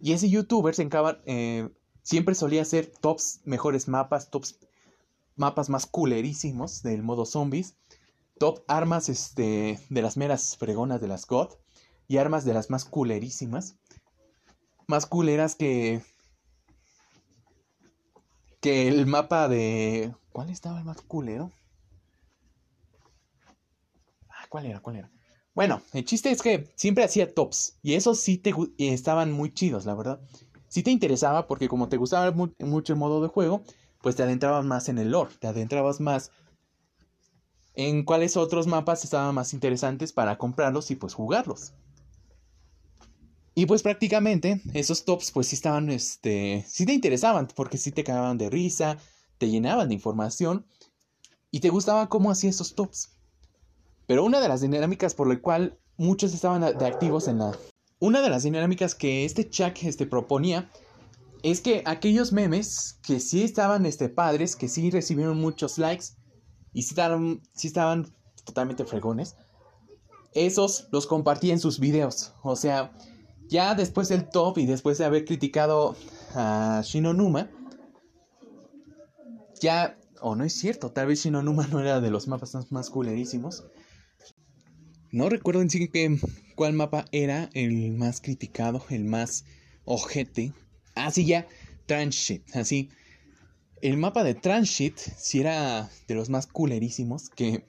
Y 0.00 0.14
ese 0.14 0.28
youtuber 0.28 0.74
se 0.74 0.82
encaba, 0.82 1.22
eh, 1.26 1.68
Siempre 2.06 2.36
solía 2.36 2.62
hacer 2.62 2.86
tops 2.86 3.40
mejores 3.46 3.88
mapas, 3.88 4.30
tops 4.30 4.60
mapas 5.34 5.68
más 5.68 5.86
culerísimos 5.86 6.84
del 6.84 7.02
modo 7.02 7.26
zombies, 7.26 7.74
top 8.38 8.60
armas 8.68 9.08
este, 9.08 9.80
de 9.88 10.02
las 10.02 10.16
meras 10.16 10.56
fregonas 10.56 11.00
de 11.00 11.08
las 11.08 11.26
God 11.26 11.54
y 12.06 12.18
armas 12.18 12.44
de 12.44 12.54
las 12.54 12.70
más 12.70 12.84
culerísimas. 12.84 13.74
Más 14.86 15.06
culeras 15.06 15.56
que 15.56 16.00
que 18.60 18.86
el 18.86 19.06
mapa 19.06 19.48
de 19.48 20.14
¿cuál 20.30 20.50
estaba 20.50 20.78
el 20.78 20.84
más 20.84 21.02
culero? 21.02 21.50
Ah, 24.28 24.46
¿cuál 24.48 24.66
era? 24.66 24.78
¿Cuál 24.78 24.94
era? 24.94 25.10
Bueno, 25.56 25.82
el 25.92 26.04
chiste 26.04 26.30
es 26.30 26.40
que 26.40 26.72
siempre 26.76 27.02
hacía 27.02 27.34
tops 27.34 27.78
y 27.82 27.94
esos 27.94 28.20
sí 28.20 28.38
te 28.38 28.54
estaban 28.78 29.32
muy 29.32 29.52
chidos, 29.52 29.86
la 29.86 29.94
verdad 29.96 30.20
si 30.68 30.82
te 30.82 30.90
interesaba, 30.90 31.46
porque 31.46 31.68
como 31.68 31.88
te 31.88 31.96
gustaba 31.96 32.32
mucho 32.32 32.92
el 32.92 32.98
modo 32.98 33.22
de 33.22 33.28
juego, 33.28 33.62
pues 34.02 34.16
te 34.16 34.22
adentrabas 34.22 34.64
más 34.64 34.88
en 34.88 34.98
el 34.98 35.10
lore, 35.10 35.34
te 35.38 35.46
adentrabas 35.46 36.00
más 36.00 36.30
en 37.74 38.04
cuáles 38.04 38.36
otros 38.36 38.66
mapas 38.66 39.04
estaban 39.04 39.34
más 39.34 39.52
interesantes 39.52 40.12
para 40.12 40.38
comprarlos 40.38 40.90
y 40.90 40.96
pues 40.96 41.14
jugarlos. 41.14 41.72
Y 43.54 43.66
pues 43.66 43.82
prácticamente 43.82 44.60
esos 44.74 45.04
tops 45.04 45.30
pues 45.30 45.48
sí 45.48 45.56
estaban, 45.56 45.90
este, 45.90 46.64
sí 46.68 46.84
te 46.84 46.92
interesaban, 46.92 47.48
porque 47.54 47.78
sí 47.78 47.90
te 47.90 48.04
cagaban 48.04 48.38
de 48.38 48.50
risa, 48.50 48.98
te 49.38 49.48
llenaban 49.48 49.88
de 49.88 49.94
información 49.94 50.66
y 51.50 51.60
te 51.60 51.70
gustaba 51.70 52.08
cómo 52.08 52.30
hacía 52.30 52.50
esos 52.50 52.74
tops. 52.74 53.10
Pero 54.06 54.24
una 54.24 54.40
de 54.40 54.48
las 54.48 54.60
dinámicas 54.60 55.14
por 55.14 55.26
la 55.26 55.40
cual 55.40 55.78
muchos 55.96 56.34
estaban 56.34 56.60
de 56.60 56.86
activos 56.86 57.28
en 57.28 57.38
la, 57.38 57.56
una 57.98 58.20
de 58.20 58.30
las 58.30 58.42
dinámicas 58.42 58.94
que 58.94 59.24
este 59.24 59.48
Chuck 59.48 59.82
este, 59.84 60.06
proponía 60.06 60.70
es 61.42 61.60
que 61.60 61.82
aquellos 61.86 62.32
memes 62.32 62.98
que 63.02 63.20
sí 63.20 63.42
estaban 63.42 63.86
este, 63.86 64.08
padres, 64.08 64.56
que 64.56 64.68
sí 64.68 64.90
recibieron 64.90 65.38
muchos 65.38 65.78
likes 65.78 66.06
y 66.72 66.82
sí 66.82 66.90
estaban, 66.90 67.40
sí 67.54 67.68
estaban 67.68 68.12
totalmente 68.44 68.84
fregones, 68.84 69.36
esos 70.34 70.88
los 70.92 71.06
compartía 71.06 71.52
en 71.52 71.60
sus 71.60 71.80
videos. 71.80 72.32
O 72.42 72.56
sea, 72.56 72.92
ya 73.48 73.74
después 73.74 74.08
del 74.08 74.28
top 74.28 74.58
y 74.58 74.66
después 74.66 74.98
de 74.98 75.04
haber 75.04 75.24
criticado 75.24 75.96
a 76.34 76.82
Shinonuma, 76.84 77.50
ya, 79.60 79.98
o 80.20 80.34
no 80.36 80.44
es 80.44 80.52
cierto, 80.52 80.90
tal 80.90 81.06
vez 81.06 81.22
Shinonuma 81.22 81.66
no 81.68 81.80
era 81.80 82.00
de 82.00 82.10
los 82.10 82.28
mapas 82.28 82.70
más 82.70 82.90
culerísimos. 82.90 83.64
No 85.12 85.28
recuerdo 85.28 85.62
en 85.62 85.70
sí 85.70 85.88
que, 85.88 86.18
cuál 86.54 86.72
mapa 86.72 87.04
era 87.12 87.48
el 87.54 87.92
más 87.92 88.20
criticado, 88.20 88.84
el 88.90 89.04
más 89.04 89.44
ojete. 89.84 90.52
Así 90.94 91.22
ah, 91.22 91.26
ya, 91.26 91.48
Transhit, 91.86 92.42
así. 92.56 92.90
El 93.82 93.98
mapa 93.98 94.24
de 94.24 94.34
Transhit 94.34 94.96
sí 94.98 95.40
era 95.40 95.88
de 96.08 96.14
los 96.14 96.28
más 96.28 96.46
culerísimos, 96.46 97.28
que 97.28 97.64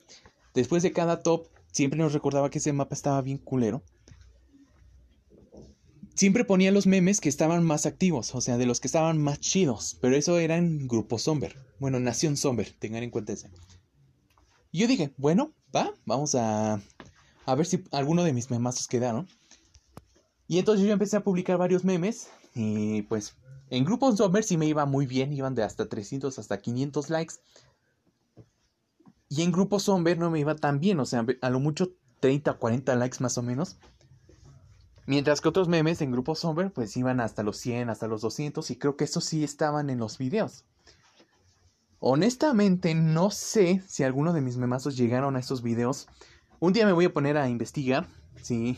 después 0.56 0.82
de 0.82 0.94
cada 0.94 1.22
top 1.22 1.48
siempre 1.72 2.00
nos 2.00 2.14
recordaba 2.14 2.50
que 2.50 2.58
ese 2.58 2.74
mapa 2.74 2.96
estaba 2.96 3.22
bien 3.22 3.38
culero. 3.38 3.84
Siempre 6.16 6.46
ponía 6.46 6.72
los 6.72 6.88
memes 6.88 7.22
que 7.22 7.30
estaban 7.30 7.64
más 7.64 7.86
activos, 7.86 8.34
o 8.34 8.42
sea, 8.42 8.58
de 8.58 8.66
los 8.66 8.80
que 8.80 8.88
estaban 8.88 9.22
más 9.22 9.40
chidos, 9.40 9.98
pero 10.02 10.16
eso 10.16 10.40
era 10.40 10.58
en 10.58 10.88
Grupo 10.88 11.20
Somber. 11.20 11.56
Bueno, 11.80 12.00
Nación 12.00 12.38
Somber, 12.38 12.74
tengan 12.80 13.04
en 13.04 13.12
cuenta 13.12 13.34
ese. 13.34 13.52
Y 14.72 14.80
yo 14.80 14.88
dije, 14.88 15.14
bueno, 15.18 15.54
va, 15.76 15.94
vamos 16.06 16.34
a 16.34 16.82
a 17.48 17.56
ver 17.56 17.66
si 17.66 17.84
alguno 17.92 18.24
de 18.24 18.34
mis 18.34 18.52
memazos 18.52 18.88
quedaron. 18.88 19.28
Y 20.48 20.60
entonces 20.60 20.86
yo 20.86 20.94
empecé 20.94 21.18
a 21.18 21.24
publicar 21.24 21.58
varios 21.58 21.84
memes 21.84 22.30
y 22.54 23.02
pues 23.04 23.36
En 23.70 23.84
Grupo 23.84 24.16
Sommer 24.16 24.44
sí 24.44 24.58
me 24.58 24.66
iba 24.66 24.86
muy 24.86 25.08
bien, 25.08 25.34
iban 25.34 25.56
de 25.56 25.64
hasta 25.64 25.88
300 25.88 26.38
hasta 26.40 26.62
500 26.62 27.10
likes. 27.10 27.36
Y 29.30 29.42
en 29.42 29.52
Grupo 29.52 29.80
Somber 29.80 30.18
no 30.18 30.30
me 30.30 30.40
iba 30.40 30.56
tan 30.56 30.80
bien, 30.80 31.00
o 31.00 31.06
sea, 31.06 31.26
a 31.42 31.50
lo 31.50 31.60
mucho 31.60 31.94
30, 32.20 32.54
40 32.54 32.96
likes 32.96 33.18
más 33.20 33.38
o 33.38 33.44
menos. 33.44 33.78
Mientras 35.06 35.40
que 35.40 35.48
otros 35.48 35.70
memes 35.70 36.02
en 36.02 36.12
Grupo 36.12 36.36
Somber 36.36 36.72
pues 36.72 36.98
iban 36.98 37.22
hasta 37.22 37.44
los 37.44 37.58
100, 37.58 37.90
hasta 37.90 38.08
los 38.08 38.22
200 38.22 38.70
y 38.72 38.76
creo 38.76 38.98
que 38.98 39.06
eso 39.06 39.22
sí 39.22 39.44
estaban 39.44 39.90
en 39.90 40.00
los 40.00 40.18
videos. 40.18 40.66
Honestamente 42.00 42.94
no 42.94 43.32
sé 43.32 43.82
si 43.88 44.04
alguno 44.04 44.34
de 44.34 44.42
mis 44.42 44.58
memazos 44.58 44.98
llegaron 44.98 45.38
a 45.38 45.40
esos 45.40 45.62
videos. 45.62 46.08
Un 46.60 46.74
día 46.74 46.88
me 46.88 46.92
voy 46.92 47.06
a 47.06 47.14
poner 47.14 47.38
a 47.38 47.50
investigar 47.50 48.08
si, 48.42 48.78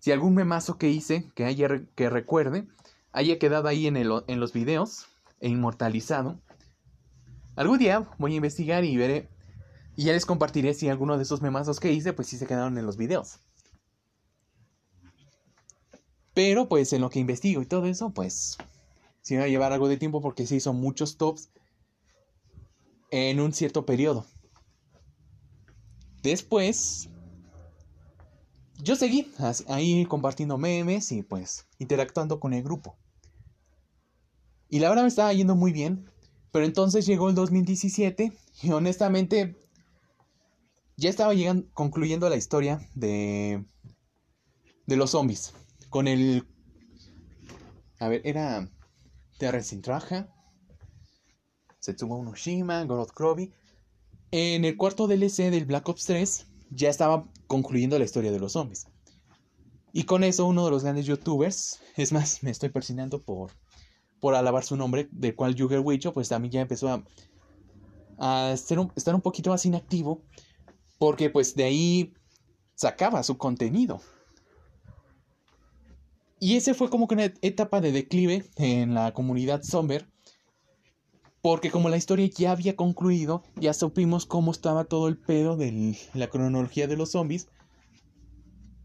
si 0.00 0.10
algún 0.10 0.34
memazo 0.34 0.78
que 0.78 0.90
hice, 0.90 1.30
que, 1.36 1.44
haya, 1.44 1.68
que 1.94 2.10
recuerde, 2.10 2.66
haya 3.12 3.38
quedado 3.38 3.68
ahí 3.68 3.86
en, 3.86 3.96
el, 3.96 4.10
en 4.26 4.40
los 4.40 4.52
videos 4.52 5.06
e 5.40 5.48
inmortalizado. 5.48 6.40
Algún 7.54 7.78
día 7.78 8.08
voy 8.18 8.32
a 8.32 8.36
investigar 8.36 8.84
y 8.84 8.96
veré. 8.96 9.28
Y 9.94 10.04
ya 10.04 10.12
les 10.12 10.26
compartiré 10.26 10.74
si 10.74 10.88
alguno 10.88 11.16
de 11.16 11.22
esos 11.22 11.40
memazos 11.40 11.78
que 11.78 11.92
hice, 11.92 12.12
pues 12.12 12.26
sí 12.26 12.36
se 12.36 12.48
quedaron 12.48 12.78
en 12.78 12.86
los 12.86 12.96
videos. 12.96 13.38
Pero 16.34 16.68
pues 16.68 16.92
en 16.92 17.00
lo 17.00 17.10
que 17.10 17.20
investigo 17.20 17.62
y 17.62 17.66
todo 17.66 17.86
eso, 17.86 18.10
pues 18.10 18.58
sí 19.22 19.36
va 19.36 19.44
a 19.44 19.48
llevar 19.48 19.72
algo 19.72 19.86
de 19.86 19.98
tiempo 19.98 20.20
porque 20.20 20.48
se 20.48 20.56
hizo 20.56 20.72
muchos 20.72 21.16
tops 21.16 21.48
en 23.12 23.38
un 23.38 23.52
cierto 23.52 23.86
periodo. 23.86 24.26
Después, 26.24 27.10
yo 28.82 28.96
seguí 28.96 29.30
ahí 29.68 30.06
compartiendo 30.06 30.58
memes 30.58 31.12
y 31.12 31.22
pues 31.22 31.66
interactuando 31.78 32.40
con 32.40 32.54
el 32.54 32.62
grupo. 32.64 32.96
Y 34.70 34.80
la 34.80 34.88
verdad 34.88 35.02
me 35.02 35.08
estaba 35.08 35.32
yendo 35.32 35.54
muy 35.54 35.70
bien. 35.70 36.10
Pero 36.50 36.64
entonces 36.66 37.04
llegó 37.04 37.28
el 37.28 37.34
2017 37.34 38.32
y 38.62 38.70
honestamente 38.70 39.56
ya 40.96 41.10
estaba 41.10 41.34
llegando, 41.34 41.66
concluyendo 41.74 42.28
la 42.28 42.36
historia 42.36 42.80
de, 42.94 43.64
de 44.86 44.96
los 44.96 45.10
zombies. 45.10 45.52
Con 45.90 46.08
el... 46.08 46.46
A 47.98 48.08
ver, 48.08 48.22
era 48.24 48.70
Terra 49.36 49.62
sin 49.62 49.82
Traja, 49.82 50.32
Setsubo 51.80 52.16
Unoshima, 52.16 52.84
Gorod 52.84 53.08
Krobi. 53.08 53.52
En 54.36 54.64
el 54.64 54.76
cuarto 54.76 55.06
DLC 55.06 55.48
del 55.48 55.64
Black 55.64 55.88
Ops 55.88 56.06
3 56.06 56.46
ya 56.70 56.88
estaba 56.88 57.24
concluyendo 57.46 57.96
la 58.00 58.04
historia 58.04 58.32
de 58.32 58.40
los 58.40 58.54
zombies. 58.54 58.88
Y 59.92 60.02
con 60.02 60.24
eso 60.24 60.44
uno 60.46 60.64
de 60.64 60.72
los 60.72 60.82
grandes 60.82 61.06
youtubers, 61.06 61.78
es 61.96 62.10
más, 62.10 62.42
me 62.42 62.50
estoy 62.50 62.70
persinando 62.70 63.22
por 63.22 63.52
por 64.18 64.34
alabar 64.34 64.64
su 64.64 64.76
nombre, 64.76 65.06
del 65.12 65.36
cual 65.36 65.54
Jugger 65.56 65.78
Wicho, 65.78 66.12
pues 66.12 66.28
también 66.30 66.50
ya 66.50 66.60
empezó 66.62 66.88
a, 66.88 67.04
a 68.18 68.56
un, 68.70 68.92
estar 68.96 69.14
un 69.14 69.20
poquito 69.20 69.50
más 69.50 69.64
inactivo, 69.66 70.24
porque 70.98 71.30
pues 71.30 71.54
de 71.54 71.62
ahí 71.62 72.12
sacaba 72.74 73.22
su 73.22 73.38
contenido. 73.38 74.00
Y 76.40 76.56
ese 76.56 76.74
fue 76.74 76.90
como 76.90 77.06
que 77.06 77.14
una 77.14 77.32
etapa 77.40 77.80
de 77.80 77.92
declive 77.92 78.44
en 78.56 78.94
la 78.94 79.14
comunidad 79.14 79.62
Somber. 79.62 80.08
Porque 81.44 81.70
como 81.70 81.90
la 81.90 81.98
historia 81.98 82.30
ya 82.34 82.52
había 82.52 82.74
concluido, 82.74 83.42
ya 83.56 83.74
supimos 83.74 84.24
cómo 84.24 84.50
estaba 84.50 84.84
todo 84.84 85.08
el 85.08 85.18
pedo 85.18 85.58
de 85.58 85.94
la 86.14 86.28
cronología 86.28 86.86
de 86.86 86.96
los 86.96 87.10
zombies. 87.10 87.48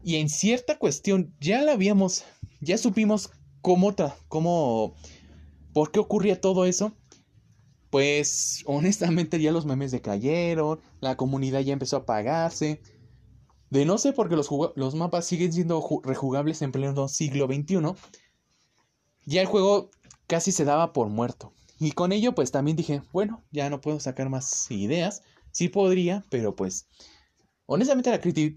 Y 0.04 0.16
en 0.16 0.28
cierta 0.28 0.78
cuestión 0.78 1.34
ya 1.40 1.62
la 1.62 1.72
habíamos, 1.72 2.22
ya 2.60 2.76
supimos 2.76 3.30
cómo, 3.62 3.94
cómo 4.28 4.94
¿Por 5.72 5.90
qué 5.90 6.00
ocurría 6.00 6.38
todo 6.38 6.66
eso? 6.66 6.92
Pues 7.88 8.62
honestamente 8.66 9.40
ya 9.40 9.52
los 9.52 9.64
memes 9.64 9.90
decayeron, 9.90 10.80
la 11.00 11.16
comunidad 11.16 11.60
ya 11.60 11.72
empezó 11.72 11.96
a 11.96 12.00
apagarse. 12.00 12.82
De 13.70 13.86
no 13.86 13.96
sé 13.96 14.12
por 14.12 14.28
qué 14.28 14.36
los, 14.36 14.50
los 14.76 14.94
mapas 14.94 15.24
siguen 15.24 15.54
siendo 15.54 15.82
rejugables 16.04 16.60
en 16.60 16.72
pleno 16.72 17.08
siglo 17.08 17.46
XXI. 17.46 17.94
Ya 19.24 19.40
el 19.40 19.46
juego 19.46 19.88
casi 20.26 20.52
se 20.52 20.66
daba 20.66 20.92
por 20.92 21.08
muerto. 21.08 21.54
Y 21.80 21.92
con 21.92 22.12
ello 22.12 22.34
pues 22.34 22.52
también 22.52 22.76
dije, 22.76 23.02
bueno, 23.10 23.42
ya 23.50 23.70
no 23.70 23.80
puedo 23.80 23.98
sacar 23.98 24.28
más 24.28 24.70
ideas. 24.70 25.22
Sí 25.50 25.68
podría, 25.68 26.24
pero 26.28 26.54
pues 26.54 26.86
honestamente 27.64 28.10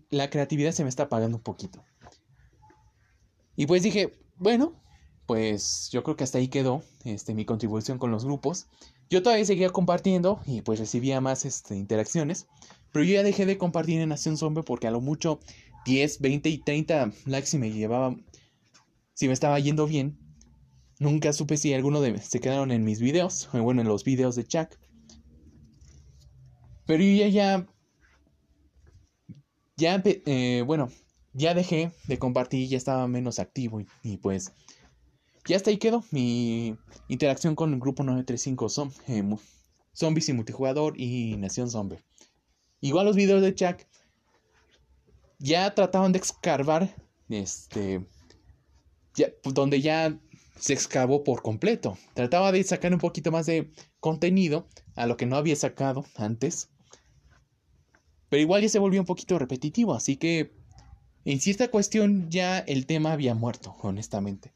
la, 0.09 0.29
creatividad 0.29 0.73
se 0.73 0.83
me 0.83 0.89
está 0.89 1.03
apagando 1.03 1.38
un 1.38 1.43
poquito. 1.43 1.83
Y 3.55 3.65
pues 3.65 3.81
dije, 3.81 4.12
bueno, 4.36 4.83
pues 5.25 5.89
yo 5.91 6.03
creo 6.03 6.17
que 6.17 6.25
hasta 6.25 6.38
ahí 6.38 6.49
quedó 6.49 6.83
este, 7.05 7.33
mi 7.33 7.45
contribución 7.45 7.97
con 7.97 8.12
los 8.12 8.25
grupos. 8.25 8.67
Yo 9.09 9.23
todavía 9.23 9.45
seguía 9.45 9.69
compartiendo 9.69 10.41
y 10.45 10.62
pues 10.62 10.79
recibía 10.79 11.21
más 11.21 11.45
este, 11.45 11.77
interacciones, 11.77 12.47
pero 12.91 13.05
yo 13.05 13.13
ya 13.13 13.23
dejé 13.23 13.45
de 13.45 13.57
compartir 13.57 14.01
en 14.01 14.09
Nación 14.09 14.36
Zombie 14.36 14.63
porque 14.63 14.88
a 14.88 14.91
lo 14.91 14.99
mucho 14.99 15.39
10, 15.86 16.19
20 16.19 16.49
y 16.49 16.57
30 16.57 17.12
likes 17.25 17.47
si 17.47 17.57
me 17.57 17.71
llevaba, 17.71 18.17
si 19.13 19.27
me 19.27 19.33
estaba 19.33 19.59
yendo 19.59 19.88
bien. 19.88 20.22
Nunca 21.03 21.33
supe 21.33 21.57
si 21.57 21.73
alguno 21.73 21.99
de 21.99 22.17
se 22.19 22.39
quedaron 22.39 22.71
en 22.71 22.85
mis 22.85 23.01
videos, 23.01 23.49
o 23.53 23.61
bueno, 23.61 23.81
en 23.81 23.87
los 23.87 24.05
videos 24.05 24.35
de 24.35 24.45
Chuck. 24.45 24.69
Pero 26.85 27.03
yo 27.03 27.27
ya, 27.27 27.27
ya, 27.27 27.67
ya 29.75 30.01
eh, 30.05 30.63
bueno, 30.65 30.89
ya 31.33 31.53
dejé 31.53 31.91
de 32.07 32.19
compartir, 32.19 32.69
ya 32.69 32.77
estaba 32.77 33.07
menos 33.07 33.39
activo 33.39 33.81
y 34.01 34.17
pues 34.17 34.53
y 35.45 35.53
hasta 35.53 35.71
ahí 35.71 35.77
quedó 35.77 36.05
mi 36.11 36.77
interacción 37.09 37.55
con 37.55 37.73
el 37.73 37.79
grupo 37.79 38.03
935 38.03 38.87
eh, 39.07 39.37
Zombies 39.93 40.29
y 40.29 40.33
Multijugador 40.33 40.99
y 40.99 41.35
Nación 41.35 41.69
Zombie. 41.69 41.99
Igual 42.79 43.05
los 43.05 43.17
videos 43.17 43.41
de 43.41 43.53
Chuck 43.53 43.85
ya 45.39 45.75
trataban 45.75 46.13
de 46.13 46.19
excavar 46.19 46.95
este 47.27 48.05
donde 49.43 49.81
ya 49.81 50.17
se 50.57 50.73
excavó 50.73 51.23
por 51.23 51.41
completo. 51.41 51.97
Trataba 52.13 52.51
de 52.51 52.63
sacar 52.63 52.93
un 52.93 52.99
poquito 52.99 53.31
más 53.31 53.45
de 53.45 53.71
contenido 53.99 54.67
a 54.95 55.07
lo 55.07 55.17
que 55.17 55.25
no 55.25 55.35
había 55.35 55.55
sacado 55.55 56.05
antes. 56.15 56.69
Pero 58.29 58.41
igual 58.41 58.61
ya 58.61 58.69
se 58.69 58.79
volvió 58.79 58.99
un 58.99 59.05
poquito 59.05 59.37
repetitivo, 59.37 59.93
así 59.93 60.17
que 60.17 60.55
en 61.25 61.39
cierta 61.39 61.69
cuestión 61.69 62.29
ya 62.29 62.59
el 62.59 62.85
tema 62.85 63.11
había 63.13 63.35
muerto, 63.35 63.75
honestamente. 63.81 64.53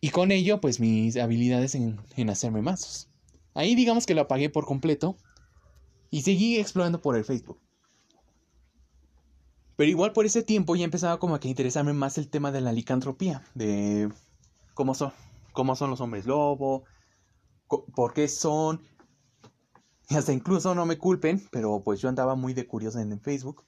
Y 0.00 0.10
con 0.10 0.32
ello, 0.32 0.60
pues 0.60 0.80
mis 0.80 1.16
habilidades 1.16 1.74
en, 1.74 2.30
hacerme 2.30 2.62
mazos. 2.62 3.08
Ahí 3.54 3.74
digamos 3.74 4.06
que 4.06 4.14
lo 4.14 4.22
apagué 4.22 4.48
por 4.48 4.64
completo 4.64 5.16
y 6.10 6.22
seguí 6.22 6.56
explorando 6.58 7.00
por 7.00 7.16
el 7.16 7.24
Facebook. 7.24 7.60
Pero 9.76 9.90
igual 9.90 10.12
por 10.12 10.26
ese 10.26 10.42
tiempo 10.42 10.74
ya 10.76 10.84
empezaba 10.84 11.18
como 11.18 11.34
a 11.34 11.40
que 11.40 11.48
interesarme 11.48 11.92
más 11.92 12.18
el 12.18 12.28
tema 12.28 12.50
de 12.50 12.60
la 12.60 12.72
licantropía, 12.72 13.44
de 13.54 14.08
cómo 14.78 14.94
son, 14.94 15.12
cómo 15.52 15.74
son 15.74 15.90
los 15.90 16.00
hombres 16.00 16.24
lobo, 16.24 16.84
por 17.66 18.14
qué 18.14 18.28
son, 18.28 18.80
y 20.08 20.14
hasta 20.14 20.32
incluso 20.32 20.72
no 20.72 20.86
me 20.86 20.98
culpen, 20.98 21.44
pero 21.50 21.82
pues 21.84 22.00
yo 22.00 22.08
andaba 22.08 22.36
muy 22.36 22.54
de 22.54 22.64
curioso 22.64 23.00
en 23.00 23.20
Facebook, 23.20 23.64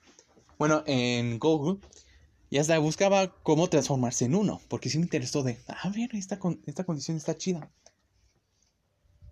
bueno, 0.57 0.85
en 0.87 1.40
Google, 1.40 1.81
y 2.49 2.59
hasta 2.59 2.79
buscaba 2.79 3.35
cómo 3.42 3.68
transformarse 3.68 4.27
en 4.27 4.37
uno, 4.37 4.61
porque 4.68 4.88
sí 4.88 4.99
me 4.99 5.03
interesó 5.03 5.42
de, 5.42 5.59
ah, 5.66 5.79
a 5.83 5.90
ver, 5.90 6.14
esta, 6.14 6.38
esta 6.66 6.85
condición 6.85 7.16
está 7.16 7.37
chida. 7.37 7.73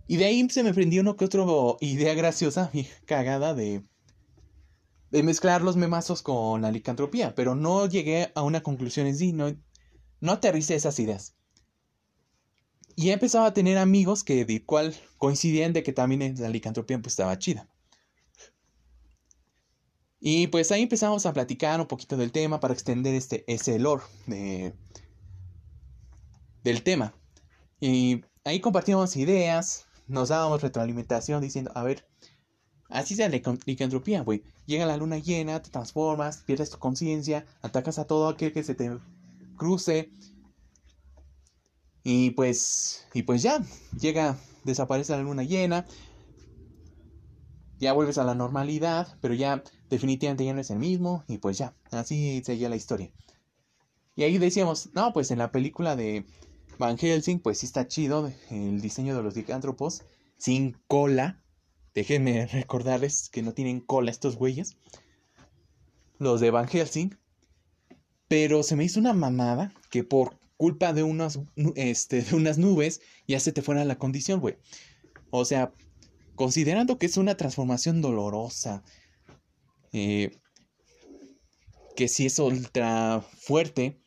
Y 0.09 0.17
de 0.17 0.25
ahí 0.25 0.51
se 0.51 0.65
me 0.65 0.75
prendió 0.75 1.03
uno 1.03 1.15
que 1.15 1.27
otro 1.27 1.77
idea 1.81 2.15
graciosa 2.15 2.71
y 2.73 2.89
cagada 3.07 3.55
de, 3.55 3.85
de 5.13 5.23
mezclar 5.23 5.63
los 5.63 5.77
memazos 5.77 6.23
con 6.23 6.61
la 6.61 6.73
licantropía, 6.73 7.37
pero 7.37 7.55
no 7.55 7.87
llegué 7.87 8.33
a 8.35 8.43
una 8.43 8.65
conclusión 8.65 9.07
en 9.07 9.17
sí, 9.17 9.33
no, 9.33 9.55
no 10.21 10.33
aterricé 10.33 10.75
esas 10.75 10.99
ideas. 10.99 11.38
Y 12.99 13.11
he 13.11 13.13
empezado 13.13 13.45
a 13.45 13.55
tener 13.55 13.79
amigos 13.79 14.25
que 14.25 14.45
de 14.45 14.65
cual 14.65 14.93
coincidían 15.19 15.73
de 15.73 15.85
que 15.85 15.93
también 15.93 16.35
la 16.37 16.49
licantropía 16.49 16.99
pues 16.99 17.13
estaba 17.13 17.39
chida. 17.39 17.69
Y 20.19 20.49
pues 20.49 20.73
ahí 20.73 20.83
empezamos 20.83 21.25
a 21.25 21.33
platicar 21.33 21.81
un 21.81 21.87
poquito 21.87 22.17
del 22.17 22.33
tema 22.33 22.59
para 22.59 22.75
extender 22.75 23.15
este, 23.15 23.45
ese 23.47 23.79
lore 23.79 24.03
de, 24.27 24.75
del 26.65 26.83
tema. 26.83 27.15
Y 27.79 28.23
ahí 28.43 28.59
compartíamos 28.59 29.15
ideas, 29.15 29.87
nos 30.09 30.31
dábamos 30.31 30.61
retroalimentación 30.61 31.41
diciendo, 31.41 31.71
a 31.77 31.85
ver, 31.85 32.05
así 32.89 33.15
es 33.15 33.21
la 33.21 33.29
licantropía, 33.29 34.23
güey. 34.23 34.43
Llega 34.67 34.87
la 34.87 34.97
luna 34.97 35.19
llena, 35.19 35.63
te 35.63 35.71
transformas, 35.71 36.39
pierdes 36.39 36.71
tu 36.71 36.81
conciencia, 36.81 37.47
atacas 37.63 38.01
a 38.01 38.09
todo 38.09 38.27
aquel 38.27 38.53
que 38.53 38.65
se 38.65 38.75
te 38.75 38.91
cruce. 39.57 40.11
Y 42.11 42.31
pues, 42.31 43.07
y 43.13 43.25
pues 43.25 43.43
ya, 43.43 43.63
llega, 44.01 44.39
desaparece 44.65 45.13
la 45.13 45.21
luna 45.21 45.43
llena, 45.43 45.85
ya 47.79 47.93
vuelves 47.93 48.17
a 48.17 48.25
la 48.25 48.35
normalidad, 48.35 49.19
pero 49.21 49.35
ya 49.35 49.63
definitivamente 49.91 50.47
ya 50.47 50.55
no 50.55 50.61
es 50.63 50.71
el 50.71 50.79
mismo 50.79 51.23
y 51.29 51.37
pues 51.37 51.59
ya, 51.59 51.75
así 51.91 52.41
seguía 52.43 52.71
la 52.71 52.77
historia. 52.77 53.13
Y 54.17 54.23
ahí 54.23 54.39
decíamos, 54.39 54.89
no, 54.95 55.13
pues 55.13 55.31
en 55.33 55.37
la 55.37 55.53
película 55.53 55.97
de 55.97 56.25
Van 56.79 56.97
Helsing, 56.97 57.41
pues 57.41 57.59
sí 57.59 57.67
está 57.67 57.87
chido 57.87 58.33
el 58.49 58.81
diseño 58.81 59.15
de 59.15 59.23
los 59.23 59.37
licántropos, 59.37 60.05
sin 60.39 60.79
cola. 60.87 61.43
Déjenme 61.95 62.47
recordarles 62.53 63.29
que 63.29 63.43
no 63.43 63.53
tienen 63.53 63.81
cola 63.81 64.11
estos 64.11 64.37
güeyes. 64.37 64.79
Los 66.19 66.41
de 66.41 66.51
Van 66.51 66.69
Helsing. 66.69 67.19
Pero 68.29 68.63
se 68.63 68.77
me 68.77 68.85
hizo 68.85 68.99
una 68.99 69.13
mamada 69.13 69.75
que 69.91 70.05
por 70.05 70.38
culpa 70.59 70.93
de 70.93 71.03
unas, 71.03 71.41
este, 71.77 72.21
de 72.21 72.37
unas 72.37 72.59
nubes 72.59 73.01
ya 73.27 73.41
se 73.41 73.53
te 73.53 73.63
fuera 73.63 73.87
la 73.87 73.97
condición, 73.97 74.41
güey. 74.41 74.59
O 75.31 75.47
sea, 75.47 75.73
considerando 76.35 76.99
que 76.99 77.07
es 77.07 77.17
una 77.17 77.37
transformación 77.37 78.03
dolorosa, 78.03 78.83
eh, 79.93 80.37
que 81.97 82.09
si 82.09 82.27
es 82.27 82.39
ultra 82.39 83.23
fuerte, 83.41 84.01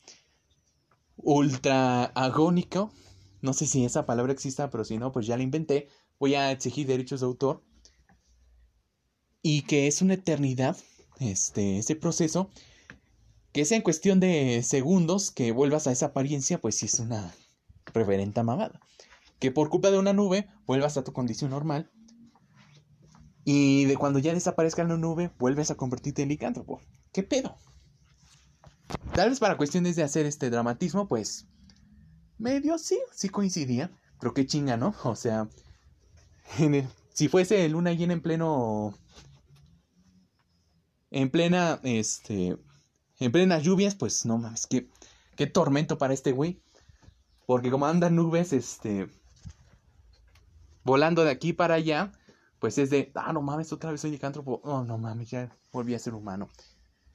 ultra 1.18 2.06
agónico, 2.06 2.92
no 3.42 3.54
sé 3.54 3.66
si 3.66 3.84
esa 3.84 4.06
palabra 4.06 4.34
exista, 4.34 4.70
pero 4.70 4.86
si 4.86 4.98
no, 4.98 5.12
pues 5.12 5.26
ya 5.26 5.38
la 5.38 5.44
inventé, 5.44 5.88
voy 6.20 6.36
a 6.36 6.52
exigir 6.52 6.86
derechos 6.86 7.22
de 7.22 7.26
autor, 7.26 7.64
y 9.42 9.64
que 9.64 9.88
es 9.88 10.02
una 10.02 10.14
eternidad, 10.14 10.78
este, 11.20 11.80
ese 11.80 11.96
proceso, 11.96 12.50
que 13.52 13.66
sea 13.66 13.78
en 13.78 13.84
cuestión 13.84 14.20
de 14.20 14.64
segundos 14.64 15.32
que 15.32 15.52
vuelvas 15.52 15.88
a 15.88 15.92
esa 15.92 16.08
apariencia, 16.08 16.60
pues 16.60 16.76
sí 16.76 16.86
es 16.86 17.00
una 17.00 17.34
reverenta 17.94 18.44
mamada. 18.44 18.80
Que 19.40 19.52
por 19.52 19.70
culpa 19.70 19.92
de 19.92 20.00
una 20.00 20.14
nube 20.14 20.48
vuelvas 20.66 20.98
a 20.98 21.04
tu 21.04 21.14
condición 21.14 21.52
normal 21.52 21.92
y 23.44 23.86
de 23.86 23.98
cuando 23.98 24.20
ya 24.20 24.34
desaparezca 24.34 24.84
la 24.84 24.98
nube, 24.98 25.32
vuelves 25.40 25.72
a 25.72 25.76
convertirte 25.76 26.22
en 26.22 26.30
licántropo. 26.30 26.82
¿Qué 27.12 27.24
pedo? 27.24 27.56
Tal 29.14 29.30
vez 29.30 29.40
para 29.40 29.58
cuestiones 29.58 29.96
de 29.96 30.04
hacer 30.04 30.26
este 30.26 30.50
dramatismo, 30.50 31.08
pues. 31.08 31.48
Medio 32.38 32.78
sí, 32.78 33.00
sí 33.14 33.30
coincidía. 33.30 33.92
Pero 34.20 34.34
qué 34.34 34.46
chinga, 34.46 34.78
¿no? 34.78 34.94
O 35.04 35.16
sea. 35.16 35.50
si 37.14 37.28
fuese 37.28 37.68
luna 37.70 37.94
llena 37.94 38.14
en 38.14 38.22
pleno. 38.22 38.94
En 41.10 41.30
plena. 41.32 41.80
Este. 41.84 42.58
En 43.22 43.32
plenas 43.32 43.62
lluvias, 43.62 43.94
pues 43.94 44.26
no 44.26 44.40
mames, 44.40 44.66
qué, 44.66 44.90
qué 45.36 45.46
tormento 45.46 46.00
para 46.00 46.16
este 46.16 46.32
güey. 46.32 46.60
Porque 47.46 47.70
como 47.70 47.86
andan 47.86 48.16
nubes, 48.16 48.52
este. 48.52 49.10
Volando 50.84 51.24
de 51.24 51.30
aquí 51.30 51.54
para 51.54 51.76
allá, 51.76 52.12
pues 52.58 52.80
es 52.80 52.90
de, 52.90 53.12
ah, 53.14 53.32
no 53.32 53.44
mames, 53.44 53.72
otra 53.72 53.92
vez 53.92 54.02
soy 54.02 54.10
licántropo. 54.10 54.60
Oh, 54.64 54.84
no 54.84 54.98
mames, 54.98 55.30
ya 55.30 55.56
volví 55.72 55.94
a 55.94 56.00
ser 56.00 56.16
humano. 56.16 56.50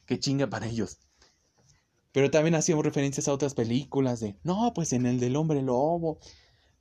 Qué 0.06 0.20
chinga 0.20 0.46
para 0.46 0.66
ellos. 0.68 0.98
Pero 2.12 2.30
también 2.30 2.54
hacíamos 2.54 2.84
referencias 2.84 3.26
a 3.26 3.32
otras 3.32 3.54
películas 3.54 4.20
de, 4.20 4.36
no, 4.44 4.72
pues 4.76 4.92
en 4.92 5.06
el 5.06 5.18
del 5.18 5.34
hombre 5.34 5.60
lobo 5.60 6.20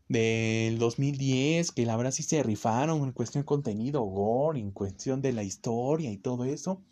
del 0.07 0.77
2010, 0.77 1.71
que 1.71 1.87
la 1.87 1.97
verdad 1.97 2.11
sí 2.11 2.21
se 2.21 2.43
rifaron 2.43 3.01
en 3.01 3.11
cuestión 3.11 3.41
de 3.41 3.47
contenido, 3.47 4.03
gore, 4.03 4.59
en 4.59 4.69
cuestión 4.69 5.23
de 5.23 5.33
la 5.33 5.41
historia 5.41 6.11
y 6.11 6.17
todo 6.17 6.45
eso. 6.45 6.83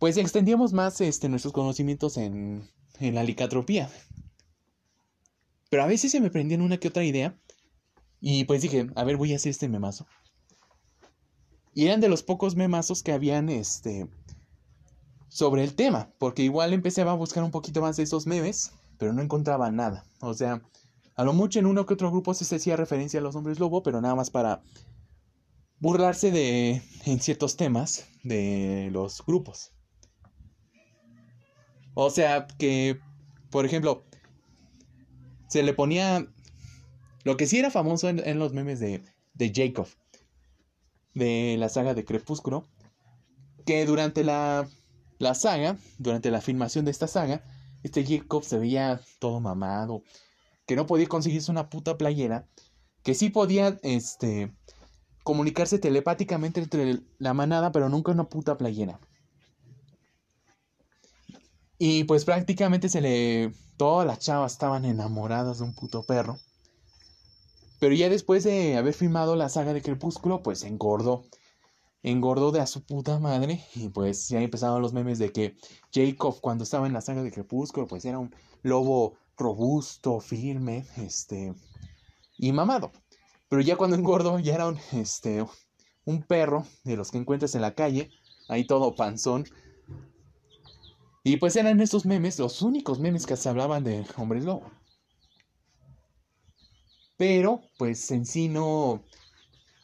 Pues 0.00 0.16
extendíamos 0.16 0.72
más 0.72 1.00
este, 1.02 1.28
nuestros 1.28 1.52
conocimientos 1.52 2.16
en, 2.16 2.66
en 3.00 3.14
la 3.14 3.22
licatropía. 3.22 3.90
Pero 5.68 5.82
a 5.82 5.86
veces 5.86 6.10
se 6.10 6.22
me 6.22 6.30
prendían 6.30 6.62
una 6.62 6.78
que 6.78 6.88
otra 6.88 7.04
idea 7.04 7.38
y 8.18 8.44
pues 8.44 8.62
dije, 8.62 8.88
a 8.96 9.04
ver, 9.04 9.18
voy 9.18 9.34
a 9.34 9.36
hacer 9.36 9.50
este 9.50 9.68
memazo. 9.68 10.06
Y 11.74 11.84
eran 11.84 12.00
de 12.00 12.08
los 12.08 12.22
pocos 12.22 12.56
memazos 12.56 13.02
que 13.02 13.12
habían 13.12 13.50
este 13.50 14.08
sobre 15.28 15.64
el 15.64 15.74
tema, 15.74 16.10
porque 16.18 16.42
igual 16.42 16.72
empecé 16.72 17.02
a 17.02 17.12
buscar 17.12 17.44
un 17.44 17.50
poquito 17.50 17.82
más 17.82 17.98
de 17.98 18.04
esos 18.04 18.26
memes, 18.26 18.72
pero 18.96 19.12
no 19.12 19.20
encontraba 19.20 19.70
nada. 19.70 20.06
O 20.20 20.32
sea, 20.32 20.62
a 21.14 21.24
lo 21.24 21.34
mucho 21.34 21.58
en 21.58 21.66
uno 21.66 21.84
que 21.84 21.92
otro 21.92 22.10
grupo 22.10 22.32
se 22.32 22.56
hacía 22.56 22.74
referencia 22.74 23.20
a 23.20 23.22
los 23.22 23.36
hombres 23.36 23.60
lobo, 23.60 23.82
pero 23.82 24.00
nada 24.00 24.14
más 24.14 24.30
para 24.30 24.62
burlarse 25.78 26.30
de 26.30 26.80
en 27.04 27.20
ciertos 27.20 27.58
temas 27.58 28.06
de 28.24 28.88
los 28.92 29.22
grupos. 29.26 29.72
O 32.02 32.08
sea, 32.08 32.46
que 32.58 32.98
por 33.50 33.66
ejemplo, 33.66 34.04
se 35.48 35.62
le 35.62 35.74
ponía 35.74 36.26
lo 37.24 37.36
que 37.36 37.46
sí 37.46 37.58
era 37.58 37.70
famoso 37.70 38.08
en, 38.08 38.38
los 38.38 38.54
memes 38.54 38.80
de, 38.80 39.02
de, 39.34 39.52
Jacob, 39.54 39.86
de 41.14 41.56
la 41.58 41.68
saga 41.68 41.92
de 41.92 42.04
Crepúsculo, 42.04 42.64
que 43.66 43.84
durante 43.84 44.24
la, 44.24 44.66
la 45.18 45.34
saga, 45.34 45.76
durante 45.98 46.30
la 46.30 46.40
filmación 46.40 46.84
de 46.84 46.92
esta 46.92 47.06
saga, 47.06 47.44
este 47.82 48.06
Jacob 48.06 48.44
se 48.44 48.58
veía 48.58 49.00
todo 49.18 49.40
mamado, 49.40 50.02
que 50.66 50.76
no 50.76 50.86
podía 50.86 51.06
conseguirse 51.06 51.50
una 51.50 51.68
puta 51.68 51.98
playera, 51.98 52.46
que 53.02 53.14
sí 53.14 53.28
podía, 53.28 53.78
este, 53.82 54.52
comunicarse 55.22 55.78
telepáticamente 55.78 56.60
entre 56.60 57.00
la 57.18 57.34
manada, 57.34 57.72
pero 57.72 57.88
nunca 57.88 58.12
una 58.12 58.28
puta 58.28 58.56
playera. 58.56 59.00
Y 61.82 62.04
pues 62.04 62.26
prácticamente 62.26 62.90
se 62.90 63.00
le... 63.00 63.54
Todas 63.78 64.06
las 64.06 64.18
chavas 64.18 64.52
estaban 64.52 64.84
enamoradas 64.84 65.60
de 65.60 65.64
un 65.64 65.74
puto 65.74 66.02
perro. 66.02 66.38
Pero 67.80 67.94
ya 67.94 68.10
después 68.10 68.44
de 68.44 68.76
haber 68.76 68.92
filmado 68.92 69.34
la 69.34 69.48
saga 69.48 69.72
de 69.72 69.80
Crepúsculo, 69.80 70.42
pues 70.42 70.62
engordó. 70.64 71.24
Engordó 72.02 72.52
de 72.52 72.60
a 72.60 72.66
su 72.66 72.84
puta 72.84 73.18
madre. 73.18 73.64
Y 73.74 73.88
pues 73.88 74.28
ya 74.28 74.42
empezaron 74.42 74.82
los 74.82 74.92
memes 74.92 75.18
de 75.18 75.32
que 75.32 75.56
Jacob, 75.90 76.38
cuando 76.42 76.64
estaba 76.64 76.86
en 76.86 76.92
la 76.92 77.00
saga 77.00 77.22
de 77.22 77.32
Crepúsculo, 77.32 77.86
pues 77.86 78.04
era 78.04 78.18
un 78.18 78.34
lobo 78.60 79.14
robusto, 79.38 80.20
firme, 80.20 80.84
este. 80.98 81.54
y 82.36 82.52
mamado. 82.52 82.92
Pero 83.48 83.62
ya 83.62 83.76
cuando 83.76 83.96
engordó, 83.96 84.38
ya 84.38 84.54
era 84.54 84.68
un, 84.68 84.78
este, 84.92 85.46
un 86.04 86.22
perro 86.24 86.66
de 86.84 86.96
los 86.96 87.10
que 87.10 87.16
encuentras 87.16 87.54
en 87.54 87.62
la 87.62 87.74
calle, 87.74 88.10
ahí 88.50 88.66
todo 88.66 88.94
panzón. 88.94 89.46
Y 91.22 91.36
pues 91.36 91.56
eran 91.56 91.80
estos 91.80 92.06
memes, 92.06 92.38
los 92.38 92.62
únicos 92.62 92.98
memes 92.98 93.26
que 93.26 93.36
se 93.36 93.48
hablaban 93.48 93.84
de 93.84 94.04
hombres 94.16 94.44
lobo. 94.44 94.70
Pero, 97.18 97.60
pues 97.76 98.10
en 98.10 98.24
sí 98.24 98.48
no. 98.48 99.04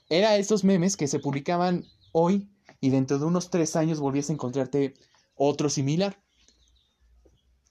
Era 0.09 0.37
estos 0.37 0.65
memes 0.65 0.97
que 0.97 1.09
se 1.09 1.19
publicaban 1.19 1.85
hoy 2.13 2.49
y 2.81 2.91
dentro 2.91 3.19
de 3.19 3.27
unos 3.27 3.51
tres 3.51 3.77
años 3.77 4.01
volvías 4.01 4.31
a 4.31 4.33
encontrarte 4.33 4.95
otro 5.35 5.69
similar. 5.69 6.17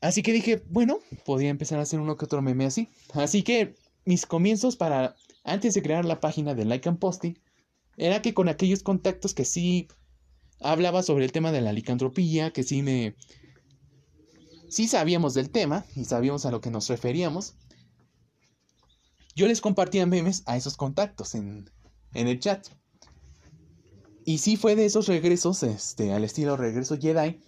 Así 0.01 0.21
que 0.21 0.33
dije, 0.33 0.63
bueno, 0.69 0.99
podía 1.25 1.49
empezar 1.49 1.79
a 1.79 1.83
hacer 1.83 1.99
uno 1.99 2.15
que 2.17 2.25
otro 2.25 2.43
meme 2.43 2.65
así. 2.65 2.89
Así 3.13 3.41
que 3.41 3.75
mis 4.05 4.27
comienzos 4.27 4.75
para, 4.75 5.15
antes 5.43 5.73
de 5.73 5.81
crear 5.81 6.05
la 6.05 6.19
página 6.19 6.53
de 6.53 6.65
Like 6.65 6.87
and 6.87 6.99
Posting, 6.99 7.39
era 7.97 8.21
que 8.21 8.35
con 8.35 8.49
aquellos 8.49 8.83
contactos 8.83 9.33
que 9.33 9.45
sí 9.45 9.87
hablaba 10.59 11.01
sobre 11.01 11.25
el 11.25 11.31
tema 11.31 11.51
de 11.51 11.61
la 11.61 11.73
licantropía, 11.73 12.51
que 12.51 12.61
sí 12.61 12.83
me... 12.83 13.15
Sí 14.75 14.89
sabíamos 14.89 15.33
del 15.33 15.51
tema 15.51 15.85
y 15.95 16.03
sabíamos 16.03 16.45
a 16.45 16.51
lo 16.51 16.59
que 16.59 16.69
nos 16.69 16.89
referíamos, 16.89 17.55
yo 19.33 19.47
les 19.47 19.61
compartía 19.61 20.05
memes 20.05 20.43
a 20.47 20.57
esos 20.57 20.75
contactos 20.75 21.33
en, 21.33 21.71
el 22.11 22.39
chat. 22.41 22.67
Y 24.25 24.39
sí 24.39 24.57
fue 24.57 24.75
de 24.75 24.83
esos 24.83 25.07
regresos, 25.07 25.63
este, 25.63 26.11
al 26.11 26.25
estilo 26.25 26.57
regreso 26.57 26.97
Jedi. 26.97 27.39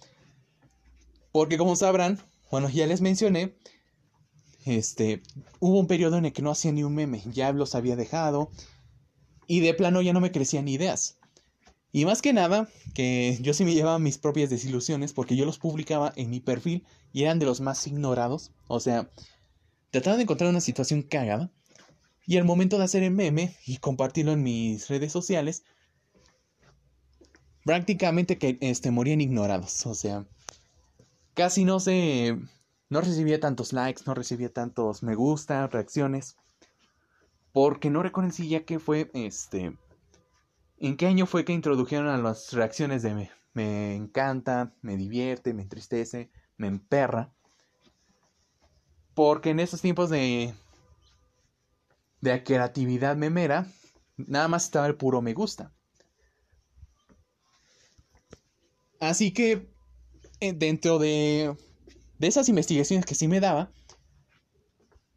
Porque 1.30 1.58
como 1.58 1.76
sabrán, 1.76 2.18
bueno, 2.50 2.70
ya 2.70 2.86
les 2.86 3.02
mencioné, 3.02 3.58
este, 4.64 5.22
hubo 5.60 5.80
un 5.80 5.86
periodo 5.86 6.16
en 6.16 6.24
el 6.24 6.32
que 6.32 6.40
no 6.40 6.50
hacía 6.50 6.72
ni 6.72 6.82
un 6.82 6.94
meme, 6.94 7.22
ya 7.26 7.52
los 7.52 7.74
había 7.74 7.94
dejado. 7.94 8.50
Y 9.46 9.60
de 9.60 9.74
plano 9.74 10.00
ya 10.00 10.14
no 10.14 10.20
me 10.20 10.32
crecían 10.32 10.66
ideas. 10.66 11.17
Y 11.90 12.04
más 12.04 12.20
que 12.20 12.32
nada, 12.32 12.68
que 12.94 13.38
yo 13.40 13.54
sí 13.54 13.64
me 13.64 13.74
llevaba 13.74 13.98
mis 13.98 14.18
propias 14.18 14.50
desilusiones 14.50 15.12
porque 15.12 15.36
yo 15.36 15.46
los 15.46 15.58
publicaba 15.58 16.12
en 16.16 16.30
mi 16.30 16.40
perfil 16.40 16.84
y 17.12 17.22
eran 17.22 17.38
de 17.38 17.46
los 17.46 17.60
más 17.60 17.86
ignorados. 17.86 18.52
O 18.66 18.78
sea, 18.80 19.10
trataba 19.90 20.16
de 20.16 20.24
encontrar 20.24 20.50
una 20.50 20.60
situación 20.60 21.02
cagada 21.02 21.50
y 22.26 22.36
al 22.36 22.44
momento 22.44 22.76
de 22.76 22.84
hacer 22.84 23.02
el 23.02 23.12
meme 23.12 23.56
y 23.64 23.78
compartirlo 23.78 24.32
en 24.32 24.42
mis 24.42 24.88
redes 24.88 25.10
sociales, 25.12 25.62
prácticamente 27.64 28.36
que 28.36 28.58
este, 28.60 28.90
morían 28.90 29.22
ignorados. 29.22 29.86
O 29.86 29.94
sea, 29.94 30.26
casi 31.32 31.64
no 31.64 31.80
se. 31.80 32.38
No 32.90 33.00
recibía 33.00 33.40
tantos 33.40 33.72
likes, 33.72 34.02
no 34.06 34.14
recibía 34.14 34.52
tantos 34.52 35.02
me 35.02 35.14
gusta, 35.14 35.66
reacciones. 35.68 36.36
Porque 37.52 37.88
no 37.88 38.02
reconocía 38.02 38.66
que 38.66 38.78
fue 38.78 39.10
este. 39.14 39.74
¿En 40.80 40.96
qué 40.96 41.06
año 41.06 41.26
fue 41.26 41.44
que 41.44 41.52
introdujeron 41.52 42.08
a 42.08 42.18
las 42.18 42.52
reacciones 42.52 43.02
de 43.02 43.14
me, 43.14 43.30
me 43.52 43.94
encanta, 43.94 44.74
me 44.82 44.96
divierte, 44.96 45.54
me 45.54 45.62
entristece, 45.62 46.30
me 46.56 46.68
emperra? 46.68 47.32
Porque 49.14 49.50
en 49.50 49.60
esos 49.60 49.80
tiempos 49.80 50.10
de 50.10 50.54
de 52.20 52.42
creatividad 52.42 53.16
memera, 53.16 53.66
nada 54.16 54.48
más 54.48 54.64
estaba 54.64 54.86
el 54.86 54.96
puro 54.96 55.22
me 55.22 55.34
gusta. 55.34 55.72
Así 59.00 59.32
que 59.32 59.68
eh, 60.40 60.52
dentro 60.52 60.98
de, 60.98 61.56
de 62.18 62.26
esas 62.26 62.48
investigaciones 62.48 63.06
que 63.06 63.14
sí 63.14 63.28
me 63.28 63.40
daba, 63.40 63.70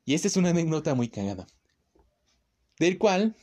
Y 0.05 0.13
esta 0.15 0.27
es 0.27 0.35
una 0.37 0.49
anécdota 0.49 0.95
muy 0.95 1.09
cagada. 1.09 1.47
Del 2.79 2.97
cual 2.97 3.35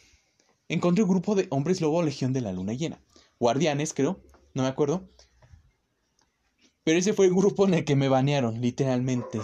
encontré 0.68 1.02
un 1.02 1.10
grupo 1.10 1.34
de 1.34 1.46
hombres 1.50 1.80
lobo 1.80 2.02
Legión 2.02 2.32
de 2.32 2.40
la 2.40 2.52
Luna 2.52 2.74
Llena. 2.74 3.00
Guardianes, 3.40 3.94
creo, 3.94 4.20
no 4.54 4.62
me 4.62 4.68
acuerdo. 4.68 5.08
Pero 6.84 6.98
ese 6.98 7.12
fue 7.12 7.26
el 7.26 7.34
grupo 7.34 7.66
en 7.66 7.74
el 7.74 7.84
que 7.84 7.96
me 7.96 8.08
banearon, 8.08 8.60
literalmente. 8.60 9.40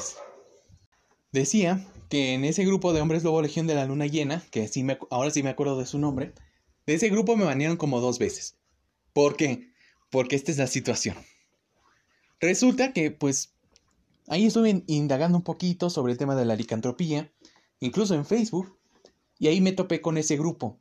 Decía 1.32 1.87
que 2.08 2.34
en 2.34 2.44
ese 2.44 2.64
grupo 2.64 2.92
de 2.92 3.00
hombres 3.00 3.24
lobo 3.24 3.42
Legión 3.42 3.66
de 3.66 3.74
la 3.74 3.84
Luna 3.84 4.06
Llena, 4.06 4.42
que 4.50 4.68
sí 4.68 4.82
me, 4.82 4.98
ahora 5.10 5.30
sí 5.30 5.42
me 5.42 5.50
acuerdo 5.50 5.78
de 5.78 5.87
su 5.87 5.98
nombre, 5.98 6.32
de 6.87 6.94
ese 6.94 7.08
grupo 7.08 7.37
me 7.37 7.44
banearon 7.44 7.76
como 7.76 8.00
dos 8.00 8.18
veces. 8.18 8.56
¿Por 9.12 9.37
qué? 9.37 9.72
Porque 10.10 10.37
esta 10.37 10.50
es 10.50 10.58
la 10.58 10.66
situación. 10.66 11.16
Resulta 12.40 12.92
que, 12.92 13.10
pues, 13.10 13.54
ahí 14.28 14.46
estuve 14.46 14.84
indagando 14.87 15.38
un 15.38 15.44
poquito 15.44 15.90
sobre 15.90 16.12
el 16.12 16.18
tema 16.18 16.37
de 16.37 16.44
la 16.44 16.56
licantropía, 16.56 17.32
incluso 17.80 18.14
en 18.14 18.26
Facebook, 18.26 18.78
y 19.38 19.48
ahí 19.48 19.60
me 19.60 19.72
topé 19.72 20.00
con 20.00 20.18
ese 20.18 20.37
grupo. 20.37 20.80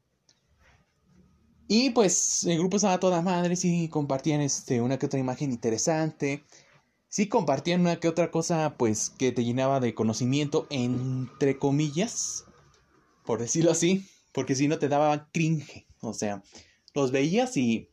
Y 1.68 1.92
pues 1.92 2.44
el 2.44 2.58
grupo 2.60 2.78
estaba 2.78 3.00
toda 3.00 3.22
madre, 3.22 3.56
sí 3.56 3.88
compartían 3.90 4.42
este, 4.42 4.82
una 4.82 5.00
que 5.00 5.06
otra 5.06 5.20
imagen 5.20 5.52
interesante, 5.52 6.44
sí 7.08 7.28
compartían 7.28 7.82
una 7.82 8.00
que 8.00 8.08
otra 8.08 8.32
cosa 8.32 8.76
pues 8.78 9.10
que 9.10 9.32
te 9.32 9.44
llenaba 9.44 9.80
de 9.80 9.94
conocimiento, 9.94 10.68
entre 10.70 11.58
comillas, 11.58 12.46
por 13.26 13.40
decirlo 13.40 13.72
así, 13.72 14.06
porque 14.34 14.56
si 14.56 14.68
no 14.68 14.78
te 14.78 14.90
daba 14.90 15.30
cringe, 15.32 15.88
o 16.02 16.14
sea, 16.14 16.44
los 16.94 17.12
veías 17.12 17.56
y, 17.56 17.90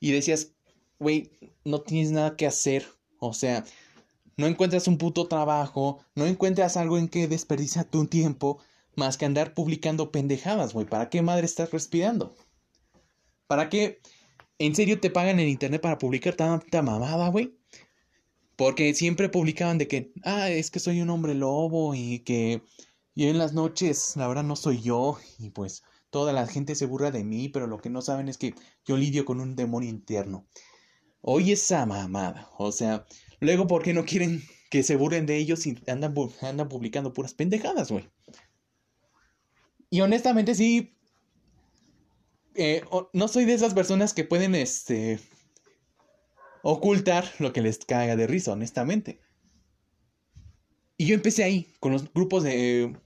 y 0.00 0.10
decías, 0.10 0.52
güey, 0.98 1.30
no 1.64 1.80
tienes 1.82 2.10
nada 2.10 2.36
que 2.36 2.46
hacer, 2.46 2.86
o 3.20 3.32
sea, 3.32 3.64
no 4.36 4.46
encuentras 4.46 4.88
un 4.88 4.98
puto 4.98 5.28
trabajo, 5.28 6.04
no 6.14 6.26
encuentras 6.26 6.76
algo 6.76 6.98
en 6.98 7.08
que 7.08 7.28
desperdicia 7.28 7.84
tu 7.84 8.06
tiempo, 8.06 8.58
más 8.96 9.16
que 9.16 9.26
andar 9.26 9.54
publicando 9.54 10.10
pendejadas, 10.10 10.72
güey, 10.72 10.86
¿para 10.86 11.08
qué 11.08 11.22
madre 11.22 11.46
estás 11.46 11.70
respirando? 11.70 12.36
¿Para 13.46 13.68
qué 13.68 14.00
en 14.58 14.74
serio 14.74 15.00
te 15.00 15.10
pagan 15.10 15.40
en 15.40 15.48
internet 15.48 15.80
para 15.80 15.98
publicar 15.98 16.34
tanta 16.34 16.82
mamada, 16.82 17.28
güey? 17.28 17.54
Porque 18.56 18.94
siempre 18.94 19.28
publicaban 19.28 19.78
de 19.78 19.88
que, 19.88 20.12
ah, 20.22 20.48
es 20.48 20.70
que 20.70 20.80
soy 20.80 21.00
un 21.00 21.10
hombre 21.10 21.34
lobo 21.34 21.94
y 21.94 22.20
que 22.20 22.62
yo 23.14 23.28
en 23.28 23.38
las 23.38 23.52
noches, 23.52 24.16
la 24.16 24.28
verdad 24.28 24.44
no 24.44 24.56
soy 24.56 24.80
yo 24.80 25.18
y 25.38 25.50
pues 25.50 25.82
toda 26.10 26.32
la 26.32 26.46
gente 26.46 26.74
se 26.74 26.86
burla 26.86 27.10
de 27.10 27.24
mí, 27.24 27.48
pero 27.48 27.66
lo 27.66 27.78
que 27.78 27.90
no 27.90 28.00
saben 28.00 28.28
es 28.28 28.38
que 28.38 28.54
yo 28.84 28.96
lidio 28.96 29.24
con 29.24 29.40
un 29.40 29.56
demonio 29.56 29.90
interno. 29.90 30.46
Oye 31.20 31.54
esa 31.54 31.86
mamada, 31.86 32.50
o 32.58 32.70
sea, 32.70 33.06
luego 33.40 33.66
¿por 33.66 33.82
qué 33.82 33.94
no 33.94 34.04
quieren 34.04 34.42
que 34.70 34.82
se 34.82 34.96
burlen 34.96 35.26
de 35.26 35.36
ellos 35.36 35.66
y 35.66 35.76
andan, 35.88 36.14
andan 36.42 36.68
publicando 36.68 37.12
puras 37.12 37.34
pendejadas, 37.34 37.90
güey? 37.90 38.08
Y 39.90 40.00
honestamente 40.00 40.54
sí, 40.54 40.96
eh, 42.54 42.82
no 43.12 43.28
soy 43.28 43.44
de 43.44 43.54
esas 43.54 43.74
personas 43.74 44.14
que 44.14 44.24
pueden, 44.24 44.54
este, 44.54 45.20
ocultar 46.62 47.30
lo 47.38 47.52
que 47.52 47.60
les 47.60 47.78
caiga 47.78 48.16
de 48.16 48.26
risa, 48.26 48.52
honestamente. 48.52 49.20
Y 50.96 51.06
yo 51.06 51.14
empecé 51.14 51.44
ahí, 51.44 51.72
con 51.80 51.92
los 51.92 52.12
grupos 52.12 52.42
de, 52.42 52.96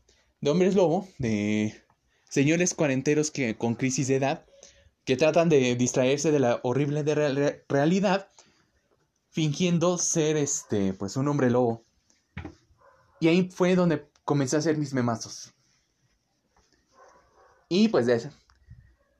de 0.40 0.50
hombres 0.50 0.74
lobo, 0.74 1.08
de 1.18 1.74
señores 2.28 2.74
cuarenteros 2.74 3.30
que, 3.30 3.56
con 3.56 3.74
crisis 3.74 4.08
de 4.08 4.16
edad, 4.16 4.46
que 5.04 5.16
tratan 5.16 5.48
de 5.48 5.74
distraerse 5.74 6.30
de 6.30 6.38
la 6.38 6.60
horrible 6.62 7.02
realidad, 7.68 8.30
fingiendo 9.30 9.98
ser, 9.98 10.36
este, 10.36 10.92
pues, 10.92 11.16
un 11.16 11.28
hombre 11.28 11.50
lobo. 11.50 11.84
Y 13.20 13.28
ahí 13.28 13.50
fue 13.50 13.74
donde 13.74 14.06
comencé 14.24 14.56
a 14.56 14.58
hacer 14.60 14.76
mis 14.76 14.92
memazos. 14.92 15.54
Y 17.68 17.88
pues 17.88 18.06
de. 18.06 18.30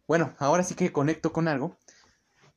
Bueno, 0.09 0.35
ahora 0.39 0.65
sí 0.65 0.75
que 0.75 0.91
conecto 0.91 1.35
con 1.35 1.49
algo, 1.49 1.77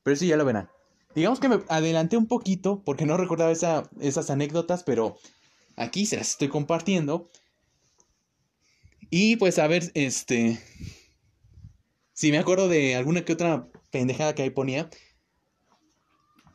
pero 0.03 0.15
eso 0.15 0.23
ya 0.23 0.37
lo 0.37 0.45
verán. 0.45 0.69
Digamos 1.13 1.41
que 1.41 1.49
me 1.49 1.59
adelanté 1.67 2.15
un 2.15 2.27
poquito 2.27 2.81
porque 2.85 3.05
no 3.05 3.17
recordaba 3.17 3.51
esas 3.51 4.29
anécdotas, 4.29 4.83
pero 4.83 5.17
aquí 5.75 6.05
se 6.05 6.15
las 6.15 6.29
estoy 6.29 6.47
compartiendo. 6.47 7.29
Y 9.09 9.35
pues 9.35 9.59
a 9.59 9.67
ver, 9.67 9.91
este... 9.95 10.59
Si 12.13 12.31
me 12.31 12.37
acuerdo 12.37 12.69
de 12.69 12.95
alguna 12.95 13.25
que 13.25 13.33
otra 13.33 13.67
pendejada 13.89 14.33
que 14.33 14.43
ahí 14.43 14.49
ponía. 14.49 14.89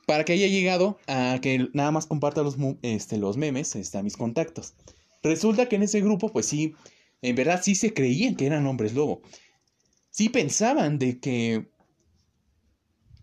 Para 0.07 0.25
que 0.25 0.33
haya 0.33 0.47
llegado 0.47 0.99
a 1.09 1.41
que 1.43 1.69
nada 1.75 1.91
más 1.91 2.07
comparta 2.07 2.43
los, 2.43 2.57
este, 2.81 3.19
memes 3.19 3.77
este, 3.77 3.99
a 3.99 4.03
mis 4.03 4.17
contactos. 4.17 4.75
Resulta 5.23 5.69
que 5.69 5.77
en 5.77 5.83
ese 5.83 6.01
grupo, 6.01 6.33
pues 6.33 6.47
sí, 6.47 6.75
en 7.21 7.35
verdad 7.35 7.61
sí 7.63 7.75
se 7.75 7.93
creían 7.93 8.37
que 8.37 8.47
eran 8.47 8.67
hombres 8.67 8.95
lobo 8.95 9.21
sí 10.17 10.31
pensaban 10.31 10.99
de 10.99 11.21
que 11.21 11.69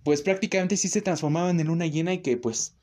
pues 0.04 0.22
prácticamente 0.22 0.78
sí 0.78 0.90
se 0.90 1.02
transformaban 1.02 1.60
en 1.60 1.72
una 1.72 1.88
llena 1.88 2.14
y 2.14 2.20
que 2.20 2.38
pues 2.38 2.76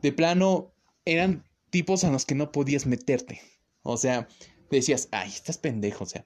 de 0.00 0.12
plano 0.12 0.72
eran 1.04 1.44
tipos 1.68 2.04
a 2.04 2.10
los 2.10 2.24
que 2.24 2.34
no 2.34 2.52
podías 2.52 2.86
meterte. 2.86 3.42
O 3.82 3.98
sea, 3.98 4.28
decías, 4.70 5.08
ay, 5.12 5.28
estás 5.28 5.58
pendejo, 5.58 6.04
o 6.04 6.06
sea. 6.06 6.24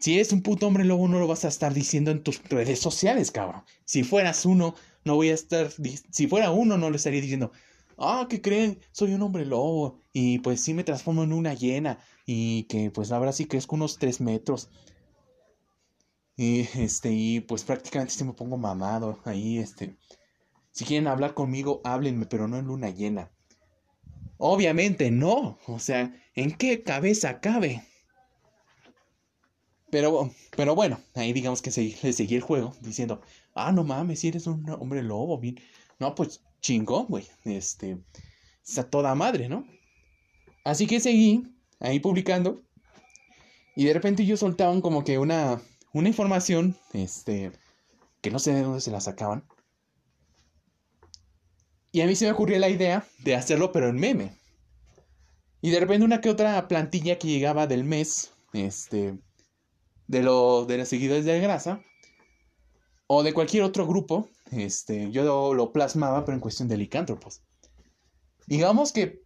Si 0.00 0.14
eres 0.14 0.32
un 0.32 0.42
puto 0.42 0.66
hombre 0.66 0.84
lobo, 0.84 1.06
no 1.06 1.20
lo 1.20 1.28
vas 1.28 1.44
a 1.44 1.48
estar 1.48 1.72
diciendo 1.72 2.10
en 2.10 2.24
tus 2.24 2.42
redes 2.48 2.80
sociales, 2.80 3.30
cabrón. 3.30 3.62
Si 3.84 4.02
fueras 4.02 4.46
uno, 4.46 4.74
no 5.04 5.14
voy 5.14 5.28
a 5.28 5.34
estar. 5.34 5.70
Si 6.10 6.26
fuera 6.26 6.50
uno, 6.50 6.78
no 6.78 6.90
le 6.90 6.96
estaría 6.96 7.20
diciendo, 7.20 7.52
ah, 7.96 8.26
¿qué 8.28 8.40
creen? 8.40 8.80
Soy 8.90 9.12
un 9.12 9.22
hombre 9.22 9.46
lobo. 9.46 10.00
Y 10.12 10.40
pues 10.40 10.62
sí 10.62 10.74
me 10.74 10.84
transformo 10.84 11.22
en 11.22 11.32
una 11.32 11.54
hiena. 11.54 12.00
Y 12.26 12.64
que 12.64 12.90
pues 12.90 13.12
ahora 13.12 13.32
sí 13.32 13.44
crezco 13.44 13.76
unos 13.76 13.98
tres 13.98 14.20
metros. 14.20 14.70
Y 16.40 16.60
este, 16.74 17.12
y 17.12 17.40
pues 17.40 17.64
prácticamente 17.64 18.14
si 18.14 18.24
me 18.24 18.32
pongo 18.32 18.56
mamado 18.56 19.20
ahí, 19.26 19.58
este. 19.58 19.94
Si 20.70 20.86
quieren 20.86 21.06
hablar 21.06 21.34
conmigo, 21.34 21.82
háblenme, 21.84 22.24
pero 22.24 22.48
no 22.48 22.56
en 22.56 22.64
luna 22.64 22.88
llena. 22.88 23.30
Obviamente 24.38 25.10
no. 25.10 25.58
O 25.66 25.78
sea, 25.78 26.14
¿en 26.34 26.52
qué 26.52 26.82
cabeza 26.82 27.40
cabe? 27.40 27.84
Pero, 29.90 30.30
pero 30.56 30.74
bueno, 30.74 30.98
ahí 31.14 31.34
digamos 31.34 31.60
que 31.60 31.70
se, 31.70 31.94
le 32.02 32.12
seguí 32.14 32.36
el 32.36 32.40
juego 32.40 32.74
diciendo, 32.80 33.20
ah, 33.54 33.70
no 33.70 33.84
mames, 33.84 34.20
si 34.20 34.28
eres 34.28 34.46
un 34.46 34.66
hombre 34.70 35.02
lobo, 35.02 35.38
bien. 35.38 35.60
No, 35.98 36.14
pues 36.14 36.42
chingón, 36.62 37.06
güey. 37.08 37.26
Este, 37.44 37.98
está 38.66 38.88
toda 38.88 39.14
madre, 39.14 39.50
¿no? 39.50 39.66
Así 40.64 40.86
que 40.86 41.00
seguí 41.00 41.42
ahí 41.80 42.00
publicando. 42.00 42.62
Y 43.76 43.84
de 43.84 43.92
repente 43.92 44.22
ellos 44.22 44.40
soltaban 44.40 44.80
como 44.80 45.04
que 45.04 45.18
una, 45.18 45.60
una 45.92 46.08
información, 46.08 46.76
este, 46.92 47.52
que 48.20 48.30
no 48.30 48.38
sé 48.38 48.52
de 48.52 48.62
dónde 48.62 48.80
se 48.80 48.90
la 48.90 49.00
sacaban. 49.00 49.44
Y 51.92 52.02
a 52.02 52.06
mí 52.06 52.14
se 52.14 52.26
me 52.26 52.32
ocurrió 52.32 52.58
la 52.58 52.68
idea 52.68 53.06
de 53.18 53.34
hacerlo, 53.34 53.72
pero 53.72 53.88
en 53.88 53.96
meme. 53.96 54.36
Y 55.60 55.70
de 55.70 55.80
repente 55.80 56.04
una 56.04 56.20
que 56.20 56.30
otra 56.30 56.68
plantilla 56.68 57.18
que 57.18 57.28
llegaba 57.28 57.66
del 57.66 57.84
mes, 57.84 58.32
este, 58.52 59.18
de, 60.06 60.22
lo, 60.22 60.64
de 60.66 60.78
los 60.78 60.88
seguidores 60.88 61.24
de 61.24 61.40
grasa, 61.40 61.82
o 63.06 63.24
de 63.24 63.34
cualquier 63.34 63.64
otro 63.64 63.88
grupo, 63.88 64.28
este, 64.52 65.10
yo 65.10 65.52
lo, 65.52 65.72
plasmaba, 65.72 66.24
pero 66.24 66.36
en 66.36 66.40
cuestión 66.40 66.68
de 66.68 66.76
licántropos. 66.76 67.42
Digamos 68.46 68.92
que 68.92 69.22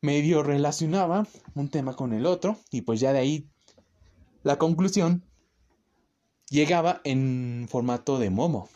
medio 0.00 0.42
relacionaba 0.42 1.26
un 1.54 1.68
tema 1.68 1.94
con 1.94 2.12
el 2.12 2.26
otro, 2.26 2.58
y 2.72 2.82
pues 2.82 2.98
ya 2.98 3.12
de 3.12 3.20
ahí 3.20 3.48
la 4.42 4.58
conclusión 4.58 5.27
llegaba 6.50 7.00
en 7.04 7.66
formato 7.68 8.18
de 8.18 8.30
Momo. 8.30 8.68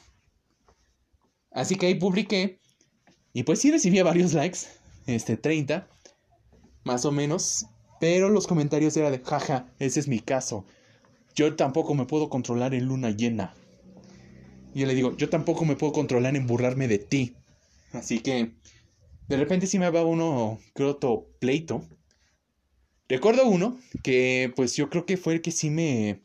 Así 1.51 1.77
que 1.77 1.87
ahí 1.87 1.95
publiqué. 1.95 2.61
Y 3.33 3.45
pues 3.45 3.61
sí 3.61 3.71
recibía 3.71 4.05
varios 4.05 4.33
likes. 4.35 4.61
Este, 5.07 5.37
30. 5.37 5.87
Más 6.85 7.05
o 7.05 7.13
menos. 7.13 7.67
Pero 8.01 8.29
los 8.29 8.47
comentarios 8.47 8.97
eran 8.97 9.13
de, 9.13 9.21
jaja, 9.21 9.73
ese 9.79 10.01
es 10.01 10.09
mi 10.09 10.19
caso. 10.19 10.65
Yo 11.35 11.55
tampoco 11.55 11.95
me 11.95 12.05
puedo 12.05 12.29
controlar 12.29 12.75
en 12.75 12.87
luna 12.87 13.11
llena. 13.11 13.55
Y 14.75 14.81
yo 14.81 14.87
le 14.87 14.95
digo, 14.95 15.17
yo 15.17 15.29
tampoco 15.29 15.65
me 15.65 15.77
puedo 15.77 15.93
controlar 15.93 16.35
en 16.35 16.47
burlarme 16.47 16.89
de 16.89 16.99
ti. 16.99 17.37
Así 17.93 18.21
que, 18.21 18.55
de 19.29 19.37
repente 19.37 19.67
sí 19.67 19.79
me 19.79 19.89
va 19.89 20.05
uno 20.05 20.59
croto 20.75 21.29
pleito. 21.39 21.87
Recuerdo 23.09 23.47
uno 23.47 23.79
que, 24.03 24.53
pues 24.57 24.75
yo 24.75 24.91
creo 24.91 25.07
que 25.07 25.17
fue 25.17 25.35
el 25.35 25.43
que 25.43 25.53
sí 25.53 25.71
me 25.71 26.23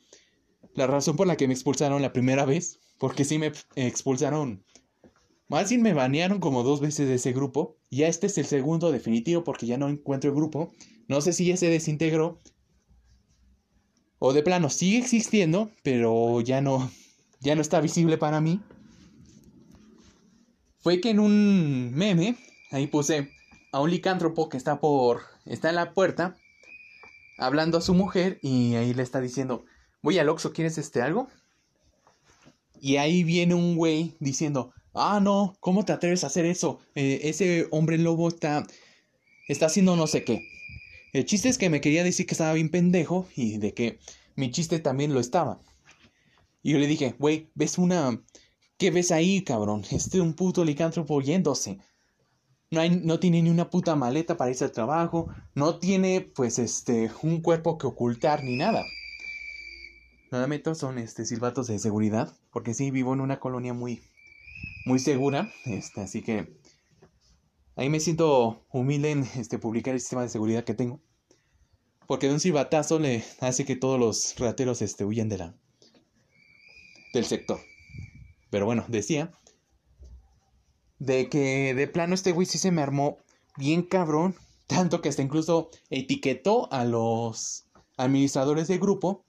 la 0.77 0.85
razón 0.85 1.15
por 1.15 1.25
la 1.25 1.35
que 1.37 1.47
me 1.47 1.55
expulsaron 1.55 2.03
la 2.03 2.13
primera 2.13 2.45
vez, 2.45 2.79
porque 2.99 3.25
sí 3.25 3.39
me 3.39 3.51
expulsaron, 3.75 4.63
más 5.49 5.69
bien 5.69 5.81
me 5.81 5.93
banearon 5.93 6.39
como 6.39 6.61
dos 6.61 6.81
veces 6.81 7.07
de 7.07 7.15
ese 7.15 7.33
grupo, 7.33 7.77
ya 7.89 8.07
este 8.07 8.27
es 8.27 8.37
el 8.37 8.45
segundo 8.45 8.91
definitivo 8.91 9.43
porque 9.43 9.65
ya 9.65 9.79
no 9.79 9.89
encuentro 9.89 10.29
el 10.29 10.35
grupo, 10.35 10.71
no 11.07 11.19
sé 11.21 11.33
si 11.33 11.45
ya 11.45 11.57
se 11.57 11.67
desintegró, 11.67 12.39
o 14.19 14.33
de 14.33 14.43
plano 14.43 14.69
sigue 14.69 14.99
existiendo, 14.99 15.71
pero 15.81 16.41
ya 16.41 16.61
no, 16.61 16.91
ya 17.39 17.55
no 17.55 17.61
está 17.61 17.81
visible 17.81 18.19
para 18.19 18.39
mí. 18.39 18.61
Fue 20.79 21.01
que 21.01 21.09
en 21.09 21.19
un 21.19 21.91
meme, 21.95 22.37
ahí 22.69 22.85
puse 22.85 23.31
a 23.71 23.81
un 23.81 23.89
licántropo 23.89 24.47
que 24.47 24.57
está 24.57 24.79
por, 24.79 25.21
está 25.45 25.69
en 25.69 25.75
la 25.75 25.95
puerta, 25.95 26.37
hablando 27.39 27.79
a 27.79 27.81
su 27.81 27.95
mujer 27.95 28.37
y 28.43 28.75
ahí 28.75 28.93
le 28.93 29.01
está 29.01 29.21
diciendo, 29.21 29.65
voy 30.07 30.19
al 30.19 30.29
Oxxo, 30.29 30.53
¿quieres 30.53 30.77
este 30.77 31.01
algo? 31.01 31.27
Y 32.79 32.95
ahí 32.95 33.25
viene 33.25 33.55
un 33.55 33.75
güey 33.75 34.15
diciendo, 34.21 34.71
ah, 34.93 35.19
no, 35.21 35.57
¿cómo 35.59 35.83
te 35.83 35.91
atreves 35.91 36.23
a 36.23 36.27
hacer 36.27 36.45
eso? 36.45 36.79
Eh, 36.95 37.19
ese 37.23 37.67
hombre 37.71 37.97
lobo 37.97 38.29
está, 38.29 38.65
está 39.49 39.65
haciendo 39.65 39.97
no 39.97 40.07
sé 40.07 40.23
qué. 40.23 40.47
El 41.11 41.25
chiste 41.25 41.49
es 41.49 41.57
que 41.57 41.69
me 41.69 41.81
quería 41.81 42.05
decir 42.05 42.25
que 42.25 42.35
estaba 42.35 42.53
bien 42.53 42.69
pendejo 42.69 43.27
y 43.35 43.57
de 43.57 43.73
que 43.73 43.99
mi 44.37 44.49
chiste 44.49 44.79
también 44.79 45.13
lo 45.13 45.19
estaba. 45.19 45.59
Y 46.63 46.71
yo 46.71 46.77
le 46.77 46.87
dije, 46.87 47.13
güey, 47.19 47.49
¿ves 47.53 47.77
una... 47.77 48.17
¿Qué 48.77 48.91
ves 48.91 49.11
ahí, 49.11 49.43
cabrón? 49.43 49.83
Este 49.91 50.21
un 50.21 50.35
puto 50.35 50.63
licántropo 50.63 51.19
yéndose. 51.19 51.79
No, 52.71 52.79
hay, 52.79 52.91
no 52.91 53.19
tiene 53.19 53.41
ni 53.41 53.49
una 53.49 53.69
puta 53.69 53.97
maleta 53.97 54.37
para 54.37 54.51
irse 54.51 54.63
al 54.63 54.71
trabajo. 54.71 55.27
No 55.53 55.79
tiene, 55.79 56.21
pues, 56.21 56.59
este, 56.59 57.11
un 57.23 57.41
cuerpo 57.41 57.77
que 57.77 57.87
ocultar 57.87 58.45
ni 58.45 58.55
nada. 58.55 58.85
Nuevamente 60.31 60.73
son, 60.75 60.97
este, 60.97 61.25
silbatos 61.25 61.67
de 61.67 61.79
seguridad. 61.79 62.35
Porque 62.51 62.73
sí, 62.73 62.91
vivo 62.91 63.13
en 63.13 63.21
una 63.21 63.39
colonia 63.39 63.73
muy, 63.73 64.01
muy 64.85 64.99
segura. 64.99 65.51
Este, 65.65 66.01
así 66.01 66.21
que... 66.21 66.57
Ahí 67.75 67.89
me 67.89 67.99
siento 67.99 68.65
humilde 68.71 69.11
en 69.11 69.23
este, 69.35 69.59
publicar 69.59 69.93
el 69.93 69.99
sistema 69.99 70.23
de 70.23 70.29
seguridad 70.29 70.63
que 70.63 70.73
tengo. 70.73 70.99
Porque 72.07 72.27
de 72.27 72.33
un 72.33 72.39
silbatazo 72.39 72.97
le 72.97 73.23
hace 73.39 73.65
que 73.65 73.75
todos 73.75 73.99
los 73.99 74.35
rateros 74.39 74.81
este, 74.81 75.05
huyan 75.05 75.29
de 75.29 75.37
la, 75.37 75.55
del 77.13 77.25
sector. 77.25 77.59
Pero 78.49 78.65
bueno, 78.65 78.85
decía 78.87 79.31
de 80.99 81.29
que 81.29 81.73
de 81.73 81.87
plano 81.87 82.15
este 82.15 82.31
güey 82.31 82.45
sí 82.45 82.57
se 82.57 82.71
me 82.71 82.81
armó 82.81 83.17
bien 83.57 83.83
cabrón. 83.83 84.35
Tanto 84.67 85.01
que 85.01 85.09
hasta 85.09 85.21
incluso 85.21 85.69
etiquetó 85.89 86.71
a 86.73 86.83
los 86.83 87.67
administradores 87.95 88.67
del 88.67 88.79
grupo 88.79 89.25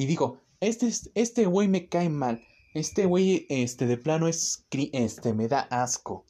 y 0.00 0.06
dijo, 0.06 0.38
este, 0.60 0.90
este 1.14 1.44
güey 1.44 1.68
me 1.68 1.90
cae 1.90 2.08
mal. 2.08 2.42
Este 2.72 3.04
güey, 3.04 3.44
este, 3.50 3.86
de 3.86 3.98
plano 3.98 4.28
es, 4.28 4.66
este, 4.70 5.34
me 5.34 5.46
da 5.46 5.60
asco. 5.60 6.24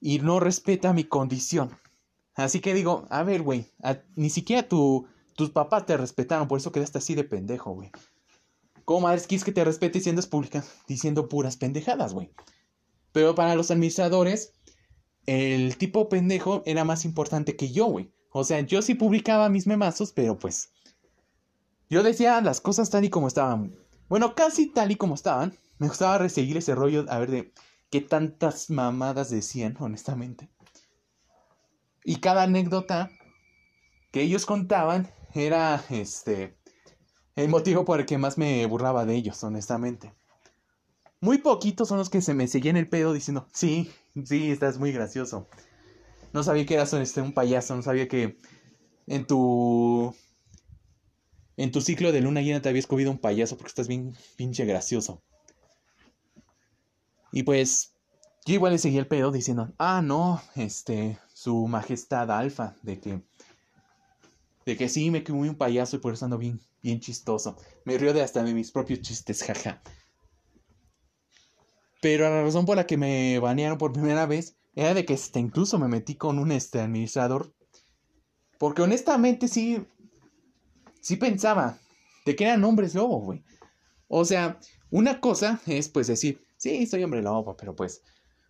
Y 0.00 0.20
no 0.20 0.40
respeta 0.40 0.94
mi 0.94 1.04
condición. 1.04 1.76
Así 2.34 2.60
que 2.60 2.72
digo, 2.72 3.06
a 3.10 3.24
ver, 3.24 3.42
güey, 3.42 3.66
ni 4.16 4.30
siquiera 4.30 4.66
tu, 4.66 5.06
tus 5.36 5.50
papás 5.50 5.84
te 5.84 5.98
respetaron, 5.98 6.48
por 6.48 6.58
eso 6.58 6.72
quedaste 6.72 6.96
así 6.96 7.14
de 7.14 7.24
pendejo, 7.24 7.72
güey. 7.72 7.90
¿Cómo 8.86 9.02
madres 9.02 9.26
quieres 9.26 9.44
que 9.44 9.52
te 9.52 9.62
respete 9.62 10.00
siendo 10.00 10.22
pública? 10.22 10.64
Diciendo 10.88 11.28
puras 11.28 11.58
pendejadas, 11.58 12.14
güey. 12.14 12.30
Pero 13.12 13.34
para 13.34 13.54
los 13.54 13.70
administradores, 13.70 14.54
el 15.26 15.76
tipo 15.76 16.08
pendejo 16.08 16.62
era 16.64 16.84
más 16.84 17.04
importante 17.04 17.54
que 17.54 17.70
yo, 17.70 17.84
güey. 17.84 18.14
O 18.30 18.44
sea, 18.44 18.60
yo 18.62 18.80
sí 18.80 18.94
publicaba 18.94 19.50
mis 19.50 19.66
memazos, 19.66 20.10
pero 20.12 20.38
pues. 20.38 20.70
Yo 21.94 22.02
decía 22.02 22.40
las 22.40 22.60
cosas 22.60 22.90
tal 22.90 23.04
y 23.04 23.08
como 23.08 23.28
estaban. 23.28 23.72
Bueno, 24.08 24.34
casi 24.34 24.66
tal 24.66 24.90
y 24.90 24.96
como 24.96 25.14
estaban. 25.14 25.56
Me 25.78 25.86
gustaba 25.86 26.18
reseguir 26.18 26.56
ese 26.56 26.74
rollo, 26.74 27.04
a 27.08 27.20
ver 27.20 27.30
de 27.30 27.54
qué 27.88 28.00
tantas 28.00 28.68
mamadas 28.68 29.30
decían, 29.30 29.76
honestamente. 29.78 30.50
Y 32.04 32.16
cada 32.16 32.42
anécdota 32.42 33.12
que 34.10 34.22
ellos 34.22 34.44
contaban 34.44 35.08
era 35.34 35.84
este 35.88 36.58
el 37.36 37.48
motivo 37.48 37.84
por 37.84 38.00
el 38.00 38.06
que 38.06 38.18
más 38.18 38.38
me 38.38 38.66
burlaba 38.66 39.06
de 39.06 39.14
ellos, 39.14 39.44
honestamente. 39.44 40.12
Muy 41.20 41.38
poquitos 41.38 41.86
son 41.86 41.98
los 41.98 42.10
que 42.10 42.22
se 42.22 42.34
me 42.34 42.48
seguían 42.48 42.76
el 42.76 42.88
pedo 42.88 43.12
diciendo, 43.12 43.46
sí, 43.52 43.88
sí, 44.24 44.50
estás 44.50 44.80
muy 44.80 44.90
gracioso. 44.90 45.46
No 46.32 46.42
sabía 46.42 46.66
que 46.66 46.74
eras 46.74 46.92
este, 46.94 47.20
un 47.22 47.34
payaso, 47.34 47.76
no 47.76 47.82
sabía 47.82 48.08
que 48.08 48.36
en 49.06 49.28
tu... 49.28 50.12
En 51.56 51.70
tu 51.70 51.80
ciclo 51.80 52.12
de 52.12 52.20
luna 52.20 52.40
llena 52.40 52.60
te 52.60 52.68
habías 52.68 52.86
comido 52.86 53.10
un 53.10 53.18
payaso 53.18 53.56
porque 53.56 53.68
estás 53.68 53.88
bien 53.88 54.16
pinche 54.36 54.64
gracioso. 54.64 55.22
Y 57.32 57.42
pues 57.42 57.94
yo 58.46 58.54
igual 58.54 58.72
le 58.72 58.78
seguía 58.78 59.00
el 59.00 59.06
pedo 59.06 59.32
diciendo, 59.32 59.72
ah, 59.78 60.02
no, 60.02 60.42
este, 60.54 61.18
su 61.32 61.66
majestad 61.66 62.30
alfa, 62.30 62.76
de 62.82 63.00
que, 63.00 63.22
de 64.66 64.76
que 64.76 64.88
sí, 64.88 65.10
me 65.10 65.24
comí 65.24 65.48
un 65.48 65.56
payaso 65.56 65.96
y 65.96 66.00
por 66.00 66.14
eso 66.14 66.26
ando 66.26 66.38
bien, 66.38 66.60
bien 66.82 67.00
chistoso. 67.00 67.56
Me 67.84 67.98
río 67.98 68.12
de 68.12 68.22
hasta 68.22 68.42
de 68.42 68.52
mis 68.52 68.70
propios 68.70 69.00
chistes, 69.00 69.42
jaja. 69.42 69.82
Pero 72.02 72.28
la 72.28 72.42
razón 72.42 72.66
por 72.66 72.76
la 72.76 72.86
que 72.86 72.98
me 72.98 73.38
banearon 73.38 73.78
por 73.78 73.92
primera 73.92 74.26
vez 74.26 74.56
era 74.74 74.92
de 74.92 75.04
que 75.04 75.14
este, 75.14 75.40
incluso 75.40 75.78
me 75.78 75.88
metí 75.88 76.16
con 76.16 76.38
un 76.38 76.52
este, 76.52 76.80
administrador. 76.80 77.54
Porque 78.58 78.82
honestamente 78.82 79.48
sí, 79.48 79.86
sí 81.04 81.16
pensaba 81.16 81.78
de 82.24 82.34
que 82.34 82.44
eran 82.44 82.64
hombres 82.64 82.94
lobo, 82.94 83.20
güey. 83.20 83.44
O 84.08 84.24
sea, 84.24 84.58
una 84.90 85.20
cosa 85.20 85.60
es 85.66 85.88
pues 85.88 86.06
decir, 86.06 86.42
sí, 86.56 86.86
soy 86.86 87.04
hombre 87.04 87.20
lobo, 87.20 87.56
pero 87.56 87.76
pues, 87.76 88.02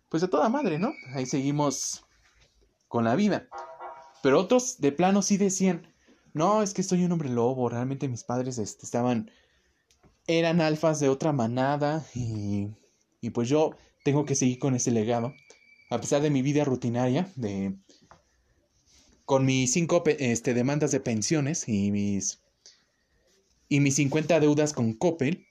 pues 0.09 0.21
de 0.21 0.29
toda 0.29 0.47
madre, 0.47 0.79
¿no? 0.79 0.93
Ahí 1.13 1.25
seguimos 1.25 2.05
con 2.87 3.03
la 3.03 3.15
vida. 3.15 3.47
Pero 4.23 4.39
otros 4.39 4.79
de 4.79 4.93
plano 4.93 5.21
sí 5.21 5.35
decían, 5.35 5.93
no, 6.33 6.63
es 6.63 6.73
que 6.73 6.83
soy 6.83 7.03
un 7.03 7.11
hombre 7.11 7.29
lobo, 7.29 7.67
realmente 7.67 8.07
mis 8.07 8.23
padres 8.23 8.57
este, 8.57 8.85
estaban, 8.85 9.29
eran 10.25 10.61
alfas 10.61 11.01
de 11.01 11.09
otra 11.09 11.33
manada 11.33 12.05
y, 12.15 12.69
y 13.19 13.31
pues 13.31 13.49
yo 13.49 13.75
tengo 14.05 14.25
que 14.25 14.35
seguir 14.35 14.59
con 14.59 14.75
ese 14.75 14.91
legado, 14.91 15.33
a 15.89 15.99
pesar 15.99 16.21
de 16.21 16.29
mi 16.29 16.41
vida 16.41 16.63
rutinaria, 16.63 17.29
de, 17.35 17.75
con 19.25 19.45
mis 19.45 19.73
cinco 19.73 20.03
este, 20.05 20.53
demandas 20.53 20.91
de 20.91 20.99
pensiones 20.99 21.67
y 21.67 21.91
mis, 21.91 22.44
y 23.67 23.79
mis 23.79 23.95
50 23.95 24.39
deudas 24.39 24.73
con 24.73 24.93
Coppel, 24.93 25.45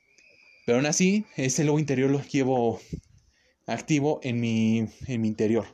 pero 0.66 0.78
aún 0.78 0.86
así 0.86 1.26
ese 1.36 1.64
lobo 1.64 1.78
interior 1.78 2.10
lo 2.10 2.22
llevo 2.22 2.80
activo 3.66 4.20
en 4.22 4.40
mi, 4.40 4.88
en 5.06 5.20
mi 5.20 5.28
interior. 5.28 5.66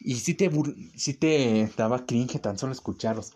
Y 0.00 0.16
si 0.16 0.34
te, 0.34 0.50
si 0.96 1.14
te 1.14 1.70
daba 1.76 2.04
cringe 2.04 2.38
tan 2.38 2.58
solo 2.58 2.72
escucharlos. 2.72 3.32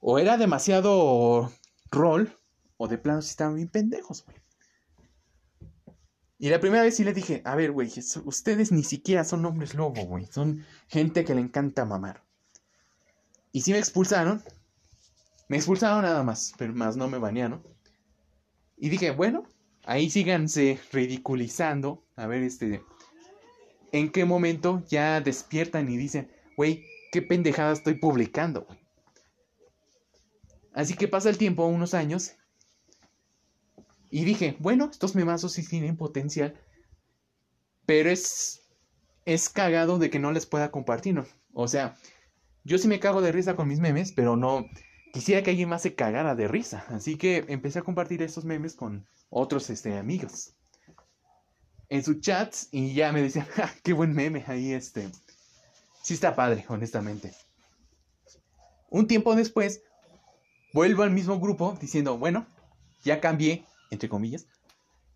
O 0.00 0.18
era 0.18 0.36
demasiado 0.36 1.50
rol, 1.90 2.38
o 2.76 2.88
de 2.88 2.98
plano 2.98 3.22
si 3.22 3.30
estaban 3.30 3.56
bien 3.56 3.68
pendejos, 3.68 4.24
güey. 4.24 4.36
Y 6.38 6.48
la 6.48 6.58
primera 6.58 6.82
vez 6.82 6.96
sí 6.96 7.04
le 7.04 7.12
dije, 7.12 7.42
a 7.44 7.54
ver, 7.54 7.70
güey, 7.70 7.92
ustedes 8.24 8.72
ni 8.72 8.82
siquiera 8.82 9.24
son 9.24 9.44
hombres 9.44 9.74
lobo, 9.74 10.02
güey. 10.06 10.26
Son 10.30 10.64
gente 10.88 11.22
que 11.26 11.34
le 11.34 11.42
encanta 11.42 11.84
mamar. 11.84 12.22
Y 13.52 13.60
si 13.60 13.72
me 13.72 13.78
expulsaron. 13.78 14.42
Me 15.50 15.56
expulsaron 15.56 16.02
nada 16.02 16.22
más, 16.22 16.54
pero 16.56 16.72
más 16.72 16.96
no 16.96 17.08
me 17.08 17.18
banearon. 17.18 17.60
Y 18.76 18.88
dije, 18.88 19.10
bueno, 19.10 19.42
ahí 19.84 20.08
síganse 20.08 20.78
ridiculizando. 20.92 22.06
A 22.14 22.28
ver, 22.28 22.44
este 22.44 22.84
en 23.90 24.12
qué 24.12 24.24
momento 24.24 24.84
ya 24.86 25.20
despiertan 25.20 25.90
y 25.90 25.96
dicen, 25.96 26.30
güey, 26.56 26.84
qué 27.10 27.20
pendejada 27.20 27.72
estoy 27.72 27.94
publicando, 27.94 28.62
güey. 28.62 28.78
Así 30.72 30.94
que 30.94 31.08
pasa 31.08 31.28
el 31.28 31.36
tiempo, 31.36 31.66
unos 31.66 31.94
años, 31.94 32.36
y 34.08 34.22
dije, 34.24 34.54
bueno, 34.60 34.88
estos 34.88 35.16
memazos 35.16 35.54
sí 35.54 35.66
tienen 35.66 35.96
potencial, 35.96 36.54
pero 37.86 38.08
es, 38.08 38.68
es 39.24 39.48
cagado 39.48 39.98
de 39.98 40.10
que 40.10 40.20
no 40.20 40.30
les 40.30 40.46
pueda 40.46 40.70
compartir, 40.70 41.14
¿no? 41.14 41.26
O 41.52 41.66
sea, 41.66 41.96
yo 42.62 42.78
sí 42.78 42.86
me 42.86 43.00
cago 43.00 43.20
de 43.20 43.32
risa 43.32 43.56
con 43.56 43.66
mis 43.66 43.80
memes, 43.80 44.12
pero 44.12 44.36
no 44.36 44.64
quisiera 45.12 45.42
que 45.42 45.50
alguien 45.50 45.68
más 45.68 45.82
se 45.82 45.94
cagara 45.94 46.34
de 46.34 46.48
risa. 46.48 46.84
Así 46.88 47.16
que 47.16 47.44
empecé 47.48 47.78
a 47.80 47.82
compartir 47.82 48.22
estos 48.22 48.44
memes 48.44 48.74
con 48.74 49.06
otros 49.30 49.70
este, 49.70 49.96
amigos 49.96 50.54
en 51.90 52.04
sus 52.04 52.20
chats 52.20 52.68
y 52.70 52.94
ya 52.94 53.12
me 53.12 53.20
decían, 53.20 53.46
qué 53.82 53.92
buen 53.92 54.14
meme 54.14 54.44
ahí 54.46 54.72
este. 54.72 55.10
Sí 56.02 56.14
está 56.14 56.34
padre, 56.34 56.64
honestamente. 56.68 57.34
Un 58.88 59.06
tiempo 59.06 59.34
después, 59.34 59.82
vuelvo 60.72 61.02
al 61.02 61.10
mismo 61.10 61.38
grupo 61.38 61.76
diciendo, 61.80 62.16
bueno, 62.16 62.46
ya 63.04 63.20
cambié, 63.20 63.66
entre 63.90 64.08
comillas, 64.08 64.46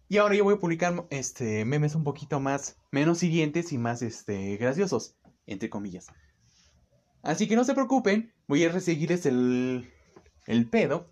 y 0.09 0.19
ahora 0.19 0.35
yo 0.35 0.45
voy 0.45 0.55
a 0.55 0.61
publicar 0.61 1.07
este, 1.11 1.65
memes 1.65 1.95
un 1.95 2.05
poquito 2.05 2.39
más, 2.39 2.77
menos 2.91 3.23
hirientes 3.23 3.73
y 3.73 3.79
más 3.79 4.03
este, 4.03 4.57
graciosos, 4.59 5.17
entre 5.47 5.71
comillas. 5.71 6.09
Así 7.25 7.49
que 7.49 7.57
no 7.57 7.65
se 7.65 7.75
preocupen, 7.75 8.33
voy 8.47 8.65
a 8.65 8.69
reseguirles 8.69 9.25
el, 9.25 9.91
el 10.47 10.69
pedo 10.69 11.09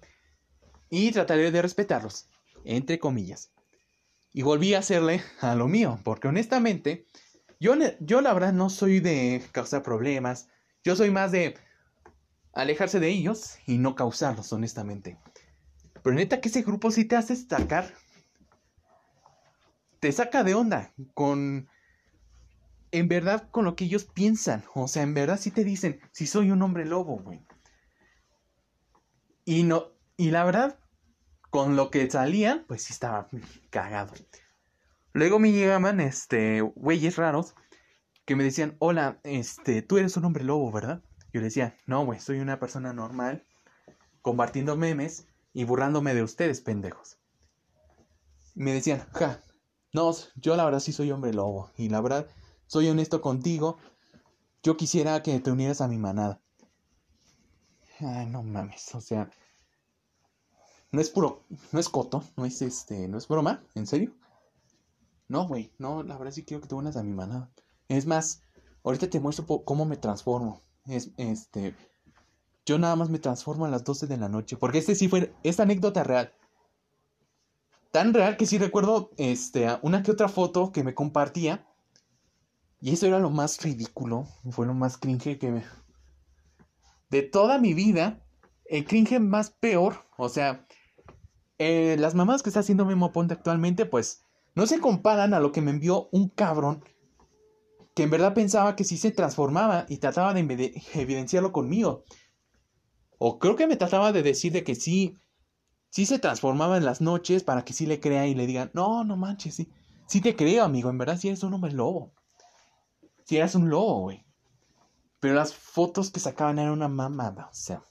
y 0.90 1.10
trataré 1.10 1.50
de 1.50 1.62
respetarlos, 1.62 2.28
entre 2.64 2.98
comillas. 2.98 3.50
Y 4.34 4.42
volví 4.42 4.74
a 4.74 4.80
hacerle 4.80 5.22
a 5.40 5.54
lo 5.54 5.68
mío, 5.68 5.98
porque 6.04 6.28
honestamente, 6.28 7.06
yo, 7.58 7.74
yo 8.00 8.20
la 8.20 8.34
verdad 8.34 8.52
no 8.52 8.68
soy 8.68 9.00
de 9.00 9.42
causar 9.52 9.82
problemas, 9.82 10.48
yo 10.84 10.96
soy 10.96 11.10
más 11.10 11.32
de 11.32 11.54
alejarse 12.52 13.00
de 13.00 13.08
ellos 13.08 13.56
y 13.66 13.78
no 13.78 13.94
causarlos, 13.94 14.52
honestamente. 14.52 15.16
Pero 16.02 16.14
neta 16.14 16.42
que 16.42 16.50
ese 16.50 16.60
grupo 16.60 16.90
sí 16.90 17.06
te 17.06 17.16
hace 17.16 17.34
destacar. 17.34 17.94
Te 19.98 20.12
saca 20.12 20.44
de 20.44 20.54
onda 20.54 20.92
con 21.14 21.68
en 22.92 23.08
verdad 23.08 23.48
con 23.50 23.64
lo 23.64 23.74
que 23.74 23.84
ellos 23.84 24.04
piensan. 24.04 24.64
O 24.74 24.86
sea, 24.86 25.02
en 25.02 25.14
verdad 25.14 25.38
sí 25.40 25.50
te 25.50 25.64
dicen, 25.64 26.00
si 26.12 26.26
soy 26.26 26.50
un 26.50 26.62
hombre 26.62 26.84
lobo, 26.84 27.18
güey. 27.18 27.44
Y 29.44 29.64
no, 29.64 29.88
y 30.16 30.30
la 30.30 30.44
verdad, 30.44 30.78
con 31.50 31.74
lo 31.74 31.90
que 31.90 32.08
salían, 32.08 32.64
pues 32.68 32.84
sí 32.84 32.92
estaba 32.92 33.28
cagado. 33.70 34.12
Luego 35.12 35.38
me 35.38 35.52
llegaban, 35.52 36.00
este, 36.00 36.60
güeyes 36.60 37.16
raros 37.16 37.54
que 38.24 38.36
me 38.36 38.44
decían, 38.44 38.76
hola, 38.78 39.20
este, 39.24 39.82
tú 39.82 39.98
eres 39.98 40.16
un 40.16 40.24
hombre 40.24 40.44
lobo, 40.44 40.70
¿verdad? 40.70 41.02
Yo 41.32 41.40
le 41.40 41.46
decía, 41.46 41.76
no, 41.86 42.04
güey, 42.04 42.20
soy 42.20 42.38
una 42.38 42.60
persona 42.60 42.92
normal, 42.92 43.44
compartiendo 44.20 44.76
memes 44.76 45.26
y 45.52 45.64
burlándome 45.64 46.14
de 46.14 46.22
ustedes, 46.22 46.60
pendejos. 46.60 47.18
Me 48.54 48.72
decían, 48.72 49.06
ja, 49.12 49.40
no, 49.92 50.14
yo 50.36 50.56
la 50.56 50.64
verdad 50.64 50.80
sí 50.80 50.92
soy 50.92 51.10
hombre 51.10 51.32
lobo. 51.32 51.72
Y 51.76 51.88
la 51.88 52.00
verdad, 52.00 52.26
soy 52.72 52.88
honesto 52.88 53.20
contigo. 53.20 53.76
Yo 54.62 54.78
quisiera 54.78 55.22
que 55.22 55.38
te 55.40 55.50
unieras 55.50 55.82
a 55.82 55.88
mi 55.88 55.98
manada. 55.98 56.40
Ay, 58.00 58.24
no 58.24 58.42
mames, 58.42 58.94
o 58.94 59.00
sea. 59.02 59.28
No 60.90 61.02
es 61.02 61.10
puro, 61.10 61.44
no 61.70 61.78
es 61.78 61.90
coto, 61.90 62.24
no 62.34 62.46
es 62.46 62.62
este, 62.62 63.08
no 63.08 63.18
es 63.18 63.28
broma, 63.28 63.62
¿en 63.74 63.86
serio? 63.86 64.14
No, 65.28 65.46
güey, 65.46 65.70
no, 65.76 66.02
la 66.02 66.16
verdad 66.16 66.32
sí 66.32 66.44
quiero 66.44 66.62
que 66.62 66.68
te 66.68 66.74
unas 66.74 66.96
a 66.96 67.02
mi 67.02 67.12
manada. 67.12 67.50
Es 67.88 68.06
más, 68.06 68.42
ahorita 68.84 69.10
te 69.10 69.20
muestro 69.20 69.46
cómo 69.64 69.84
me 69.84 69.98
transformo. 69.98 70.62
Es, 70.86 71.10
este, 71.18 71.74
yo 72.64 72.78
nada 72.78 72.96
más 72.96 73.10
me 73.10 73.18
transformo 73.18 73.66
a 73.66 73.70
las 73.70 73.84
12 73.84 74.06
de 74.06 74.16
la 74.16 74.30
noche, 74.30 74.56
porque 74.56 74.78
este 74.78 74.94
sí 74.94 75.08
fue, 75.08 75.34
esta 75.42 75.64
anécdota 75.64 76.04
real. 76.04 76.32
Tan 77.90 78.14
real 78.14 78.38
que 78.38 78.46
sí 78.46 78.56
recuerdo, 78.56 79.10
este, 79.18 79.68
una 79.82 80.02
que 80.02 80.10
otra 80.10 80.28
foto 80.30 80.72
que 80.72 80.84
me 80.84 80.94
compartía. 80.94 81.66
Y 82.82 82.92
eso 82.92 83.06
era 83.06 83.20
lo 83.20 83.30
más 83.30 83.62
ridículo, 83.62 84.26
fue 84.50 84.66
lo 84.66 84.74
más 84.74 84.98
cringe 84.98 85.38
que 85.38 85.52
me... 85.52 85.64
De 87.10 87.22
toda 87.22 87.58
mi 87.58 87.74
vida, 87.74 88.26
el 88.64 88.84
cringe 88.84 89.20
más 89.20 89.50
peor, 89.50 90.04
o 90.18 90.28
sea, 90.28 90.66
eh, 91.58 91.94
las 92.00 92.16
mamadas 92.16 92.42
que 92.42 92.50
está 92.50 92.58
haciendo 92.58 92.84
Memo 92.84 93.12
Ponte 93.12 93.34
actualmente, 93.34 93.86
pues, 93.86 94.24
no 94.56 94.66
se 94.66 94.80
comparan 94.80 95.32
a 95.32 95.38
lo 95.38 95.52
que 95.52 95.60
me 95.60 95.70
envió 95.70 96.08
un 96.10 96.28
cabrón 96.28 96.84
que 97.94 98.02
en 98.02 98.10
verdad 98.10 98.34
pensaba 98.34 98.74
que 98.74 98.82
sí 98.82 98.96
se 98.96 99.12
transformaba 99.12 99.86
y 99.88 99.98
trataba 99.98 100.34
de 100.34 100.74
evidenciarlo 100.94 101.52
conmigo. 101.52 102.02
O 103.16 103.38
creo 103.38 103.54
que 103.54 103.68
me 103.68 103.76
trataba 103.76 104.10
de 104.10 104.24
decir 104.24 104.50
de 104.50 104.64
que 104.64 104.74
sí, 104.74 105.18
sí 105.90 106.04
se 106.04 106.18
transformaba 106.18 106.78
en 106.78 106.84
las 106.84 107.00
noches 107.00 107.44
para 107.44 107.64
que 107.64 107.74
sí 107.74 107.86
le 107.86 108.00
crea 108.00 108.26
y 108.26 108.34
le 108.34 108.48
digan, 108.48 108.72
no, 108.74 109.04
no 109.04 109.16
manches, 109.16 109.54
sí, 109.54 109.70
sí 110.08 110.20
te 110.20 110.34
creo, 110.34 110.64
amigo, 110.64 110.90
en 110.90 110.98
verdad 110.98 111.16
sí 111.16 111.28
eres 111.28 111.44
un 111.44 111.54
hombre 111.54 111.70
lobo. 111.70 112.12
Sí 113.24 113.36
eras 113.36 113.54
un 113.54 113.70
lobo, 113.70 114.00
güey. 114.00 114.24
Pero 115.20 115.34
las 115.34 115.54
fotos 115.54 116.10
que 116.10 116.20
sacaban 116.20 116.58
eran 116.58 116.72
una 116.72 116.88
mamada, 116.88 117.48
o 117.50 117.54
sea. 117.54 117.82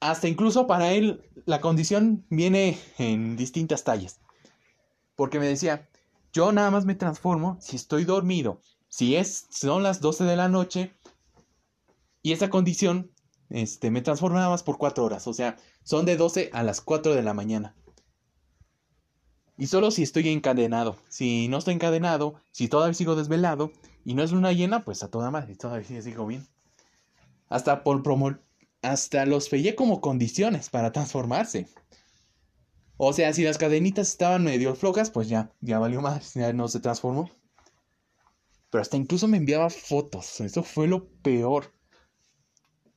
Hasta 0.00 0.28
incluso 0.28 0.66
para 0.66 0.92
él 0.92 1.24
la 1.46 1.60
condición 1.60 2.26
viene 2.28 2.78
en 2.98 3.36
distintas 3.36 3.84
tallas. 3.84 4.20
Porque 5.14 5.38
me 5.38 5.46
decía, 5.46 5.88
yo 6.32 6.52
nada 6.52 6.70
más 6.70 6.84
me 6.84 6.94
transformo 6.94 7.56
si 7.60 7.76
estoy 7.76 8.04
dormido. 8.04 8.60
Si 8.88 9.16
es, 9.16 9.46
son 9.50 9.82
las 9.82 10.00
12 10.00 10.24
de 10.24 10.36
la 10.36 10.48
noche 10.48 10.94
y 12.22 12.32
esa 12.32 12.50
condición, 12.50 13.10
este, 13.48 13.90
me 13.90 14.02
transforma 14.02 14.38
nada 14.38 14.50
más 14.50 14.62
por 14.62 14.78
4 14.78 15.04
horas. 15.04 15.26
O 15.26 15.32
sea, 15.32 15.56
son 15.82 16.04
de 16.06 16.16
12 16.16 16.50
a 16.52 16.62
las 16.62 16.80
4 16.80 17.14
de 17.14 17.22
la 17.22 17.34
mañana. 17.34 17.74
Y 19.58 19.68
solo 19.68 19.90
si 19.90 20.02
estoy 20.02 20.28
encadenado. 20.28 20.96
Si 21.08 21.48
no 21.48 21.58
estoy 21.58 21.74
encadenado, 21.74 22.34
si 22.50 22.68
todavía 22.68 22.94
sigo 22.94 23.16
desvelado 23.16 23.72
y 24.04 24.14
no 24.14 24.22
es 24.22 24.32
luna 24.32 24.52
llena, 24.52 24.84
pues 24.84 25.02
a 25.02 25.10
toda 25.10 25.30
madre, 25.30 25.56
todavía 25.56 26.02
sigo 26.02 26.26
bien. 26.26 26.46
Hasta 27.48 27.82
por 27.82 28.02
promo 28.02 28.36
hasta 28.82 29.26
los 29.26 29.48
fallé 29.48 29.74
como 29.74 30.00
condiciones 30.00 30.70
para 30.70 30.92
transformarse. 30.92 31.68
O 32.98 33.12
sea, 33.12 33.32
si 33.32 33.42
las 33.42 33.58
cadenitas 33.58 34.08
estaban 34.08 34.44
medio 34.44 34.74
flojas, 34.74 35.10
pues 35.10 35.28
ya, 35.28 35.50
ya 35.60 35.78
valió 35.78 36.00
más, 36.00 36.34
ya 36.34 36.52
no 36.52 36.68
se 36.68 36.80
transformó. 36.80 37.30
Pero 38.70 38.82
hasta 38.82 38.96
incluso 38.96 39.28
me 39.28 39.36
enviaba 39.38 39.70
fotos, 39.70 40.40
eso 40.40 40.62
fue 40.62 40.86
lo 40.86 41.08
peor. 41.22 41.72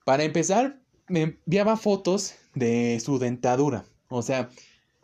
Para 0.05 0.23
empezar, 0.23 0.79
me 1.07 1.21
enviaba 1.21 1.75
fotos 1.75 2.35
de 2.53 2.99
su 3.03 3.19
dentadura. 3.19 3.85
O 4.09 4.21
sea, 4.21 4.49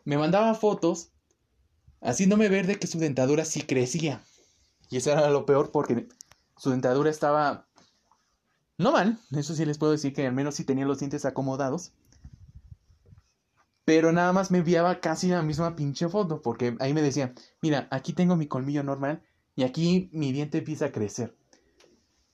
me 0.04 0.18
mandaba 0.18 0.54
fotos 0.54 1.12
haciéndome 2.02 2.50
ver 2.50 2.68
de 2.68 2.78
que 2.80 2.88
su 2.88 3.00
dentadura 3.00 3.46
sí 3.46 3.62
crecía. 3.62 4.24
Y 4.90 4.98
eso 4.98 5.12
era 5.12 5.30
lo 5.30 5.46
peor 5.46 5.72
porque 5.72 6.08
su 6.58 6.72
dentadura 6.72 7.10
estaba 7.10 7.68
no 8.78 8.92
mal, 8.92 9.18
eso 9.32 9.56
sí 9.56 9.66
les 9.66 9.78
puedo 9.78 9.94
decir 9.94 10.14
que 10.14 10.28
al 10.28 10.34
menos 10.34 10.56
sí 10.56 10.66
tenía 10.66 10.86
los 10.86 11.00
dientes 11.00 11.26
acomodados. 11.26 11.94
Pero 13.86 14.12
nada 14.12 14.34
más 14.34 14.52
me 14.52 14.58
enviaba 14.58 15.00
casi 15.00 15.30
la 15.30 15.44
misma 15.44 15.76
pinche 15.76 16.10
foto, 16.10 16.42
porque 16.42 16.76
ahí 16.80 16.94
me 16.94 17.02
decía, 17.02 17.34
mira, 17.62 17.88
aquí 17.92 18.14
tengo 18.14 18.36
mi 18.36 18.48
colmillo 18.48 18.84
normal 18.84 19.24
y 19.56 19.64
aquí 19.64 20.10
mi 20.12 20.34
diente 20.34 20.58
empieza 20.58 20.86
a 20.86 20.92
crecer. 20.92 21.38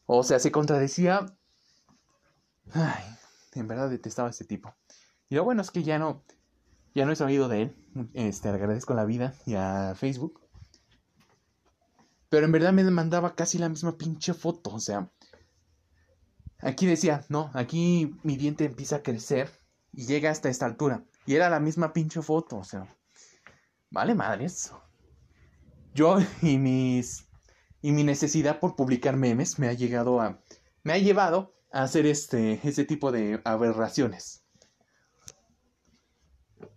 O 0.05 0.23
sea, 0.23 0.39
se 0.39 0.51
contradecía. 0.51 1.25
Ay, 2.73 3.03
en 3.53 3.67
verdad 3.67 3.89
detestaba 3.89 4.29
a 4.29 4.31
este 4.31 4.45
tipo. 4.45 4.73
Y 5.29 5.35
lo 5.35 5.43
bueno 5.43 5.61
es 5.61 5.71
que 5.71 5.83
ya 5.83 5.99
no, 5.99 6.23
ya 6.93 7.05
no 7.05 7.11
he 7.11 7.15
sabido 7.15 7.47
de 7.47 7.63
él. 7.63 7.75
Este, 8.13 8.49
agradezco 8.49 8.93
la 8.93 9.05
vida 9.05 9.33
y 9.45 9.55
a 9.55 9.93
Facebook. 9.95 10.41
Pero 12.29 12.45
en 12.45 12.51
verdad 12.51 12.71
me 12.71 12.83
mandaba 12.83 13.35
casi 13.35 13.57
la 13.57 13.69
misma 13.69 13.97
pinche 13.97 14.33
foto. 14.33 14.71
O 14.71 14.79
sea, 14.79 15.11
aquí 16.59 16.85
decía, 16.85 17.25
no, 17.29 17.51
aquí 17.53 18.15
mi 18.23 18.37
diente 18.37 18.65
empieza 18.65 18.97
a 18.97 19.03
crecer 19.03 19.49
y 19.91 20.05
llega 20.05 20.31
hasta 20.31 20.49
esta 20.49 20.65
altura. 20.65 21.03
Y 21.25 21.35
era 21.35 21.49
la 21.49 21.59
misma 21.59 21.93
pinche 21.93 22.21
foto, 22.21 22.57
o 22.57 22.63
sea. 22.63 22.87
Vale 23.89 24.15
madre 24.15 24.45
eso. 24.45 24.81
Yo 25.93 26.17
y 26.41 26.57
mis. 26.57 27.27
Y 27.81 27.91
mi 27.91 28.03
necesidad 28.03 28.59
por 28.59 28.75
publicar 28.75 29.17
memes 29.17 29.59
me 29.59 29.67
ha 29.67 29.73
llegado 29.73 30.21
a. 30.21 30.41
Me 30.83 30.93
ha 30.93 30.97
llevado 30.97 31.53
a 31.71 31.83
hacer 31.83 32.05
este. 32.05 32.65
ese 32.67 32.85
tipo 32.85 33.11
de 33.11 33.41
aberraciones. 33.43 34.40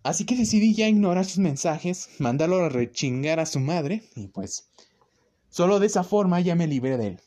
Así 0.03 0.25
que 0.25 0.35
decidí 0.35 0.73
ya 0.73 0.87
ignorar 0.87 1.25
sus 1.25 1.39
mensajes, 1.39 2.09
mandarlo 2.19 2.57
a 2.57 2.69
rechingar 2.69 3.39
a 3.39 3.45
su 3.45 3.59
madre, 3.59 4.03
y 4.15 4.27
pues. 4.27 4.69
Solo 5.49 5.79
de 5.79 5.87
esa 5.87 6.03
forma 6.03 6.39
ya 6.41 6.55
me 6.55 6.67
libré 6.67 6.97
de 6.97 7.07
él. 7.07 7.21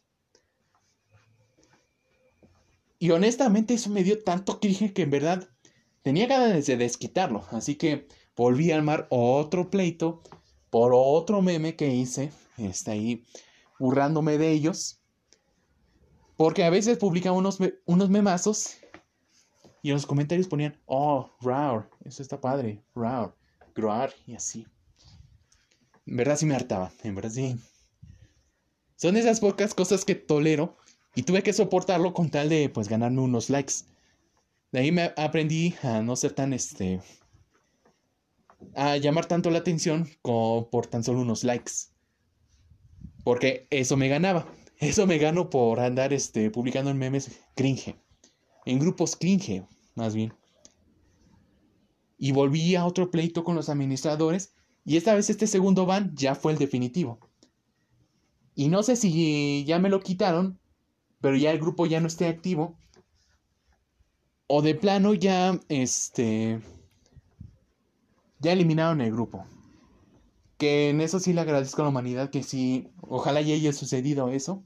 Y 2.98 3.10
honestamente 3.10 3.74
eso 3.74 3.90
me 3.90 4.04
dio 4.04 4.22
tanto 4.22 4.60
cringe 4.60 4.92
que 4.92 5.02
en 5.02 5.10
verdad 5.10 5.48
Tenía 6.08 6.26
ganas 6.26 6.64
de 6.64 6.78
desquitarlo, 6.78 7.44
así 7.50 7.74
que 7.74 8.08
volví 8.34 8.72
a 8.72 8.76
armar 8.76 9.06
otro 9.10 9.68
pleito 9.68 10.22
por 10.70 10.92
otro 10.94 11.42
meme 11.42 11.76
que 11.76 11.94
hice. 11.94 12.32
Está 12.56 12.92
ahí 12.92 13.26
burlándome 13.78 14.38
de 14.38 14.50
ellos. 14.50 15.02
Porque 16.38 16.64
a 16.64 16.70
veces 16.70 16.96
publican 16.96 17.34
unos, 17.34 17.58
unos 17.84 18.08
memazos 18.08 18.77
y 19.82 19.90
en 19.90 19.94
los 19.94 20.06
comentarios 20.06 20.48
ponían, 20.48 20.76
oh, 20.86 21.30
Raur, 21.40 21.88
eso 22.04 22.22
está 22.22 22.40
padre, 22.40 22.82
Raur, 22.94 23.34
Groar 23.74 24.12
y 24.26 24.34
así. 24.34 24.66
En 26.06 26.16
verdad 26.16 26.36
sí 26.36 26.46
me 26.46 26.54
hartaba, 26.54 26.90
en 27.02 27.14
verdad 27.14 27.30
sí. 27.30 27.56
Son 28.96 29.16
esas 29.16 29.40
pocas 29.40 29.74
cosas 29.74 30.04
que 30.04 30.14
tolero 30.14 30.76
y 31.14 31.22
tuve 31.22 31.42
que 31.42 31.52
soportarlo 31.52 32.12
con 32.12 32.30
tal 32.30 32.48
de 32.48 32.68
pues 32.68 32.88
ganarme 32.88 33.20
unos 33.20 33.50
likes. 33.50 33.74
De 34.72 34.80
ahí 34.80 34.92
me 34.92 35.12
aprendí 35.16 35.74
a 35.82 36.02
no 36.02 36.16
ser 36.16 36.32
tan 36.32 36.52
este. 36.52 37.00
a 38.74 38.96
llamar 38.96 39.26
tanto 39.26 39.50
la 39.50 39.58
atención 39.58 40.08
como 40.22 40.68
por 40.70 40.86
tan 40.86 41.04
solo 41.04 41.20
unos 41.20 41.44
likes. 41.44 41.72
Porque 43.22 43.66
eso 43.70 43.96
me 43.96 44.08
ganaba. 44.08 44.46
Eso 44.78 45.06
me 45.06 45.18
gano 45.18 45.50
por 45.50 45.80
andar 45.80 46.12
este, 46.12 46.50
publicando 46.50 46.90
en 46.90 46.98
memes 46.98 47.30
cringe. 47.54 47.96
En 48.68 48.78
grupos 48.78 49.16
cringe, 49.16 49.66
más 49.94 50.14
bien. 50.14 50.34
Y 52.18 52.32
volví 52.32 52.74
a 52.74 52.84
otro 52.84 53.10
pleito 53.10 53.42
con 53.42 53.56
los 53.56 53.68
administradores. 53.68 54.52
Y 54.84 54.96
esta 54.96 55.14
vez 55.14 55.30
este 55.30 55.46
segundo 55.46 55.86
ban 55.86 56.14
ya 56.14 56.34
fue 56.34 56.52
el 56.52 56.58
definitivo. 56.58 57.18
Y 58.54 58.68
no 58.68 58.82
sé 58.82 58.96
si 58.96 59.64
ya 59.64 59.78
me 59.78 59.88
lo 59.88 60.00
quitaron. 60.00 60.58
Pero 61.20 61.36
ya 61.36 61.50
el 61.50 61.58
grupo 61.58 61.86
ya 61.86 62.00
no 62.00 62.06
esté 62.08 62.26
activo 62.26 62.76
o 64.48 64.62
de 64.62 64.74
plano 64.74 65.14
ya, 65.14 65.60
este, 65.68 66.60
ya 68.40 68.52
eliminaron 68.52 69.00
el 69.00 69.12
grupo. 69.12 69.46
Que 70.56 70.90
en 70.90 71.00
eso 71.00 71.20
sí 71.20 71.32
le 71.32 71.42
agradezco 71.42 71.82
a 71.82 71.84
la 71.84 71.90
humanidad, 71.90 72.30
que 72.30 72.42
sí, 72.42 72.88
ojalá 73.02 73.40
ya 73.42 73.54
haya 73.54 73.72
sucedido 73.72 74.30
eso. 74.30 74.64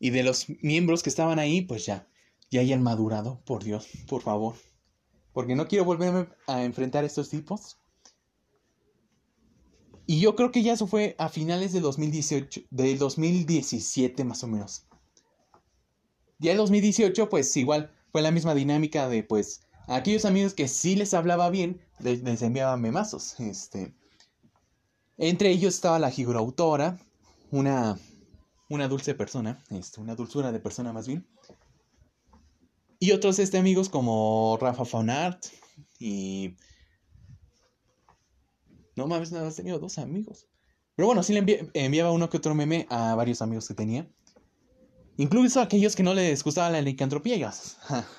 Y 0.00 0.10
de 0.10 0.24
los 0.24 0.46
miembros 0.62 1.04
que 1.04 1.10
estaban 1.10 1.38
ahí, 1.38 1.60
pues 1.60 1.86
ya, 1.86 2.08
ya 2.50 2.62
hayan 2.62 2.82
madurado, 2.82 3.40
por 3.44 3.62
Dios, 3.62 3.86
por 4.08 4.22
favor. 4.22 4.56
Porque 5.32 5.54
no 5.54 5.68
quiero 5.68 5.84
volverme 5.84 6.26
a 6.48 6.64
enfrentar 6.64 7.04
a 7.04 7.06
estos 7.06 7.28
tipos. 7.28 7.78
Y 10.06 10.18
yo 10.18 10.34
creo 10.34 10.50
que 10.50 10.62
ya 10.62 10.72
eso 10.72 10.88
fue 10.88 11.14
a 11.18 11.28
finales 11.28 11.72
del 11.72 11.82
2018, 11.82 12.62
del 12.70 12.98
2017 12.98 14.24
más 14.24 14.42
o 14.42 14.48
menos. 14.48 14.86
Ya 16.38 16.52
el 16.52 16.58
2018, 16.58 17.28
pues 17.28 17.54
igual 17.56 17.92
fue 18.10 18.22
la 18.22 18.30
misma 18.30 18.54
dinámica 18.54 19.08
de 19.08 19.22
pues 19.22 19.60
aquellos 19.86 20.24
amigos 20.24 20.54
que 20.54 20.66
sí 20.66 20.96
les 20.96 21.14
hablaba 21.14 21.50
bien, 21.50 21.80
les, 21.98 22.22
les 22.22 22.42
enviaba 22.42 22.76
memazos. 22.78 23.38
Este, 23.38 23.94
entre 25.18 25.50
ellos 25.50 25.74
estaba 25.74 25.98
la 25.98 26.10
autora, 26.36 26.98
una, 27.50 27.98
una 28.70 28.88
dulce 28.88 29.14
persona, 29.14 29.62
este, 29.70 30.00
una 30.00 30.14
dulzura 30.14 30.52
de 30.52 30.60
persona 30.60 30.92
más 30.92 31.06
bien. 31.06 31.26
Y 32.98 33.12
otros 33.12 33.38
este, 33.38 33.58
amigos 33.58 33.88
como 33.88 34.56
Rafa 34.60 34.84
Faunart 34.84 35.44
y... 35.98 36.56
No 38.96 39.06
mames, 39.06 39.32
nada, 39.32 39.48
has 39.48 39.56
tenido 39.56 39.78
dos 39.78 39.98
amigos. 39.98 40.46
Pero 40.94 41.06
bueno, 41.06 41.22
sí 41.22 41.32
le 41.32 41.70
enviaba 41.74 42.12
uno 42.12 42.28
que 42.28 42.36
otro 42.36 42.54
meme 42.54 42.86
a 42.90 43.14
varios 43.14 43.42
amigos 43.42 43.66
que 43.66 43.74
tenía. 43.74 44.08
Incluso 45.16 45.60
a 45.60 45.64
aquellos 45.64 45.96
que 45.96 46.02
no 46.02 46.14
les 46.14 46.44
gustaba 46.44 46.70
la 46.70 46.80
licantropía, 46.80 47.52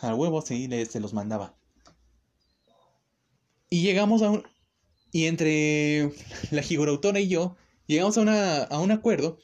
al 0.02 0.14
huevo 0.16 0.42
sí 0.42 0.68
se 0.86 1.00
los 1.00 1.14
mandaba. 1.14 1.56
Y 3.70 3.84
llegamos 3.84 4.22
a 4.22 4.32
un... 4.32 4.44
Y 5.14 5.26
entre 5.26 6.12
la 6.52 6.62
gigorautora 6.62 7.20
y 7.20 7.28
yo, 7.28 7.56
llegamos 7.86 8.18
a, 8.18 8.22
una, 8.22 8.64
a 8.64 8.80
un 8.80 8.92
acuerdo. 8.92 9.40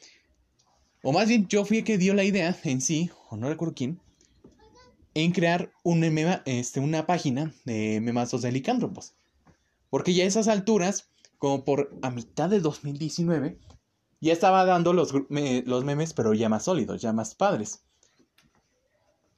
O 1.10 1.14
más 1.14 1.30
bien, 1.30 1.48
yo 1.48 1.64
fui 1.64 1.78
el 1.78 1.84
que 1.86 1.98
dio 1.98 2.14
la 2.14 2.26
idea 2.26 2.54
en 2.66 2.82
sí, 2.82 3.10
o 3.30 3.38
no 3.38 3.48
recuerdo 3.48 3.74
quién, 3.74 3.98
en 5.14 5.32
crear 5.32 5.72
un 5.82 6.04
este, 6.44 6.82
una 6.82 7.06
página 7.06 7.54
de 7.64 8.02
memazos 8.02 8.42
de 8.42 8.52
licántropos. 8.52 9.14
Porque 9.90 10.14
ya 10.14 10.26
a 10.26 10.28
esas 10.28 10.50
alturas, 10.50 11.08
como 11.38 11.64
por 11.64 11.98
a 12.02 12.12
mitad 12.12 12.50
de 12.50 12.60
2019, 12.60 13.58
ya 14.20 14.34
estaba 14.34 14.66
dando 14.66 14.92
los, 14.92 15.14
los 15.30 15.86
memes, 15.86 16.12
pero 16.12 16.34
ya 16.34 16.50
más 16.50 16.64
sólidos, 16.64 17.02
ya 17.02 17.14
más 17.14 17.36
padres. 17.36 17.84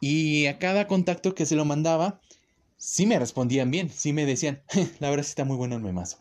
Y 0.02 0.48
a 0.48 0.58
cada 0.58 0.88
contacto 0.88 1.36
que 1.36 1.46
se 1.46 1.56
lo 1.56 1.66
mandaba, 1.66 2.20
sí 2.78 3.06
me 3.06 3.20
respondían 3.20 3.70
bien, 3.70 3.92
sí 3.92 4.12
me 4.12 4.26
decían, 4.26 4.64
la 5.00 5.12
verdad 5.12 5.24
sí 5.24 5.30
está 5.30 5.46
muy 5.46 5.56
bueno 5.56 5.76
el 5.76 5.84
memazo. 5.84 6.18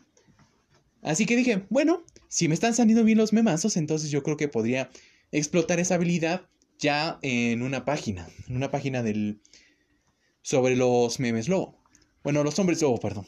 Así 1.01 1.25
que 1.25 1.37
dije, 1.37 1.65
bueno, 1.71 2.03
si 2.29 2.49
me 2.49 2.55
están 2.55 2.75
saliendo 2.75 3.03
bien 3.03 3.17
los 3.17 3.33
memazos, 3.33 3.79
entonces 3.79 4.11
yo 4.11 4.23
creo 4.23 4.37
que 4.37 4.49
podría 4.49 4.91
explotar 5.33 5.81
esa 5.81 5.95
habilidad 5.97 6.49
ya 6.79 7.19
en 7.23 7.63
una 7.63 7.85
página, 7.85 8.29
en 8.49 8.57
una 8.57 8.71
página 8.71 9.03
del 9.03 9.41
sobre 10.43 10.77
los 10.77 11.21
memes 11.21 11.49
lobo. 11.49 11.83
Bueno, 12.23 12.45
los 12.45 12.59
hombres 12.59 12.81
lobo, 12.81 12.99
perdón. 12.99 13.27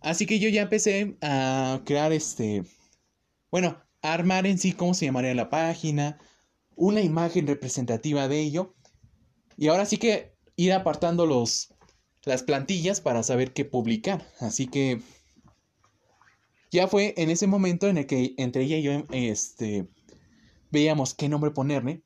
Así 0.00 0.26
que 0.26 0.38
yo 0.38 0.48
ya 0.48 0.62
empecé 0.62 1.16
a 1.20 1.82
crear 1.84 2.12
este, 2.12 2.64
bueno, 3.50 3.82
a 4.02 4.12
armar 4.12 4.46
en 4.46 4.58
sí 4.58 4.72
cómo 4.72 4.94
se 4.94 5.06
llamaría 5.06 5.34
la 5.34 5.50
página, 5.50 6.18
una 6.74 7.00
imagen 7.00 7.46
representativa 7.46 8.28
de 8.28 8.40
ello. 8.40 8.74
Y 9.56 9.68
ahora 9.68 9.86
sí 9.86 9.98
que 9.98 10.34
ir 10.56 10.72
apartando 10.72 11.26
los 11.26 11.72
las 12.24 12.42
plantillas 12.42 13.00
para 13.00 13.22
saber 13.22 13.52
qué 13.52 13.64
publicar. 13.64 14.26
Así 14.38 14.66
que 14.66 15.00
ya 16.70 16.88
fue 16.88 17.14
en 17.16 17.30
ese 17.30 17.46
momento 17.46 17.88
en 17.88 17.98
el 17.98 18.06
que 18.06 18.34
entre 18.38 18.62
ella 18.62 18.76
y 18.76 18.82
yo 18.82 19.06
este 19.10 19.88
veíamos 20.72 21.14
qué 21.14 21.28
nombre 21.28 21.52
ponerle 21.52 22.02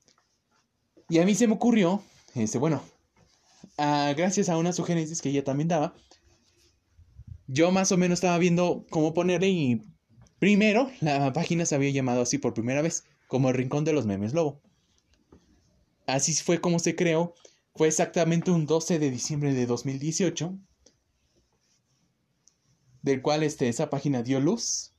y 1.08 1.18
a 1.18 1.24
mí 1.24 1.34
se 1.34 1.46
me 1.46 1.54
ocurrió, 1.54 2.02
este, 2.34 2.58
bueno, 2.58 2.82
gracias 3.78 4.48
a 4.48 4.58
unas 4.58 4.76
sugerencias 4.76 5.22
que 5.22 5.30
ella 5.30 5.44
también 5.44 5.68
daba, 5.68 5.94
yo 7.46 7.70
más 7.70 7.92
o 7.92 7.96
menos 7.96 8.16
estaba 8.16 8.38
viendo 8.38 8.84
cómo 8.90 9.14
ponerle 9.14 9.48
y 9.48 9.82
primero 10.40 10.90
la 11.00 11.32
página 11.32 11.64
se 11.64 11.76
había 11.76 11.90
llamado 11.90 12.22
así 12.22 12.38
por 12.38 12.54
primera 12.54 12.82
vez, 12.82 13.04
como 13.28 13.48
el 13.48 13.54
Rincón 13.54 13.84
de 13.84 13.92
los 13.92 14.06
Memes 14.06 14.34
Lobo. 14.34 14.60
Así 16.06 16.34
fue 16.34 16.60
como 16.60 16.78
se 16.78 16.96
creó, 16.96 17.34
fue 17.74 17.88
exactamente 17.88 18.50
un 18.50 18.66
12 18.66 18.98
de 18.98 19.10
diciembre 19.10 19.54
de 19.54 19.66
2018, 19.66 20.58
del 23.02 23.22
cual 23.22 23.44
este, 23.44 23.68
esa 23.68 23.90
página 23.90 24.22
dio 24.22 24.40
luz. 24.40 24.95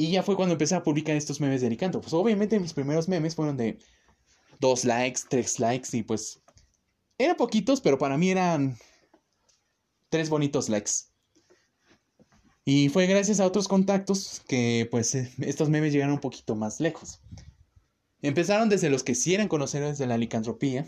Y 0.00 0.12
ya 0.12 0.22
fue 0.22 0.36
cuando 0.36 0.52
empecé 0.52 0.76
a 0.76 0.82
publicar 0.84 1.16
estos 1.16 1.40
memes 1.40 1.60
de 1.60 1.68
Ricanto. 1.68 2.00
Pues 2.00 2.12
obviamente 2.12 2.60
mis 2.60 2.72
primeros 2.72 3.08
memes 3.08 3.34
fueron 3.34 3.56
de 3.56 3.80
dos 4.60 4.84
likes, 4.84 5.22
tres 5.28 5.58
likes 5.58 5.88
y 5.92 6.04
pues 6.04 6.40
eran 7.18 7.36
poquitos, 7.36 7.80
pero 7.80 7.98
para 7.98 8.16
mí 8.16 8.30
eran 8.30 8.78
tres 10.08 10.30
bonitos 10.30 10.68
likes. 10.68 10.92
Y 12.64 12.90
fue 12.90 13.08
gracias 13.08 13.40
a 13.40 13.46
otros 13.46 13.66
contactos 13.66 14.40
que 14.46 14.86
pues 14.88 15.16
eh, 15.16 15.32
estos 15.40 15.68
memes 15.68 15.92
llegaron 15.92 16.14
un 16.14 16.20
poquito 16.20 16.54
más 16.54 16.78
lejos. 16.78 17.20
Empezaron 18.22 18.68
desde 18.68 18.90
los 18.90 19.02
que 19.02 19.16
sí 19.16 19.34
eran 19.34 19.48
conocedores 19.48 19.98
de 19.98 20.06
la 20.06 20.16
licantropía 20.16 20.86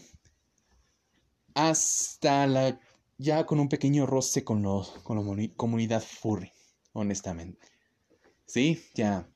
hasta 1.54 2.46
la 2.46 2.78
ya 3.18 3.44
con 3.44 3.58
un 3.58 3.68
pequeño 3.68 4.06
roce 4.06 4.44
con, 4.44 4.62
los, 4.62 4.90
con 5.02 5.16
la 5.18 5.48
comunidad 5.56 6.00
furry, 6.00 6.52
honestamente. 6.92 7.79
Sí, 8.50 8.82
ya 8.94 9.28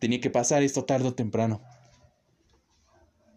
tenía 0.00 0.20
que 0.20 0.30
pasar 0.30 0.64
esto 0.64 0.84
tarde 0.84 1.06
o 1.06 1.14
temprano. 1.14 1.62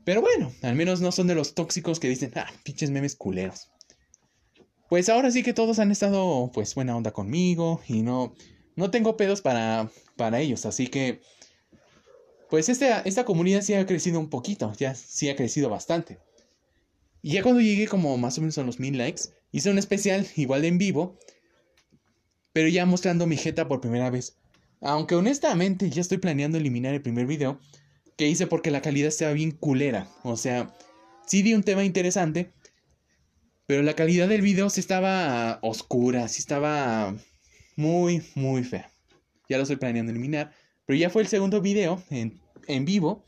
Pero 0.04 0.22
bueno, 0.22 0.52
al 0.64 0.74
menos 0.74 1.00
no 1.00 1.12
son 1.12 1.28
de 1.28 1.36
los 1.36 1.54
tóxicos 1.54 2.00
que 2.00 2.10
dicen, 2.10 2.32
ah, 2.36 2.52
pinches 2.64 2.90
memes 2.90 3.16
culeros. 3.16 3.70
Pues 4.90 5.08
ahora 5.10 5.30
sí 5.30 5.44
que 5.44 5.54
todos 5.54 5.78
han 5.78 5.92
estado, 5.92 6.50
pues, 6.52 6.74
buena 6.74 6.98
onda 6.98 7.12
conmigo 7.12 7.82
y 7.88 8.02
no, 8.02 8.34
no 8.76 8.90
tengo 8.90 9.16
pedos 9.16 9.42
para, 9.42 9.92
para 10.16 10.40
ellos. 10.40 10.66
Así 10.66 10.88
que, 10.88 11.22
pues, 12.50 12.68
esta, 12.68 13.02
esta 13.02 13.26
comunidad 13.26 13.62
sí 13.62 13.76
ha 13.76 13.86
crecido 13.86 14.20
un 14.20 14.32
poquito, 14.32 14.74
ya 14.74 14.96
sí 14.96 15.30
ha 15.30 15.36
crecido 15.36 15.70
bastante. 15.70 16.18
Y 17.22 17.34
ya 17.34 17.44
cuando 17.44 17.62
llegué 17.62 17.88
como 17.88 18.18
más 18.18 18.40
o 18.40 18.42
menos 18.42 18.58
a 18.58 18.64
los 18.64 18.80
mil 18.80 18.98
likes, 18.98 19.26
hice 19.52 19.70
un 19.70 19.78
especial 19.78 20.26
igual 20.36 20.64
de 20.64 20.70
en 20.70 20.80
vivo, 20.80 21.20
pero 22.54 22.68
ya 22.70 22.88
mostrando 22.88 23.28
mi 23.28 23.38
jeta 23.38 23.68
por 23.68 23.82
primera 23.82 24.10
vez. 24.10 24.40
Aunque 24.82 25.16
honestamente 25.16 25.90
ya 25.90 26.02
estoy 26.02 26.18
planeando 26.18 26.58
eliminar 26.58 26.94
el 26.94 27.02
primer 27.02 27.26
video, 27.26 27.60
que 28.18 28.28
hice 28.28 28.48
porque 28.48 28.72
la 28.72 28.82
calidad 28.82 29.08
estaba 29.08 29.34
bien 29.34 29.52
culera. 29.52 30.08
O 30.24 30.36
sea, 30.36 30.76
sí 31.26 31.42
di 31.42 31.54
un 31.54 31.64
tema 31.64 31.84
interesante, 31.86 32.52
pero 33.66 33.82
la 33.82 33.96
calidad 33.96 34.28
del 34.28 34.42
video 34.42 34.70
sí 34.70 34.80
estaba 34.80 35.60
oscura, 35.62 36.28
sí 36.28 36.40
estaba 36.40 37.16
muy, 37.76 38.24
muy 38.36 38.64
fea. 38.64 38.92
Ya 39.48 39.58
lo 39.58 39.64
estoy 39.64 39.78
planeando 39.78 40.12
eliminar, 40.12 40.52
pero 40.86 41.00
ya 41.00 41.10
fue 41.10 41.22
el 41.22 41.28
segundo 41.28 41.62
video 41.62 42.04
en, 42.10 42.40
en 42.68 42.86
vivo 42.86 43.26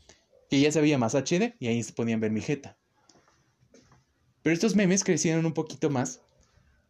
que 0.50 0.60
ya 0.60 0.70
se 0.70 0.80
veía 0.80 0.98
más 0.98 1.14
HD 1.14 1.54
y 1.58 1.68
ahí 1.68 1.82
se 1.82 1.94
podían 1.94 2.20
ver 2.20 2.30
mi 2.30 2.42
jeta. 2.42 2.76
Pero 4.42 4.52
estos 4.52 4.76
memes 4.76 5.04
crecieron 5.04 5.46
un 5.46 5.54
poquito 5.54 5.88
más, 5.88 6.20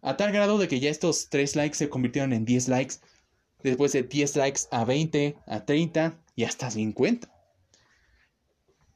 a 0.00 0.16
tal 0.16 0.32
grado 0.32 0.58
de 0.58 0.66
que 0.66 0.80
ya 0.80 0.90
estos 0.90 1.28
3 1.28 1.54
likes 1.54 1.76
se 1.76 1.88
convirtieron 1.88 2.32
en 2.32 2.44
10 2.44 2.68
likes, 2.68 2.96
después 3.62 3.92
de 3.92 4.02
10 4.02 4.36
likes 4.36 4.60
a 4.70 4.84
20, 4.84 5.38
a 5.46 5.64
30 5.64 6.18
y 6.34 6.44
hasta 6.44 6.70
50. 6.70 7.28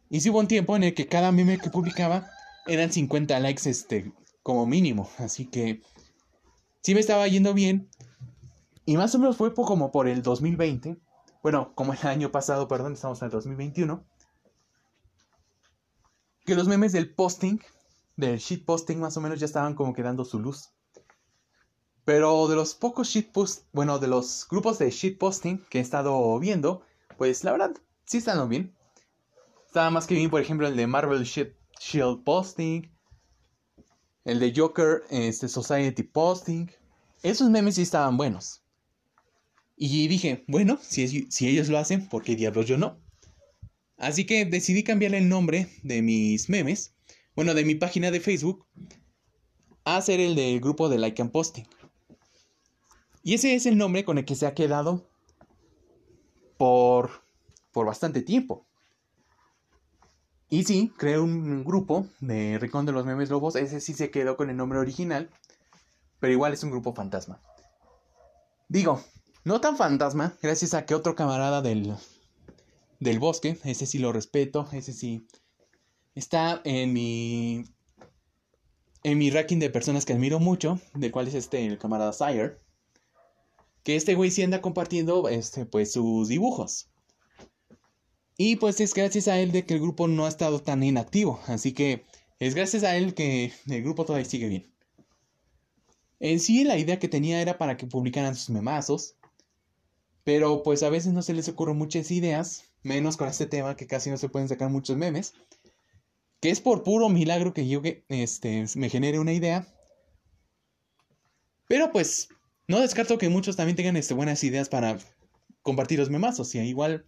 Y 0.08 0.20
sí 0.20 0.30
hubo 0.30 0.38
un 0.38 0.48
tiempo 0.48 0.76
en 0.76 0.84
el 0.84 0.94
que 0.94 1.08
cada 1.08 1.32
meme 1.32 1.58
que 1.58 1.70
publicaba 1.70 2.30
eran 2.66 2.92
50 2.92 3.38
likes 3.40 3.68
este, 3.68 4.12
como 4.42 4.66
mínimo. 4.66 5.08
Así 5.18 5.46
que 5.46 5.82
sí 6.82 6.94
me 6.94 7.00
estaba 7.00 7.26
yendo 7.28 7.54
bien. 7.54 7.88
Y 8.84 8.96
más 8.96 9.14
o 9.14 9.18
menos 9.18 9.36
fue 9.36 9.52
como 9.52 9.90
por 9.90 10.06
el 10.06 10.22
2020. 10.22 10.96
Bueno, 11.42 11.72
como 11.74 11.92
el 11.92 12.06
año 12.06 12.30
pasado, 12.30 12.68
perdón, 12.68 12.92
estamos 12.92 13.20
en 13.20 13.26
el 13.26 13.32
2021. 13.32 14.04
Que 16.44 16.54
los 16.54 16.68
memes 16.68 16.92
del 16.92 17.12
posting, 17.12 17.58
del 18.16 18.38
shitposting 18.38 19.00
más 19.00 19.16
o 19.16 19.20
menos 19.20 19.40
ya 19.40 19.46
estaban 19.46 19.74
como 19.74 19.92
quedando 19.92 20.24
su 20.24 20.38
luz. 20.38 20.75
Pero 22.06 22.46
de 22.46 22.54
los 22.54 22.74
pocos 22.74 23.08
shitposts, 23.08 23.66
bueno, 23.72 23.98
de 23.98 24.06
los 24.06 24.46
grupos 24.48 24.78
de 24.78 24.90
shitposting 24.90 25.66
que 25.68 25.78
he 25.78 25.80
estado 25.80 26.38
viendo, 26.38 26.82
pues 27.18 27.42
la 27.42 27.50
verdad 27.50 27.72
sí 28.04 28.18
están 28.18 28.48
bien. 28.48 28.72
Estaba 29.66 29.90
más 29.90 30.06
que 30.06 30.14
bien, 30.14 30.30
por 30.30 30.40
ejemplo, 30.40 30.68
el 30.68 30.76
de 30.76 30.86
Marvel 30.86 31.24
Shield 31.24 32.22
Posting. 32.22 32.88
El 34.24 34.38
de 34.38 34.52
Joker 34.56 35.02
este, 35.10 35.48
Society 35.48 36.04
Posting. 36.04 36.70
Esos 37.24 37.50
memes 37.50 37.74
sí 37.74 37.82
estaban 37.82 38.16
buenos. 38.16 38.62
Y 39.76 40.06
dije, 40.06 40.44
bueno, 40.46 40.78
si, 40.80 41.26
ellos 41.40 41.68
lo 41.68 41.78
hacen, 41.78 42.08
¿por 42.08 42.22
qué 42.22 42.36
diablos 42.36 42.66
yo 42.66 42.78
no? 42.78 43.00
Así 43.96 44.26
que 44.26 44.44
decidí 44.44 44.84
cambiar 44.84 45.12
el 45.12 45.28
nombre 45.28 45.68
de 45.82 46.02
mis 46.02 46.48
memes, 46.48 46.94
bueno, 47.34 47.52
de 47.52 47.64
mi 47.64 47.74
página 47.74 48.12
de 48.12 48.20
Facebook, 48.20 48.64
a 49.82 50.00
ser 50.02 50.20
el 50.20 50.36
del 50.36 50.60
grupo 50.60 50.88
de 50.88 50.98
Like 50.98 51.20
and 51.20 51.32
Posting. 51.32 51.66
Y 53.26 53.34
ese 53.34 53.56
es 53.56 53.66
el 53.66 53.76
nombre 53.76 54.04
con 54.04 54.18
el 54.18 54.24
que 54.24 54.36
se 54.36 54.46
ha 54.46 54.54
quedado 54.54 55.10
por, 56.56 57.10
por 57.72 57.84
bastante 57.84 58.22
tiempo. 58.22 58.64
Y 60.48 60.62
sí, 60.62 60.92
creé 60.96 61.18
un 61.18 61.64
grupo 61.64 62.06
de 62.20 62.56
Rincón 62.60 62.86
de 62.86 62.92
los 62.92 63.04
Memes 63.04 63.28
Lobos. 63.28 63.56
Ese 63.56 63.80
sí 63.80 63.94
se 63.94 64.12
quedó 64.12 64.36
con 64.36 64.48
el 64.48 64.56
nombre 64.56 64.78
original. 64.78 65.28
Pero 66.20 66.32
igual 66.32 66.52
es 66.52 66.62
un 66.62 66.70
grupo 66.70 66.94
fantasma. 66.94 67.42
Digo, 68.68 69.02
no 69.42 69.60
tan 69.60 69.76
fantasma, 69.76 70.36
gracias 70.40 70.74
a 70.74 70.86
que 70.86 70.94
otro 70.94 71.16
camarada 71.16 71.62
del, 71.62 71.96
del 73.00 73.18
bosque, 73.18 73.58
ese 73.64 73.86
sí 73.86 73.98
lo 73.98 74.12
respeto, 74.12 74.68
ese 74.70 74.92
sí 74.92 75.26
está 76.14 76.60
en 76.62 76.92
mi 76.92 77.64
en 79.02 79.18
mi 79.18 79.30
ranking 79.30 79.58
de 79.58 79.70
personas 79.70 80.04
que 80.04 80.12
admiro 80.12 80.38
mucho, 80.38 80.78
del 80.94 81.10
cual 81.10 81.26
es 81.26 81.34
este 81.34 81.66
el 81.66 81.78
camarada 81.78 82.12
Sire, 82.12 82.64
que 83.86 83.94
este 83.94 84.16
güey 84.16 84.32
sí 84.32 84.42
anda 84.42 84.60
compartiendo 84.60 85.28
este 85.28 85.64
pues 85.64 85.92
sus 85.92 86.26
dibujos. 86.26 86.88
Y 88.36 88.56
pues 88.56 88.80
es 88.80 88.92
gracias 88.92 89.28
a 89.28 89.38
él 89.38 89.52
de 89.52 89.64
que 89.64 89.74
el 89.74 89.80
grupo 89.80 90.08
no 90.08 90.26
ha 90.26 90.28
estado 90.28 90.60
tan 90.60 90.82
inactivo, 90.82 91.40
así 91.46 91.72
que 91.72 92.04
es 92.40 92.56
gracias 92.56 92.82
a 92.82 92.96
él 92.96 93.14
que 93.14 93.52
el 93.68 93.82
grupo 93.84 94.04
todavía 94.04 94.28
sigue 94.28 94.48
bien. 94.48 94.74
En 96.18 96.40
sí 96.40 96.64
la 96.64 96.76
idea 96.78 96.98
que 96.98 97.06
tenía 97.06 97.40
era 97.40 97.58
para 97.58 97.76
que 97.76 97.86
publicaran 97.86 98.34
sus 98.34 98.50
memazos, 98.50 99.14
pero 100.24 100.64
pues 100.64 100.82
a 100.82 100.90
veces 100.90 101.12
no 101.12 101.22
se 101.22 101.34
les 101.34 101.48
ocurren 101.48 101.78
muchas 101.78 102.10
ideas, 102.10 102.64
menos 102.82 103.16
con 103.16 103.28
este 103.28 103.46
tema 103.46 103.76
que 103.76 103.86
casi 103.86 104.10
no 104.10 104.16
se 104.16 104.28
pueden 104.28 104.48
sacar 104.48 104.68
muchos 104.68 104.96
memes. 104.96 105.34
Que 106.40 106.50
es 106.50 106.60
por 106.60 106.82
puro 106.82 107.08
milagro 107.08 107.54
que 107.54 107.68
yo 107.68 107.82
este, 108.08 108.64
me 108.74 108.90
genere 108.90 109.20
una 109.20 109.32
idea. 109.32 109.64
Pero 111.68 111.92
pues 111.92 112.30
no 112.68 112.80
descarto 112.80 113.18
que 113.18 113.28
muchos 113.28 113.56
también 113.56 113.76
tengan 113.76 113.96
este, 113.96 114.14
buenas 114.14 114.42
ideas 114.44 114.68
para 114.68 114.98
compartir 115.62 115.98
los 115.98 116.10
memazos. 116.10 116.54
Y 116.54 116.58
igual, 116.60 117.06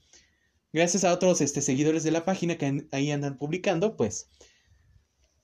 gracias 0.73 1.05
a 1.05 1.13
otros 1.13 1.41
este, 1.41 1.63
seguidores 1.63 2.05
de 2.05 2.11
la 2.11 2.25
página 2.25 2.57
que 2.57 2.87
ahí 2.93 3.11
andan 3.11 3.39
publicando, 3.39 3.97
pues 3.97 4.29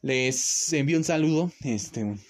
les 0.02 0.72
envío 0.72 0.98
un 0.98 1.04
saludo, 1.04 1.50
este, 1.62 2.04
un 2.04 2.20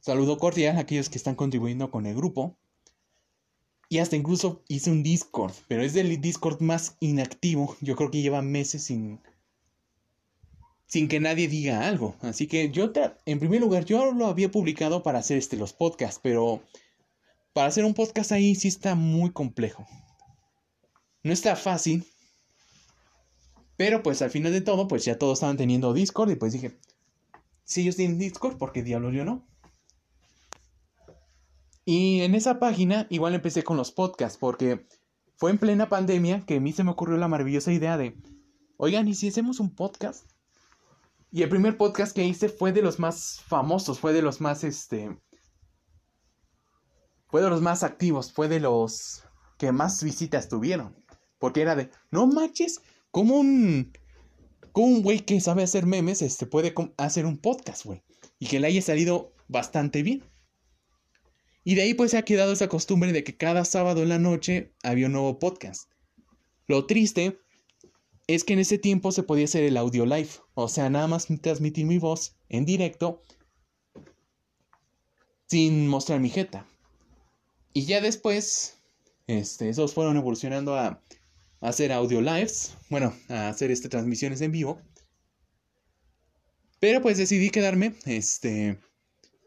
saludo 0.00 0.38
cordial 0.38 0.76
a 0.76 0.80
aquellos 0.80 1.08
que 1.08 1.18
están 1.18 1.36
contribuyendo 1.36 1.90
con 1.90 2.06
el 2.06 2.14
grupo. 2.14 2.58
Y 3.88 3.98
hasta 3.98 4.16
incluso 4.16 4.64
hice 4.66 4.90
un 4.90 5.04
Discord, 5.04 5.52
pero 5.68 5.82
es 5.82 5.94
el 5.94 6.20
Discord 6.20 6.60
más 6.60 6.96
inactivo. 6.98 7.76
Yo 7.80 7.94
creo 7.94 8.10
que 8.10 8.20
lleva 8.20 8.42
meses 8.42 8.82
sin, 8.82 9.20
sin 10.86 11.06
que 11.06 11.20
nadie 11.20 11.46
diga 11.46 11.86
algo. 11.86 12.16
Así 12.20 12.48
que 12.48 12.70
yo, 12.70 12.90
en 13.26 13.38
primer 13.38 13.60
lugar, 13.60 13.84
yo 13.84 14.12
lo 14.12 14.26
había 14.26 14.50
publicado 14.50 15.04
para 15.04 15.20
hacer 15.20 15.38
este, 15.38 15.56
los 15.56 15.72
podcasts, 15.72 16.18
pero 16.20 16.62
para 17.56 17.68
hacer 17.68 17.86
un 17.86 17.94
podcast 17.94 18.32
ahí 18.32 18.54
sí 18.54 18.68
está 18.68 18.94
muy 18.94 19.30
complejo. 19.30 19.88
No 21.22 21.32
está 21.32 21.56
fácil. 21.56 22.04
Pero 23.78 24.02
pues 24.02 24.20
al 24.20 24.28
final 24.28 24.52
de 24.52 24.60
todo, 24.60 24.88
pues 24.88 25.06
ya 25.06 25.16
todos 25.16 25.38
estaban 25.38 25.56
teniendo 25.56 25.94
Discord 25.94 26.28
y 26.28 26.36
pues 26.36 26.52
dije, 26.52 26.78
si 27.64 27.80
ellos 27.80 27.96
tienen 27.96 28.18
Discord, 28.18 28.58
¿por 28.58 28.72
qué 28.72 28.82
diablos 28.82 29.14
yo 29.14 29.24
no? 29.24 29.48
Y 31.86 32.20
en 32.20 32.34
esa 32.34 32.58
página 32.58 33.06
igual 33.08 33.32
empecé 33.32 33.64
con 33.64 33.78
los 33.78 33.90
podcasts, 33.90 34.36
porque 34.36 34.86
fue 35.36 35.50
en 35.50 35.56
plena 35.56 35.88
pandemia 35.88 36.44
que 36.44 36.56
a 36.56 36.60
mí 36.60 36.74
se 36.74 36.84
me 36.84 36.90
ocurrió 36.90 37.16
la 37.16 37.26
maravillosa 37.26 37.72
idea 37.72 37.96
de, 37.96 38.18
oigan, 38.76 39.08
¿y 39.08 39.14
si 39.14 39.28
hacemos 39.28 39.60
un 39.60 39.74
podcast? 39.74 40.30
Y 41.32 41.42
el 41.42 41.48
primer 41.48 41.78
podcast 41.78 42.14
que 42.14 42.22
hice 42.22 42.50
fue 42.50 42.72
de 42.72 42.82
los 42.82 42.98
más 42.98 43.40
famosos, 43.46 43.98
fue 43.98 44.12
de 44.12 44.20
los 44.20 44.42
más, 44.42 44.62
este, 44.62 45.16
fue 47.28 47.42
de 47.42 47.50
los 47.50 47.62
más 47.62 47.82
activos, 47.82 48.32
fue 48.32 48.48
de 48.48 48.60
los 48.60 49.24
que 49.58 49.72
más 49.72 50.02
visitas 50.02 50.48
tuvieron. 50.48 50.96
Porque 51.38 51.60
era 51.60 51.76
de, 51.76 51.90
no 52.10 52.26
manches, 52.26 52.80
como 53.10 53.36
un, 53.36 53.92
como 54.72 54.86
un 54.88 55.02
güey 55.02 55.20
que 55.20 55.40
sabe 55.40 55.62
hacer 55.62 55.86
memes, 55.86 56.22
este, 56.22 56.46
puede 56.46 56.74
hacer 56.96 57.26
un 57.26 57.38
podcast, 57.38 57.84
güey. 57.84 58.02
Y 58.38 58.46
que 58.46 58.60
le 58.60 58.68
haya 58.68 58.82
salido 58.82 59.32
bastante 59.48 60.02
bien. 60.02 60.24
Y 61.64 61.74
de 61.74 61.82
ahí 61.82 61.94
pues 61.94 62.12
se 62.12 62.18
ha 62.18 62.24
quedado 62.24 62.52
esa 62.52 62.68
costumbre 62.68 63.12
de 63.12 63.24
que 63.24 63.36
cada 63.36 63.64
sábado 63.64 64.02
en 64.02 64.10
la 64.10 64.18
noche 64.18 64.72
había 64.82 65.06
un 65.06 65.12
nuevo 65.12 65.38
podcast. 65.38 65.90
Lo 66.68 66.86
triste 66.86 67.40
es 68.28 68.44
que 68.44 68.52
en 68.52 68.60
ese 68.60 68.78
tiempo 68.78 69.12
se 69.12 69.22
podía 69.22 69.44
hacer 69.44 69.64
el 69.64 69.76
audio 69.76 70.04
live, 70.06 70.30
o 70.54 70.68
sea, 70.68 70.90
nada 70.90 71.06
más 71.06 71.26
transmitir 71.40 71.86
mi 71.86 71.98
voz 71.98 72.36
en 72.48 72.64
directo 72.64 73.22
sin 75.48 75.88
mostrar 75.88 76.20
mi 76.20 76.28
jeta. 76.28 76.66
Y 77.76 77.84
ya 77.84 78.00
después, 78.00 78.78
este, 79.26 79.68
esos 79.68 79.92
fueron 79.92 80.16
evolucionando 80.16 80.76
a, 80.76 81.02
hacer 81.60 81.92
audio 81.92 82.22
lives, 82.22 82.74
bueno, 82.88 83.12
a 83.28 83.50
hacer 83.50 83.70
este, 83.70 83.90
transmisiones 83.90 84.40
en 84.40 84.50
vivo. 84.50 84.80
Pero 86.80 87.02
pues 87.02 87.18
decidí 87.18 87.50
quedarme, 87.50 87.92
este, 88.06 88.80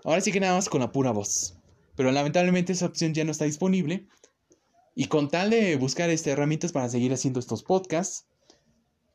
ahora 0.03 0.21
sí 0.21 0.31
que 0.31 0.39
nada 0.39 0.53
más 0.53 0.69
con 0.69 0.81
la 0.81 0.91
pura 0.91 1.09
voz. 1.09 1.57
Pero 1.95 2.11
lamentablemente 2.11 2.73
esa 2.73 2.85
opción 2.85 3.15
ya 3.15 3.23
no 3.23 3.31
está 3.31 3.45
disponible. 3.45 4.07
Y 4.93 5.07
con 5.07 5.31
tal 5.31 5.49
de 5.49 5.75
buscar 5.77 6.11
este, 6.11 6.29
herramientas 6.29 6.71
para 6.71 6.87
seguir 6.87 7.11
haciendo 7.11 7.39
estos 7.39 7.63
podcasts, 7.63 8.27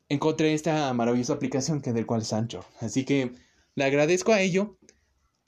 encontré 0.09 0.55
esta 0.55 0.93
maravillosa 0.93 1.35
aplicación 1.35 1.83
que 1.83 1.93
del 1.93 2.05
cual 2.07 2.23
es 2.23 2.33
Anchor. 2.33 2.65
Así 2.81 3.05
que 3.05 3.31
le 3.77 3.85
agradezco 3.85 4.33
a 4.33 4.41
ello, 4.41 4.77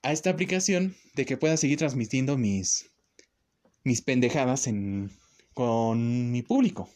a 0.03 0.13
esta 0.13 0.31
aplicación, 0.31 0.95
de 1.17 1.27
que 1.27 1.37
pueda 1.37 1.57
seguir 1.57 1.79
transmitiendo 1.79 2.39
mis, 2.39 2.93
mis 3.87 4.03
pendejadas 4.03 4.67
en, 4.67 5.13
con 5.55 6.33
mi 6.33 6.43
público. 6.43 6.91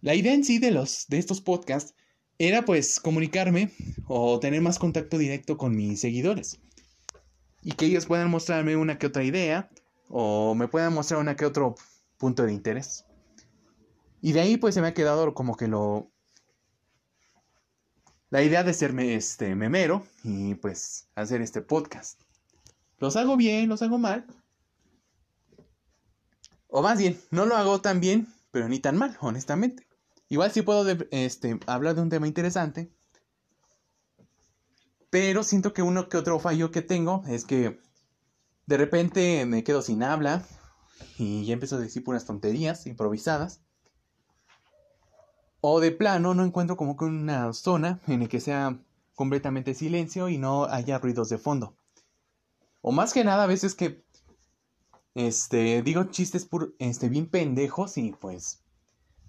La 0.00 0.14
idea 0.14 0.32
en 0.32 0.44
sí 0.44 0.60
de, 0.60 0.70
los, 0.70 1.06
de 1.08 1.18
estos 1.18 1.40
podcasts 1.40 1.94
era 2.38 2.64
pues 2.64 3.00
comunicarme 3.00 3.72
o 4.06 4.38
tener 4.38 4.60
más 4.60 4.78
contacto 4.78 5.18
directo 5.18 5.56
con 5.58 5.74
mis 5.74 6.00
seguidores 6.00 6.60
y 7.62 7.72
que 7.72 7.86
ellos 7.86 8.06
puedan 8.06 8.30
mostrarme 8.30 8.76
una 8.76 8.96
que 8.98 9.08
otra 9.08 9.24
idea 9.24 9.68
o 10.08 10.54
me 10.54 10.68
puedan 10.68 10.94
mostrar 10.94 11.18
una 11.18 11.34
que 11.34 11.46
otro 11.46 11.74
punto 12.16 12.44
de 12.44 12.52
interés. 12.52 13.04
Y 14.20 14.30
de 14.30 14.40
ahí 14.40 14.56
pues 14.56 14.76
se 14.76 14.82
me 14.82 14.86
ha 14.86 14.94
quedado 14.94 15.34
como 15.34 15.56
que 15.56 15.66
lo... 15.66 16.12
La 18.30 18.44
idea 18.44 18.62
de 18.62 18.72
serme 18.72 19.16
este 19.16 19.56
memero 19.56 20.06
y 20.22 20.54
pues 20.54 21.08
hacer 21.16 21.42
este 21.42 21.60
podcast. 21.60 22.20
Los 22.98 23.16
hago 23.16 23.36
bien, 23.36 23.68
los 23.68 23.82
hago 23.82 23.98
mal. 23.98 24.26
O 26.72 26.82
más 26.82 26.98
bien, 26.98 27.20
no 27.30 27.46
lo 27.46 27.56
hago 27.56 27.80
tan 27.80 28.00
bien, 28.00 28.26
pero 28.50 28.68
ni 28.68 28.80
tan 28.80 28.96
mal, 28.96 29.16
honestamente. 29.20 29.86
Igual 30.28 30.50
sí 30.50 30.62
puedo 30.62 30.84
este, 31.10 31.60
hablar 31.66 31.94
de 31.94 32.02
un 32.02 32.10
tema 32.10 32.26
interesante 32.26 32.90
pero 35.12 35.42
siento 35.42 35.74
que 35.74 35.82
uno 35.82 36.08
que 36.08 36.16
otro 36.16 36.40
fallo 36.40 36.70
que 36.70 36.80
tengo 36.80 37.22
es 37.28 37.44
que 37.44 37.78
de 38.64 38.78
repente 38.78 39.44
me 39.44 39.62
quedo 39.62 39.82
sin 39.82 40.02
habla 40.02 40.42
y 41.18 41.44
ya 41.44 41.52
empiezo 41.52 41.76
a 41.76 41.80
decir 41.80 42.02
puras 42.02 42.24
tonterías 42.24 42.86
improvisadas. 42.86 43.60
O 45.60 45.80
de 45.80 45.90
plano 45.90 46.32
no 46.32 46.46
encuentro 46.46 46.78
como 46.78 46.96
que 46.96 47.04
una 47.04 47.52
zona 47.52 48.00
en 48.06 48.20
la 48.20 48.26
que 48.26 48.40
sea 48.40 48.80
completamente 49.14 49.74
silencio 49.74 50.30
y 50.30 50.38
no 50.38 50.64
haya 50.64 50.98
ruidos 50.98 51.28
de 51.28 51.36
fondo. 51.36 51.76
O 52.80 52.90
más 52.90 53.12
que 53.12 53.22
nada 53.22 53.44
a 53.44 53.48
veces 53.48 53.74
que 53.74 54.02
este 55.14 55.82
digo 55.82 56.04
chistes 56.04 56.48
este 56.78 57.08
bien 57.08 57.26
pendejos 57.26 57.98
y 57.98 58.12
pues 58.12 58.62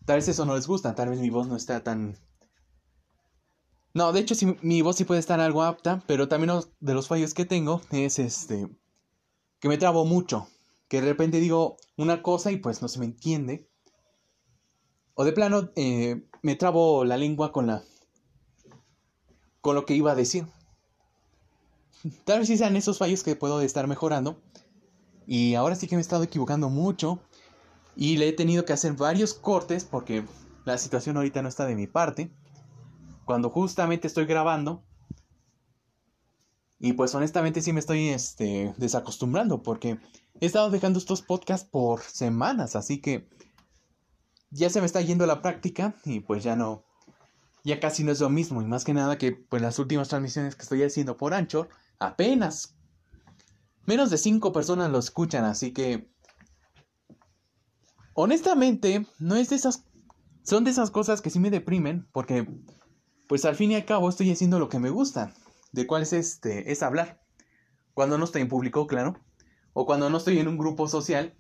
tal 0.06 0.18
vez 0.18 0.28
eso 0.28 0.46
no 0.46 0.56
les 0.56 0.68
gusta, 0.68 0.96
tal 0.96 1.10
vez 1.10 1.20
mi 1.20 1.30
voz 1.30 1.48
no 1.48 1.56
está 1.56 1.84
tan 1.84 2.18
no, 3.94 4.12
de 4.12 4.20
hecho, 4.22 4.34
sí, 4.34 4.58
mi 4.62 4.82
voz 4.82 4.96
sí 4.96 5.04
puede 5.06 5.20
estar 5.20 5.40
algo 5.40 5.62
apta, 5.62 6.02
pero 6.08 6.28
también 6.28 6.50
uno 6.50 6.64
de 6.80 6.94
los 6.96 7.08
fallos 7.08 7.34
que 7.36 7.46
tengo 7.46 7.82
es 7.92 8.18
este. 8.20 8.68
que 9.60 9.70
me 9.70 9.78
trabo 9.78 10.06
mucho. 10.06 10.48
Que 10.88 11.02
de 11.02 11.08
repente 11.08 11.40
digo 11.40 11.78
una 11.98 12.24
cosa 12.24 12.52
y 12.52 12.58
pues 12.58 12.82
no 12.82 12.88
se 12.88 13.00
me 13.00 13.06
entiende. 13.06 13.68
O 15.16 15.24
de 15.26 15.32
plano, 15.32 15.70
eh, 15.76 16.24
me 16.42 16.56
trabo 16.56 17.06
la 17.06 17.18
lengua 17.18 17.52
con 17.52 17.68
la. 17.68 17.84
con 19.62 19.76
lo 19.76 19.86
que 19.86 19.96
iba 19.96 20.12
a 20.12 20.16
decir. 20.16 20.48
Tal 22.26 22.40
vez 22.40 22.48
sí 22.48 22.58
sean 22.58 22.76
esos 22.76 22.98
fallos 22.98 23.24
que 23.24 23.36
puedo 23.36 23.62
estar 23.62 23.88
mejorando. 23.88 24.42
Y 25.28 25.56
ahora 25.56 25.76
sí 25.76 25.88
que 25.88 25.96
me 25.96 26.02
he 26.02 26.02
estado 26.02 26.24
equivocando 26.24 26.70
mucho. 26.70 27.20
Y 27.96 28.18
le 28.18 28.30
he 28.30 28.34
tenido 28.34 28.66
que 28.66 28.74
hacer 28.74 28.94
varios 28.94 29.34
cortes 29.34 29.86
porque 29.86 30.26
la 30.66 30.78
situación 30.78 31.18
ahorita 31.18 31.42
no 31.42 31.50
está 31.50 31.66
de 31.66 31.76
mi 31.76 31.88
parte 31.88 32.32
cuando 33.26 33.50
justamente 33.50 34.08
estoy 34.08 34.26
grabando. 34.26 34.84
Y 36.80 36.94
pues 36.94 37.16
honestamente 37.16 37.62
sí 37.62 37.72
me 37.72 37.80
estoy 37.80 38.10
este, 38.10 38.74
desacostumbrando 38.78 39.64
porque 39.64 40.00
he 40.42 40.46
estado 40.46 40.70
dejando 40.70 41.00
estos 41.00 41.22
podcasts 41.22 41.68
por 41.70 42.02
semanas, 42.02 42.76
así 42.76 43.00
que 43.00 43.30
ya 44.52 44.70
se 44.70 44.82
me 44.82 44.86
está 44.86 45.00
yendo 45.02 45.26
la 45.26 45.42
práctica 45.42 45.96
y 46.04 46.20
pues 46.20 46.44
ya 46.44 46.58
no, 46.58 46.84
ya 47.64 47.80
casi 47.80 48.04
no 48.04 48.12
es 48.12 48.20
lo 48.20 48.30
mismo. 48.30 48.62
Y 48.62 48.66
más 48.66 48.84
que 48.84 48.94
nada 48.94 49.18
que 49.18 49.32
pues 49.32 49.62
las 49.62 49.80
últimas 49.80 50.10
transmisiones 50.10 50.56
que 50.56 50.64
estoy 50.64 50.84
haciendo 50.84 51.16
por 51.16 51.34
Anchor, 51.34 51.70
apenas 52.00 52.76
menos 53.86 54.10
de 54.10 54.18
5 54.18 54.52
personas 54.52 54.92
lo 54.92 55.00
escuchan, 55.00 55.46
así 55.46 55.72
que 55.72 56.10
honestamente 58.14 59.08
no 59.20 59.36
es 59.36 59.50
de 59.50 59.56
esas, 59.56 59.86
son 60.44 60.64
de 60.64 60.72
esas 60.72 60.92
cosas 60.92 61.22
que 61.22 61.30
sí 61.30 61.40
me 61.40 61.50
deprimen 61.50 62.08
porque 62.12 62.48
pues 63.28 63.46
al 63.46 63.56
fin 63.56 63.72
y 63.72 63.76
al 63.76 63.86
cabo 63.86 64.10
estoy 64.10 64.32
haciendo 64.32 64.60
lo 64.60 64.70
que 64.70 64.80
me 64.80 64.90
gusta, 64.90 65.34
de 65.72 65.88
cuál 65.88 66.04
es 66.04 66.14
este, 66.14 66.72
es 66.72 66.84
hablar. 66.84 67.22
Cuando 67.94 68.18
no 68.18 68.26
estoy 68.26 68.42
en 68.42 68.48
público, 68.48 68.88
claro, 68.88 69.20
o 69.74 69.86
cuando 69.86 70.10
no 70.10 70.18
estoy 70.18 70.40
en 70.40 70.48
un 70.48 70.58
grupo 70.58 70.88
social, 70.88 71.38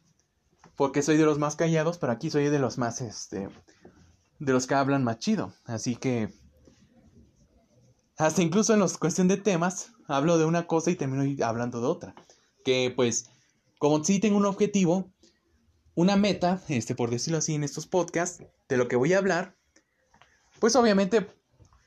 porque 0.76 1.02
soy 1.02 1.18
de 1.18 1.26
los 1.26 1.39
más 1.39 1.56
callados, 1.56 1.98
pero 1.98 2.12
aquí 2.12 2.30
soy 2.30 2.50
de 2.50 2.60
los 2.60 2.78
más, 2.78 3.02
este, 3.02 3.48
de 4.39 4.54
los 4.54 4.68
que 4.68 4.76
hablan 4.76 5.04
más 5.04 5.20
chido. 5.20 5.54
Así 5.66 5.96
que, 5.96 6.34
hasta 8.18 8.41
incluso 8.41 8.74
en 8.74 8.80
los 8.80 8.98
cuestión 8.98 9.28
de 9.28 9.38
temas, 9.38 9.91
hablo 10.08 10.38
de 10.38 10.46
una 10.46 10.68
cosa 10.68 10.91
y 10.91 10.96
termino 10.96 11.46
hablando 11.46 11.82
de 11.82 11.88
otra. 11.88 12.16
Que 12.64 12.91
pues, 12.95 13.30
como 13.80 14.03
si 14.03 14.20
tengo 14.20 14.38
un 14.38 14.45
objetivo, 14.45 15.11
una 15.95 16.16
meta, 16.16 16.61
este, 16.70 16.95
por 16.95 17.09
decirlo 17.09 17.39
así, 17.39 17.55
en 17.55 17.64
estos 17.64 17.88
podcasts, 17.88 18.43
de 18.70 18.78
lo 18.78 18.88
que 18.88 18.95
voy 18.95 19.14
a 19.14 19.18
hablar, 19.18 19.55
pues 20.59 20.76
obviamente 20.76 21.28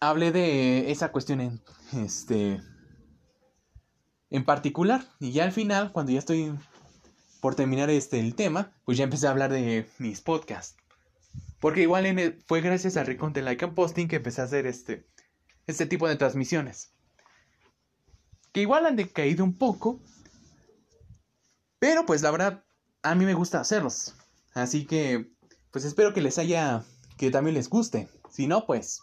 hablé 0.01 0.33
de 0.33 0.91
esa 0.91 1.11
cuestión 1.13 1.41
en, 1.41 1.63
este, 2.05 2.61
en 4.31 4.45
particular. 4.45 5.05
Y 5.21 5.33
ya 5.33 5.45
al 5.45 5.53
final, 5.53 5.93
cuando 5.93 6.13
ya 6.13 6.19
estoy 6.19 6.53
por 7.41 7.55
terminar 7.55 7.91
este, 7.91 8.21
el 8.21 8.35
tema, 8.35 8.73
pues 8.85 8.99
ya 8.99 9.05
empecé 9.05 9.27
a 9.27 9.31
hablar 9.31 9.53
de 9.53 9.89
mis 9.99 10.21
podcasts. 10.21 10.77
Porque 11.61 11.83
igual 11.83 12.37
fue 12.47 12.61
gracias 12.61 12.97
a 12.97 13.05
Recon 13.05 13.33
de 13.33 13.43
Like 13.43 13.65
and 13.65 13.75
Posting 13.75 14.09
que 14.09 14.17
empecé 14.17 14.41
a 14.41 14.45
hacer 14.45 14.67
este, 14.67 15.07
este 15.67 15.87
tipo 15.87 16.07
de 16.09 16.17
transmisiones. 16.17 16.93
Que 18.53 18.61
igual 18.61 18.87
han 18.87 18.97
decaído 18.97 19.45
un 19.45 19.57
poco. 19.57 20.01
Pero 21.79 22.07
pues 22.07 22.23
la 22.23 22.31
verdad, 22.31 22.65
a 23.03 23.15
mí 23.15 23.25
me 23.25 23.35
gusta 23.35 23.61
hacerlos. 23.61 24.15
Así 24.55 24.87
que, 24.87 25.31
pues 25.71 25.85
espero 25.85 26.15
que 26.15 26.23
les 26.23 26.39
haya, 26.39 26.85
que 27.17 27.31
también 27.31 27.55
les 27.55 27.69
guste. 27.69 28.09
Si 28.31 28.47
no, 28.47 28.67
pues 28.67 29.03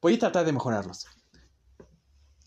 voy 0.00 0.14
a 0.14 0.18
tratar 0.18 0.44
de 0.44 0.52
mejorarlos. 0.52 1.06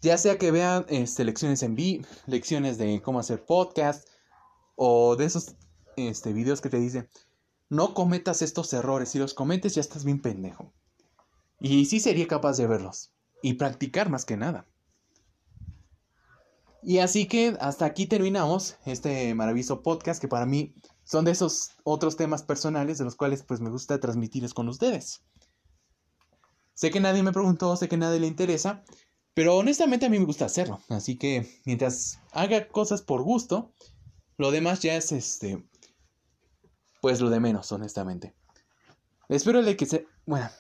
Ya 0.01 0.17
sea 0.17 0.37
que 0.37 0.51
vean 0.51 0.85
este, 0.89 1.23
lecciones 1.23 1.63
en 1.63 1.75
vivo, 1.75 2.05
lecciones 2.27 2.77
de 2.77 3.01
cómo 3.01 3.19
hacer 3.19 3.45
podcast, 3.45 4.07
o 4.75 5.15
de 5.15 5.25
esos 5.25 5.55
este, 5.95 6.33
videos 6.33 6.61
que 6.61 6.69
te 6.69 6.77
dicen, 6.77 7.09
no 7.69 7.93
cometas 7.93 8.41
estos 8.41 8.71
errores, 8.73 9.09
si 9.09 9.19
los 9.19 9.33
cometes 9.33 9.75
ya 9.75 9.81
estás 9.81 10.03
bien 10.03 10.21
pendejo. 10.21 10.73
Y 11.59 11.85
sí 11.85 11.99
sería 11.99 12.27
capaz 12.27 12.57
de 12.57 12.67
verlos. 12.67 13.11
Y 13.41 13.53
practicar 13.53 14.09
más 14.09 14.25
que 14.25 14.37
nada. 14.37 14.67
Y 16.85 16.99
así 16.99 17.25
que 17.25 17.57
hasta 17.59 17.85
aquí 17.85 18.05
terminamos 18.05 18.77
este 18.85 19.33
maravilloso 19.33 19.81
podcast 19.81 20.21
que 20.21 20.27
para 20.27 20.45
mí 20.45 20.75
son 21.03 21.25
de 21.25 21.31
esos 21.31 21.71
otros 21.83 22.15
temas 22.15 22.43
personales 22.43 22.99
de 22.99 23.05
los 23.05 23.15
cuales 23.15 23.41
pues 23.41 23.59
me 23.59 23.71
gusta 23.71 23.99
transmitirles 23.99 24.53
con 24.53 24.69
ustedes. 24.69 25.23
Sé 26.75 26.91
que 26.91 26.99
nadie 26.99 27.23
me 27.23 27.31
preguntó, 27.31 27.75
sé 27.75 27.89
que 27.89 27.97
nadie 27.97 28.19
le 28.19 28.27
interesa, 28.27 28.83
pero 29.33 29.57
honestamente 29.57 30.05
a 30.05 30.09
mí 30.09 30.19
me 30.19 30.25
gusta 30.25 30.45
hacerlo. 30.45 30.79
Así 30.89 31.17
que 31.17 31.59
mientras 31.65 32.19
haga 32.31 32.67
cosas 32.67 33.01
por 33.01 33.23
gusto, 33.23 33.73
lo 34.37 34.51
demás 34.51 34.81
ya 34.81 34.95
es 34.95 35.11
este. 35.11 35.65
Pues 37.01 37.19
lo 37.19 37.31
de 37.31 37.39
menos, 37.39 37.71
honestamente. 37.71 38.35
Espero 39.27 39.63
de 39.63 39.75
que 39.75 39.87
se. 39.87 40.05
Bueno, 40.27 40.51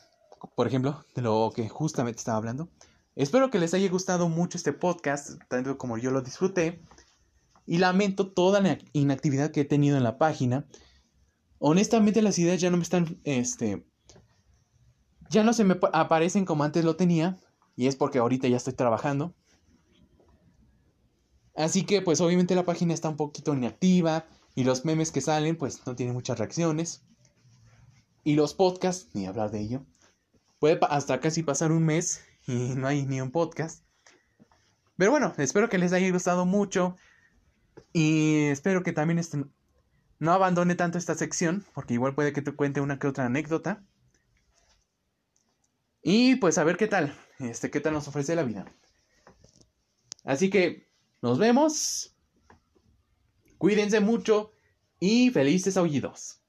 por 0.55 0.65
ejemplo, 0.65 1.05
de 1.13 1.21
lo 1.21 1.51
que 1.55 1.69
justamente 1.69 2.17
estaba 2.17 2.39
hablando. 2.39 2.67
Espero 3.15 3.49
que 3.49 3.59
les 3.59 3.73
haya 3.73 3.89
gustado 3.89 4.27
mucho 4.27 4.57
este 4.57 4.73
podcast, 4.73 5.41
tanto 5.47 5.77
como 5.77 5.97
yo 5.97 6.11
lo 6.11 6.21
disfruté. 6.21 6.81
Y 7.65 7.77
lamento 7.77 8.31
toda 8.31 8.59
la 8.59 8.77
inactividad 8.91 9.51
que 9.51 9.61
he 9.61 9.65
tenido 9.65 9.97
en 9.97 10.03
la 10.03 10.17
página. 10.17 10.67
Honestamente, 11.57 12.21
las 12.21 12.37
ideas 12.37 12.59
ya 12.59 12.69
no 12.69 12.77
me 12.77 12.83
están. 12.83 13.19
Este. 13.23 13.85
Ya 15.29 15.43
no 15.43 15.53
se 15.53 15.63
me 15.63 15.79
aparecen 15.93 16.45
como 16.45 16.65
antes 16.65 16.83
lo 16.83 16.97
tenía. 16.97 17.37
Y 17.77 17.87
es 17.87 17.95
porque 17.95 18.19
ahorita 18.19 18.49
ya 18.49 18.57
estoy 18.57 18.73
trabajando. 18.73 19.33
Así 21.55 21.85
que 21.85 22.01
pues 22.01 22.19
obviamente 22.19 22.53
la 22.53 22.65
página 22.65 22.93
está 22.93 23.07
un 23.07 23.15
poquito 23.15 23.53
inactiva 23.53 24.25
y 24.55 24.65
los 24.65 24.83
memes 24.83 25.11
que 25.11 25.21
salen 25.21 25.57
pues 25.57 25.87
no 25.87 25.95
tienen 25.95 26.13
muchas 26.13 26.37
reacciones. 26.37 27.05
Y 28.25 28.35
los 28.35 28.53
podcasts, 28.53 29.09
ni 29.13 29.25
hablar 29.25 29.51
de 29.51 29.61
ello. 29.61 29.85
Puede 30.59 30.79
hasta 30.89 31.19
casi 31.21 31.43
pasar 31.43 31.71
un 31.71 31.83
mes 31.83 32.21
y 32.47 32.75
no 32.75 32.87
hay 32.87 33.05
ni 33.05 33.21
un 33.21 33.31
podcast. 33.31 33.83
Pero 34.97 35.11
bueno, 35.11 35.33
espero 35.37 35.69
que 35.69 35.77
les 35.77 35.93
haya 35.93 36.09
gustado 36.11 36.45
mucho. 36.45 36.95
Y 37.91 38.45
espero 38.45 38.83
que 38.83 38.93
también 38.93 39.19
estén, 39.19 39.51
no 40.19 40.31
abandone 40.31 40.75
tanto 40.75 40.97
esta 40.97 41.15
sección, 41.15 41.65
porque 41.73 41.93
igual 41.93 42.15
puede 42.15 42.33
que 42.33 42.41
te 42.41 42.53
cuente 42.53 42.81
una 42.81 42.99
que 42.99 43.07
otra 43.07 43.25
anécdota. 43.25 43.83
Y 46.01 46.35
pues 46.35 46.57
a 46.57 46.63
ver 46.63 46.77
qué 46.77 46.87
tal, 46.87 47.17
este, 47.39 47.71
qué 47.71 47.79
tal 47.79 47.93
nos 47.93 48.07
ofrece 48.07 48.35
la 48.35 48.43
vida. 48.43 48.65
Así 50.23 50.49
que 50.49 50.89
nos 51.21 51.39
vemos. 51.39 52.15
Cuídense 53.57 53.99
mucho 53.99 54.51
y 54.99 55.31
felices 55.31 55.77
aullidos. 55.77 56.44